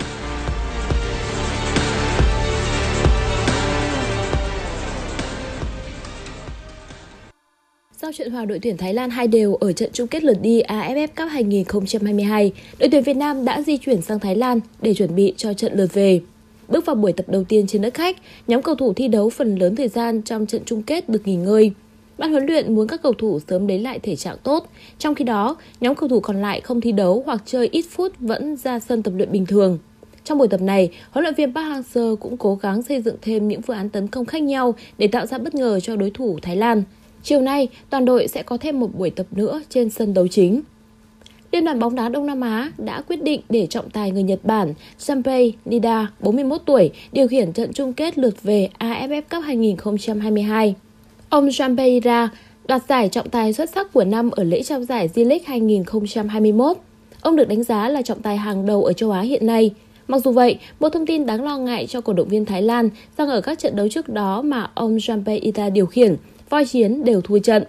Sau 8.02 8.12
trận 8.12 8.30
hòa 8.30 8.44
đội 8.44 8.58
tuyển 8.58 8.76
Thái 8.76 8.94
Lan 8.94 9.10
hai 9.10 9.28
đều 9.28 9.54
ở 9.54 9.72
trận 9.72 9.90
chung 9.92 10.08
kết 10.08 10.24
lượt 10.24 10.38
đi 10.42 10.62
AFF 10.62 11.08
Cup 11.16 11.28
2022, 11.30 12.52
đội 12.78 12.88
tuyển 12.90 13.02
Việt 13.02 13.16
Nam 13.16 13.44
đã 13.44 13.62
di 13.62 13.76
chuyển 13.76 14.02
sang 14.02 14.20
Thái 14.20 14.36
Lan 14.36 14.60
để 14.82 14.94
chuẩn 14.94 15.14
bị 15.14 15.34
cho 15.36 15.52
trận 15.52 15.72
lượt 15.74 15.94
về. 15.94 16.20
Bước 16.68 16.86
vào 16.86 16.96
buổi 16.96 17.12
tập 17.12 17.28
đầu 17.28 17.44
tiên 17.44 17.66
trên 17.66 17.82
đất 17.82 17.94
khách, 17.94 18.16
nhóm 18.46 18.62
cầu 18.62 18.74
thủ 18.74 18.92
thi 18.92 19.08
đấu 19.08 19.30
phần 19.30 19.56
lớn 19.56 19.76
thời 19.76 19.88
gian 19.88 20.22
trong 20.22 20.46
trận 20.46 20.62
chung 20.64 20.82
kết 20.82 21.08
được 21.08 21.26
nghỉ 21.26 21.36
ngơi. 21.36 21.70
Ban 22.18 22.30
huấn 22.30 22.46
luyện 22.46 22.74
muốn 22.74 22.88
các 22.88 23.02
cầu 23.02 23.12
thủ 23.12 23.40
sớm 23.48 23.68
lấy 23.68 23.78
lại 23.78 23.98
thể 23.98 24.16
trạng 24.16 24.36
tốt, 24.42 24.66
trong 24.98 25.14
khi 25.14 25.24
đó, 25.24 25.56
nhóm 25.80 25.94
cầu 25.94 26.08
thủ 26.08 26.20
còn 26.20 26.42
lại 26.42 26.60
không 26.60 26.80
thi 26.80 26.92
đấu 26.92 27.22
hoặc 27.26 27.42
chơi 27.46 27.68
ít 27.72 27.84
phút 27.90 28.12
vẫn 28.18 28.56
ra 28.56 28.78
sân 28.78 29.02
tập 29.02 29.12
luyện 29.16 29.32
bình 29.32 29.46
thường. 29.46 29.78
Trong 30.24 30.38
buổi 30.38 30.48
tập 30.48 30.60
này, 30.60 30.90
huấn 31.10 31.22
luyện 31.22 31.34
viên 31.34 31.54
Park 31.54 31.66
Hang-seo 31.66 32.16
cũng 32.16 32.36
cố 32.36 32.54
gắng 32.54 32.82
xây 32.82 33.02
dựng 33.02 33.16
thêm 33.22 33.48
những 33.48 33.62
phương 33.62 33.76
án 33.76 33.88
tấn 33.88 34.08
công 34.08 34.24
khác 34.24 34.42
nhau 34.42 34.74
để 34.98 35.06
tạo 35.06 35.26
ra 35.26 35.38
bất 35.38 35.54
ngờ 35.54 35.80
cho 35.80 35.96
đối 35.96 36.10
thủ 36.10 36.38
Thái 36.42 36.56
Lan. 36.56 36.82
Chiều 37.22 37.40
nay, 37.40 37.68
toàn 37.90 38.04
đội 38.04 38.28
sẽ 38.28 38.42
có 38.42 38.56
thêm 38.56 38.80
một 38.80 38.90
buổi 38.94 39.10
tập 39.10 39.26
nữa 39.30 39.60
trên 39.68 39.90
sân 39.90 40.14
đấu 40.14 40.28
chính. 40.28 40.62
Liên 41.52 41.64
đoàn 41.64 41.78
bóng 41.78 41.94
đá 41.94 42.08
Đông 42.08 42.26
Nam 42.26 42.40
Á 42.40 42.72
đã 42.78 43.00
quyết 43.00 43.22
định 43.22 43.40
để 43.48 43.66
trọng 43.66 43.90
tài 43.90 44.10
người 44.10 44.22
Nhật 44.22 44.40
Bản 44.42 44.74
Sanpei 44.98 45.52
Nida, 45.64 46.12
41 46.20 46.60
tuổi, 46.66 46.90
điều 47.12 47.28
khiển 47.28 47.52
trận 47.52 47.72
chung 47.72 47.92
kết 47.92 48.18
lượt 48.18 48.42
về 48.42 48.68
AFF 48.78 49.22
Cup 49.30 49.44
2022. 49.44 50.74
Ông 51.28 51.52
Sanpei 51.52 51.90
Nida 51.90 52.28
đoạt 52.68 52.82
giải 52.88 53.08
trọng 53.08 53.28
tài 53.28 53.52
xuất 53.52 53.70
sắc 53.70 53.92
của 53.92 54.04
năm 54.04 54.30
ở 54.30 54.44
lễ 54.44 54.62
trao 54.62 54.82
giải 54.82 55.08
Z-League 55.14 55.40
2021. 55.46 56.76
Ông 57.20 57.36
được 57.36 57.48
đánh 57.48 57.62
giá 57.62 57.88
là 57.88 58.02
trọng 58.02 58.22
tài 58.22 58.36
hàng 58.36 58.66
đầu 58.66 58.84
ở 58.84 58.92
châu 58.92 59.10
Á 59.10 59.20
hiện 59.20 59.46
nay. 59.46 59.70
Mặc 60.08 60.18
dù 60.24 60.30
vậy, 60.30 60.58
một 60.80 60.88
thông 60.88 61.06
tin 61.06 61.26
đáng 61.26 61.44
lo 61.44 61.58
ngại 61.58 61.86
cho 61.86 62.00
cổ 62.00 62.12
động 62.12 62.28
viên 62.28 62.44
Thái 62.44 62.62
Lan 62.62 62.90
rằng 63.18 63.28
ở 63.28 63.40
các 63.40 63.58
trận 63.58 63.76
đấu 63.76 63.88
trước 63.88 64.08
đó 64.08 64.42
mà 64.42 64.70
ông 64.74 65.00
Sanpei 65.00 65.38
Ita 65.38 65.70
điều 65.70 65.86
khiển, 65.86 66.16
voi 66.50 66.64
chiến 66.64 67.04
đều 67.04 67.20
thua 67.20 67.38
trận. 67.38 67.64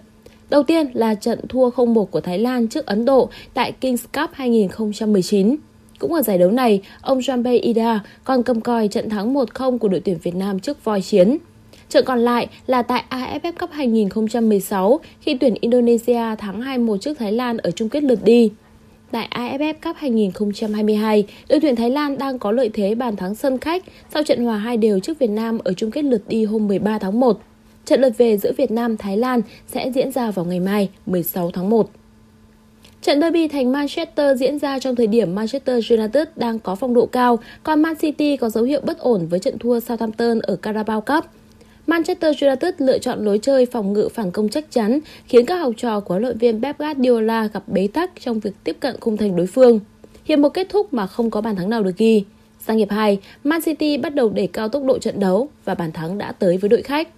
Đầu 0.50 0.62
tiên 0.62 0.86
là 0.92 1.14
trận 1.14 1.40
thua 1.48 1.70
0-1 1.70 2.04
của 2.04 2.20
Thái 2.20 2.38
Lan 2.38 2.68
trước 2.68 2.86
Ấn 2.86 3.04
Độ 3.04 3.28
tại 3.54 3.72
Kings 3.72 4.04
Cup 4.12 4.30
2019. 4.32 5.56
Cũng 5.98 6.14
ở 6.14 6.22
giải 6.22 6.38
đấu 6.38 6.50
này, 6.50 6.80
ông 7.02 7.18
Jambe 7.18 7.60
Ida 7.62 8.00
còn 8.24 8.42
cầm 8.42 8.60
còi 8.60 8.88
trận 8.88 9.08
thắng 9.08 9.34
1-0 9.34 9.78
của 9.78 9.88
đội 9.88 10.00
tuyển 10.00 10.18
Việt 10.22 10.34
Nam 10.34 10.60
trước 10.60 10.84
voi 10.84 11.02
chiến. 11.02 11.38
Trận 11.88 12.04
còn 12.04 12.18
lại 12.18 12.46
là 12.66 12.82
tại 12.82 13.04
AFF 13.10 13.52
Cup 13.60 13.70
2016 13.70 15.00
khi 15.20 15.34
tuyển 15.34 15.54
Indonesia 15.60 16.36
thắng 16.38 16.60
2-1 16.60 16.98
trước 16.98 17.18
Thái 17.18 17.32
Lan 17.32 17.56
ở 17.56 17.70
chung 17.70 17.88
kết 17.88 18.02
lượt 18.02 18.24
đi. 18.24 18.50
Tại 19.10 19.28
AFF 19.30 19.74
Cup 19.84 19.96
2022, 19.96 21.26
đội 21.48 21.60
tuyển 21.60 21.76
Thái 21.76 21.90
Lan 21.90 22.18
đang 22.18 22.38
có 22.38 22.52
lợi 22.52 22.70
thế 22.74 22.94
bàn 22.94 23.16
thắng 23.16 23.34
sân 23.34 23.58
khách 23.58 23.84
sau 24.14 24.22
trận 24.22 24.44
hòa 24.44 24.56
hai 24.56 24.76
đều 24.76 25.00
trước 25.00 25.18
Việt 25.18 25.30
Nam 25.30 25.58
ở 25.64 25.72
chung 25.72 25.90
kết 25.90 26.04
lượt 26.04 26.22
đi 26.28 26.44
hôm 26.44 26.68
13 26.68 26.98
tháng 26.98 27.20
1. 27.20 27.40
Trận 27.84 28.00
lượt 28.00 28.18
về 28.18 28.36
giữa 28.36 28.52
Việt 28.56 28.70
Nam 28.70 28.96
Thái 28.96 29.16
Lan 29.16 29.40
sẽ 29.66 29.90
diễn 29.94 30.12
ra 30.12 30.30
vào 30.30 30.44
ngày 30.44 30.60
mai 30.60 30.88
16 31.06 31.50
tháng 31.50 31.70
1. 31.70 31.90
Trận 33.02 33.20
derby 33.20 33.48
thành 33.48 33.72
Manchester 33.72 34.40
diễn 34.40 34.58
ra 34.58 34.78
trong 34.78 34.96
thời 34.96 35.06
điểm 35.06 35.34
Manchester 35.34 35.92
United 35.92 36.24
đang 36.36 36.58
có 36.58 36.74
phong 36.74 36.94
độ 36.94 37.06
cao, 37.06 37.38
còn 37.62 37.82
Man 37.82 37.96
City 37.96 38.36
có 38.36 38.48
dấu 38.48 38.64
hiệu 38.64 38.80
bất 38.84 38.98
ổn 38.98 39.26
với 39.26 39.40
trận 39.40 39.58
thua 39.58 39.80
Southampton 39.80 40.38
ở 40.40 40.56
Carabao 40.56 41.00
Cup. 41.00 41.24
Manchester 41.86 42.42
United 42.42 42.74
lựa 42.78 42.98
chọn 42.98 43.24
lối 43.24 43.38
chơi 43.38 43.66
phòng 43.66 43.92
ngự 43.92 44.08
phản 44.14 44.30
công 44.30 44.48
chắc 44.48 44.70
chắn, 44.70 44.98
khiến 45.26 45.46
các 45.46 45.56
học 45.56 45.72
trò 45.76 46.00
của 46.00 46.14
huấn 46.14 46.22
luyện 46.22 46.38
viên 46.38 46.62
Pep 46.62 46.78
Guardiola 46.78 47.46
gặp 47.46 47.62
bế 47.68 47.88
tắc 47.92 48.10
trong 48.20 48.40
việc 48.40 48.52
tiếp 48.64 48.76
cận 48.80 48.96
khung 49.00 49.16
thành 49.16 49.36
đối 49.36 49.46
phương. 49.46 49.80
Hiệp 50.24 50.38
một 50.38 50.48
kết 50.48 50.66
thúc 50.68 50.94
mà 50.94 51.06
không 51.06 51.30
có 51.30 51.40
bàn 51.40 51.56
thắng 51.56 51.70
nào 51.70 51.82
được 51.82 51.96
ghi. 51.96 52.24
Sang 52.66 52.78
hiệp 52.78 52.90
2, 52.90 53.18
Man 53.44 53.62
City 53.62 53.96
bắt 53.96 54.14
đầu 54.14 54.28
đẩy 54.28 54.46
cao 54.46 54.68
tốc 54.68 54.82
độ 54.84 54.98
trận 54.98 55.20
đấu 55.20 55.48
và 55.64 55.74
bàn 55.74 55.92
thắng 55.92 56.18
đã 56.18 56.32
tới 56.32 56.56
với 56.56 56.68
đội 56.68 56.82
khách. 56.82 57.08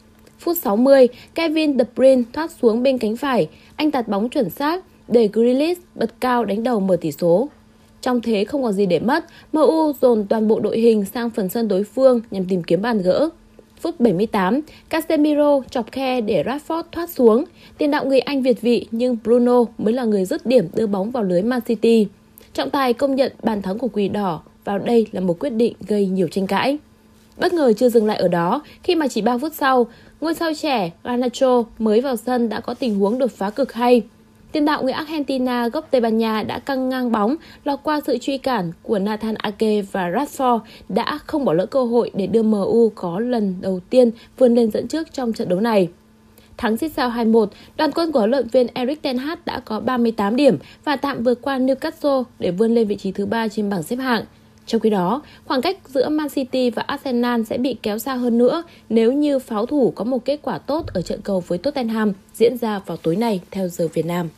Phút 0.42 0.56
60, 0.56 1.08
Kevin 1.34 1.78
De 1.78 1.84
Bruyne 1.96 2.22
thoát 2.32 2.50
xuống 2.50 2.82
bên 2.82 2.98
cánh 2.98 3.16
phải, 3.16 3.48
anh 3.76 3.90
tạt 3.90 4.08
bóng 4.08 4.28
chuẩn 4.28 4.50
xác 4.50 4.84
để 5.08 5.28
Grealish 5.32 5.82
bật 5.94 6.10
cao 6.20 6.44
đánh 6.44 6.62
đầu 6.62 6.80
mở 6.80 6.96
tỷ 7.00 7.12
số. 7.12 7.48
Trong 8.00 8.20
thế 8.20 8.44
không 8.44 8.62
còn 8.62 8.72
gì 8.72 8.86
để 8.86 9.00
mất, 9.00 9.24
MU 9.52 9.92
dồn 10.00 10.26
toàn 10.28 10.48
bộ 10.48 10.60
đội 10.60 10.78
hình 10.78 11.04
sang 11.04 11.30
phần 11.30 11.48
sân 11.48 11.68
đối 11.68 11.84
phương 11.84 12.20
nhằm 12.30 12.44
tìm 12.44 12.62
kiếm 12.62 12.82
bàn 12.82 13.02
gỡ. 13.02 13.28
Phút 13.80 14.00
78, 14.00 14.60
Casemiro 14.88 15.60
chọc 15.70 15.92
khe 15.92 16.20
để 16.20 16.44
Rashford 16.46 16.82
thoát 16.92 17.10
xuống. 17.10 17.44
Tiền 17.78 17.90
đạo 17.90 18.04
người 18.04 18.20
Anh 18.20 18.42
Việt 18.42 18.60
vị 18.60 18.86
nhưng 18.90 19.16
Bruno 19.24 19.64
mới 19.78 19.94
là 19.94 20.04
người 20.04 20.24
dứt 20.24 20.46
điểm 20.46 20.68
đưa 20.74 20.86
bóng 20.86 21.10
vào 21.10 21.22
lưới 21.22 21.42
Man 21.42 21.60
City. 21.60 22.06
Trọng 22.52 22.70
tài 22.70 22.92
công 22.92 23.14
nhận 23.14 23.32
bàn 23.42 23.62
thắng 23.62 23.78
của 23.78 23.88
Quỷ 23.92 24.08
Đỏ 24.08 24.42
vào 24.64 24.78
đây 24.78 25.06
là 25.12 25.20
một 25.20 25.38
quyết 25.38 25.50
định 25.50 25.74
gây 25.86 26.06
nhiều 26.06 26.28
tranh 26.28 26.46
cãi. 26.46 26.78
Bất 27.42 27.52
ngờ 27.52 27.72
chưa 27.72 27.88
dừng 27.88 28.06
lại 28.06 28.16
ở 28.16 28.28
đó 28.28 28.62
khi 28.82 28.94
mà 28.94 29.08
chỉ 29.08 29.22
3 29.22 29.38
phút 29.38 29.52
sau, 29.54 29.86
ngôi 30.20 30.34
sao 30.34 30.52
trẻ 30.54 30.90
Garnacho 31.04 31.64
mới 31.78 32.00
vào 32.00 32.16
sân 32.16 32.48
đã 32.48 32.60
có 32.60 32.74
tình 32.74 32.98
huống 32.98 33.18
đột 33.18 33.30
phá 33.30 33.50
cực 33.50 33.72
hay. 33.72 34.02
Tiền 34.52 34.64
đạo 34.64 34.82
người 34.82 34.92
Argentina 34.92 35.68
gốc 35.68 35.88
Tây 35.90 36.00
Ban 36.00 36.18
Nha 36.18 36.42
đã 36.42 36.58
căng 36.58 36.88
ngang 36.88 37.12
bóng 37.12 37.36
lọt 37.64 37.78
qua 37.82 38.00
sự 38.06 38.18
truy 38.18 38.38
cản 38.38 38.72
của 38.82 38.98
Nathan 38.98 39.34
Ake 39.34 39.82
và 39.82 40.10
Rashford 40.10 40.60
đã 40.88 41.18
không 41.26 41.44
bỏ 41.44 41.52
lỡ 41.52 41.66
cơ 41.66 41.84
hội 41.84 42.10
để 42.14 42.26
đưa 42.26 42.42
MU 42.42 42.92
có 42.94 43.20
lần 43.20 43.54
đầu 43.60 43.80
tiên 43.90 44.10
vươn 44.38 44.54
lên 44.54 44.70
dẫn 44.70 44.88
trước 44.88 45.12
trong 45.12 45.32
trận 45.32 45.48
đấu 45.48 45.60
này. 45.60 45.88
Thắng 46.56 46.76
xích 46.76 46.92
sao 46.96 47.10
2-1, 47.10 47.46
đoàn 47.76 47.90
quân 47.92 48.12
của 48.12 48.18
huấn 48.18 48.30
luyện 48.30 48.48
viên 48.48 48.66
Eric 48.74 49.02
Ten 49.02 49.18
Hag 49.18 49.38
đã 49.44 49.60
có 49.64 49.80
38 49.80 50.36
điểm 50.36 50.58
và 50.84 50.96
tạm 50.96 51.22
vượt 51.22 51.42
qua 51.42 51.58
Newcastle 51.58 52.24
để 52.38 52.50
vươn 52.50 52.74
lên 52.74 52.88
vị 52.88 52.96
trí 52.96 53.12
thứ 53.12 53.26
ba 53.26 53.48
trên 53.48 53.70
bảng 53.70 53.82
xếp 53.82 53.96
hạng. 53.96 54.24
Trong 54.66 54.80
khi 54.80 54.90
đó, 54.90 55.22
khoảng 55.44 55.62
cách 55.62 55.76
giữa 55.88 56.08
Man 56.08 56.28
City 56.28 56.70
và 56.70 56.82
Arsenal 56.82 57.42
sẽ 57.42 57.58
bị 57.58 57.76
kéo 57.82 57.98
xa 57.98 58.14
hơn 58.14 58.38
nữa 58.38 58.62
nếu 58.88 59.12
như 59.12 59.38
pháo 59.38 59.66
thủ 59.66 59.92
có 59.96 60.04
một 60.04 60.24
kết 60.24 60.40
quả 60.42 60.58
tốt 60.58 60.86
ở 60.86 61.02
trận 61.02 61.20
cầu 61.20 61.44
với 61.46 61.58
Tottenham 61.58 62.12
diễn 62.34 62.58
ra 62.58 62.80
vào 62.86 62.96
tối 62.96 63.16
nay 63.16 63.40
theo 63.50 63.68
giờ 63.68 63.88
Việt 63.94 64.06
Nam. 64.06 64.28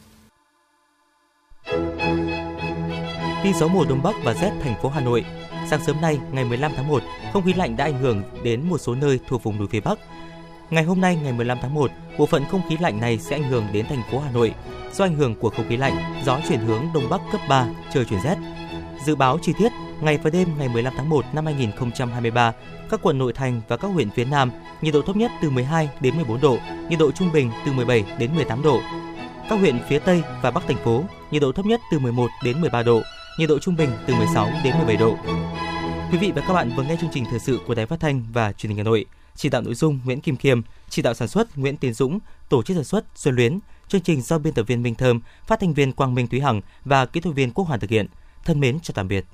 Tin 3.44 3.54
gió 3.54 3.68
mùa 3.68 3.84
đông 3.88 4.02
bắc 4.02 4.14
và 4.24 4.34
rét 4.34 4.52
thành 4.62 4.74
phố 4.82 4.88
Hà 4.88 5.00
Nội. 5.00 5.24
Sáng 5.70 5.80
sớm 5.86 6.00
nay, 6.00 6.18
ngày 6.32 6.44
15 6.44 6.72
tháng 6.76 6.88
1, 6.88 7.02
không 7.32 7.42
khí 7.42 7.52
lạnh 7.52 7.76
đã 7.76 7.84
ảnh 7.84 7.98
hưởng 7.98 8.22
đến 8.44 8.62
một 8.68 8.78
số 8.78 8.94
nơi 8.94 9.18
thuộc 9.28 9.42
vùng 9.42 9.58
núi 9.58 9.68
phía 9.70 9.80
Bắc. 9.80 9.98
Ngày 10.70 10.84
hôm 10.84 11.00
nay, 11.00 11.18
ngày 11.22 11.32
15 11.32 11.58
tháng 11.62 11.74
1, 11.74 11.90
bộ 12.18 12.26
phận 12.26 12.44
không 12.44 12.60
khí 12.68 12.76
lạnh 12.80 13.00
này 13.00 13.18
sẽ 13.18 13.36
ảnh 13.36 13.50
hưởng 13.50 13.64
đến 13.72 13.86
thành 13.86 14.02
phố 14.10 14.18
Hà 14.18 14.30
Nội. 14.30 14.54
Do 14.92 15.04
ảnh 15.04 15.16
hưởng 15.16 15.34
của 15.34 15.50
không 15.50 15.68
khí 15.68 15.76
lạnh, 15.76 15.96
gió 16.24 16.40
chuyển 16.48 16.60
hướng 16.60 16.82
đông 16.94 17.08
bắc 17.10 17.20
cấp 17.32 17.40
3, 17.48 17.66
trời 17.94 18.04
chuyển 18.04 18.20
rét. 18.24 18.36
Dự 19.06 19.14
báo 19.14 19.38
chi 19.42 19.52
tiết, 19.58 19.72
ngày 20.00 20.18
và 20.18 20.30
đêm 20.30 20.48
ngày 20.58 20.68
15 20.68 20.94
tháng 20.96 21.08
1 21.08 21.24
năm 21.32 21.46
2023, 21.46 22.52
các 22.90 23.00
quận 23.02 23.18
nội 23.18 23.32
thành 23.32 23.60
và 23.68 23.76
các 23.76 23.88
huyện 23.88 24.10
phía 24.10 24.24
Nam, 24.24 24.50
nhiệt 24.82 24.94
độ 24.94 25.02
thấp 25.02 25.16
nhất 25.16 25.30
từ 25.42 25.50
12 25.50 25.88
đến 26.00 26.16
14 26.16 26.40
độ, 26.40 26.58
nhiệt 26.88 26.98
độ 26.98 27.10
trung 27.12 27.32
bình 27.32 27.50
từ 27.66 27.72
17 27.72 28.04
đến 28.18 28.34
18 28.34 28.62
độ. 28.62 28.80
Các 29.48 29.56
huyện 29.56 29.78
phía 29.88 29.98
Tây 29.98 30.22
và 30.42 30.50
Bắc 30.50 30.66
thành 30.66 30.84
phố, 30.84 31.04
nhiệt 31.30 31.42
độ 31.42 31.52
thấp 31.52 31.66
nhất 31.66 31.80
từ 31.90 31.98
11 31.98 32.30
đến 32.44 32.60
13 32.60 32.82
độ, 32.82 33.02
nhiệt 33.38 33.48
độ 33.48 33.58
trung 33.58 33.76
bình 33.76 33.90
từ 34.06 34.14
16 34.14 34.50
đến 34.64 34.76
17 34.76 34.96
độ. 34.96 35.16
Quý 36.12 36.18
vị 36.18 36.32
và 36.34 36.42
các 36.46 36.52
bạn 36.52 36.72
vừa 36.76 36.82
nghe 36.82 36.96
chương 37.00 37.10
trình 37.12 37.24
thời 37.30 37.38
sự 37.38 37.58
của 37.66 37.74
Đài 37.74 37.86
Phát 37.86 38.00
thanh 38.00 38.22
và 38.32 38.52
Truyền 38.52 38.70
hình 38.70 38.78
Hà 38.78 38.84
Nội. 38.84 39.06
Chỉ 39.36 39.48
đạo 39.48 39.62
nội 39.62 39.74
dung 39.74 40.00
Nguyễn 40.04 40.20
Kim 40.20 40.36
Kiêm, 40.36 40.60
chỉ 40.88 41.02
đạo 41.02 41.14
sản 41.14 41.28
xuất 41.28 41.58
Nguyễn 41.58 41.76
Tiến 41.76 41.92
Dũng, 41.92 42.18
tổ 42.48 42.62
chức 42.62 42.76
sản 42.76 42.84
xuất 42.84 43.04
Xuân 43.14 43.34
Luyến. 43.34 43.58
Chương 43.88 44.00
trình 44.00 44.22
do 44.22 44.38
biên 44.38 44.54
tập 44.54 44.62
viên 44.62 44.82
Minh 44.82 44.94
Thơm, 44.94 45.20
phát 45.46 45.60
thanh 45.60 45.74
viên 45.74 45.92
Quang 45.92 46.14
Minh 46.14 46.26
Thúy 46.26 46.40
Hằng 46.40 46.60
và 46.84 47.06
kỹ 47.06 47.20
thuật 47.20 47.36
viên 47.36 47.50
Quốc 47.50 47.64
Hoàn 47.64 47.80
thực 47.80 47.90
hiện. 47.90 48.06
Thân 48.44 48.60
mến 48.60 48.80
chào 48.80 48.92
tạm 48.94 49.08
biệt. 49.08 49.24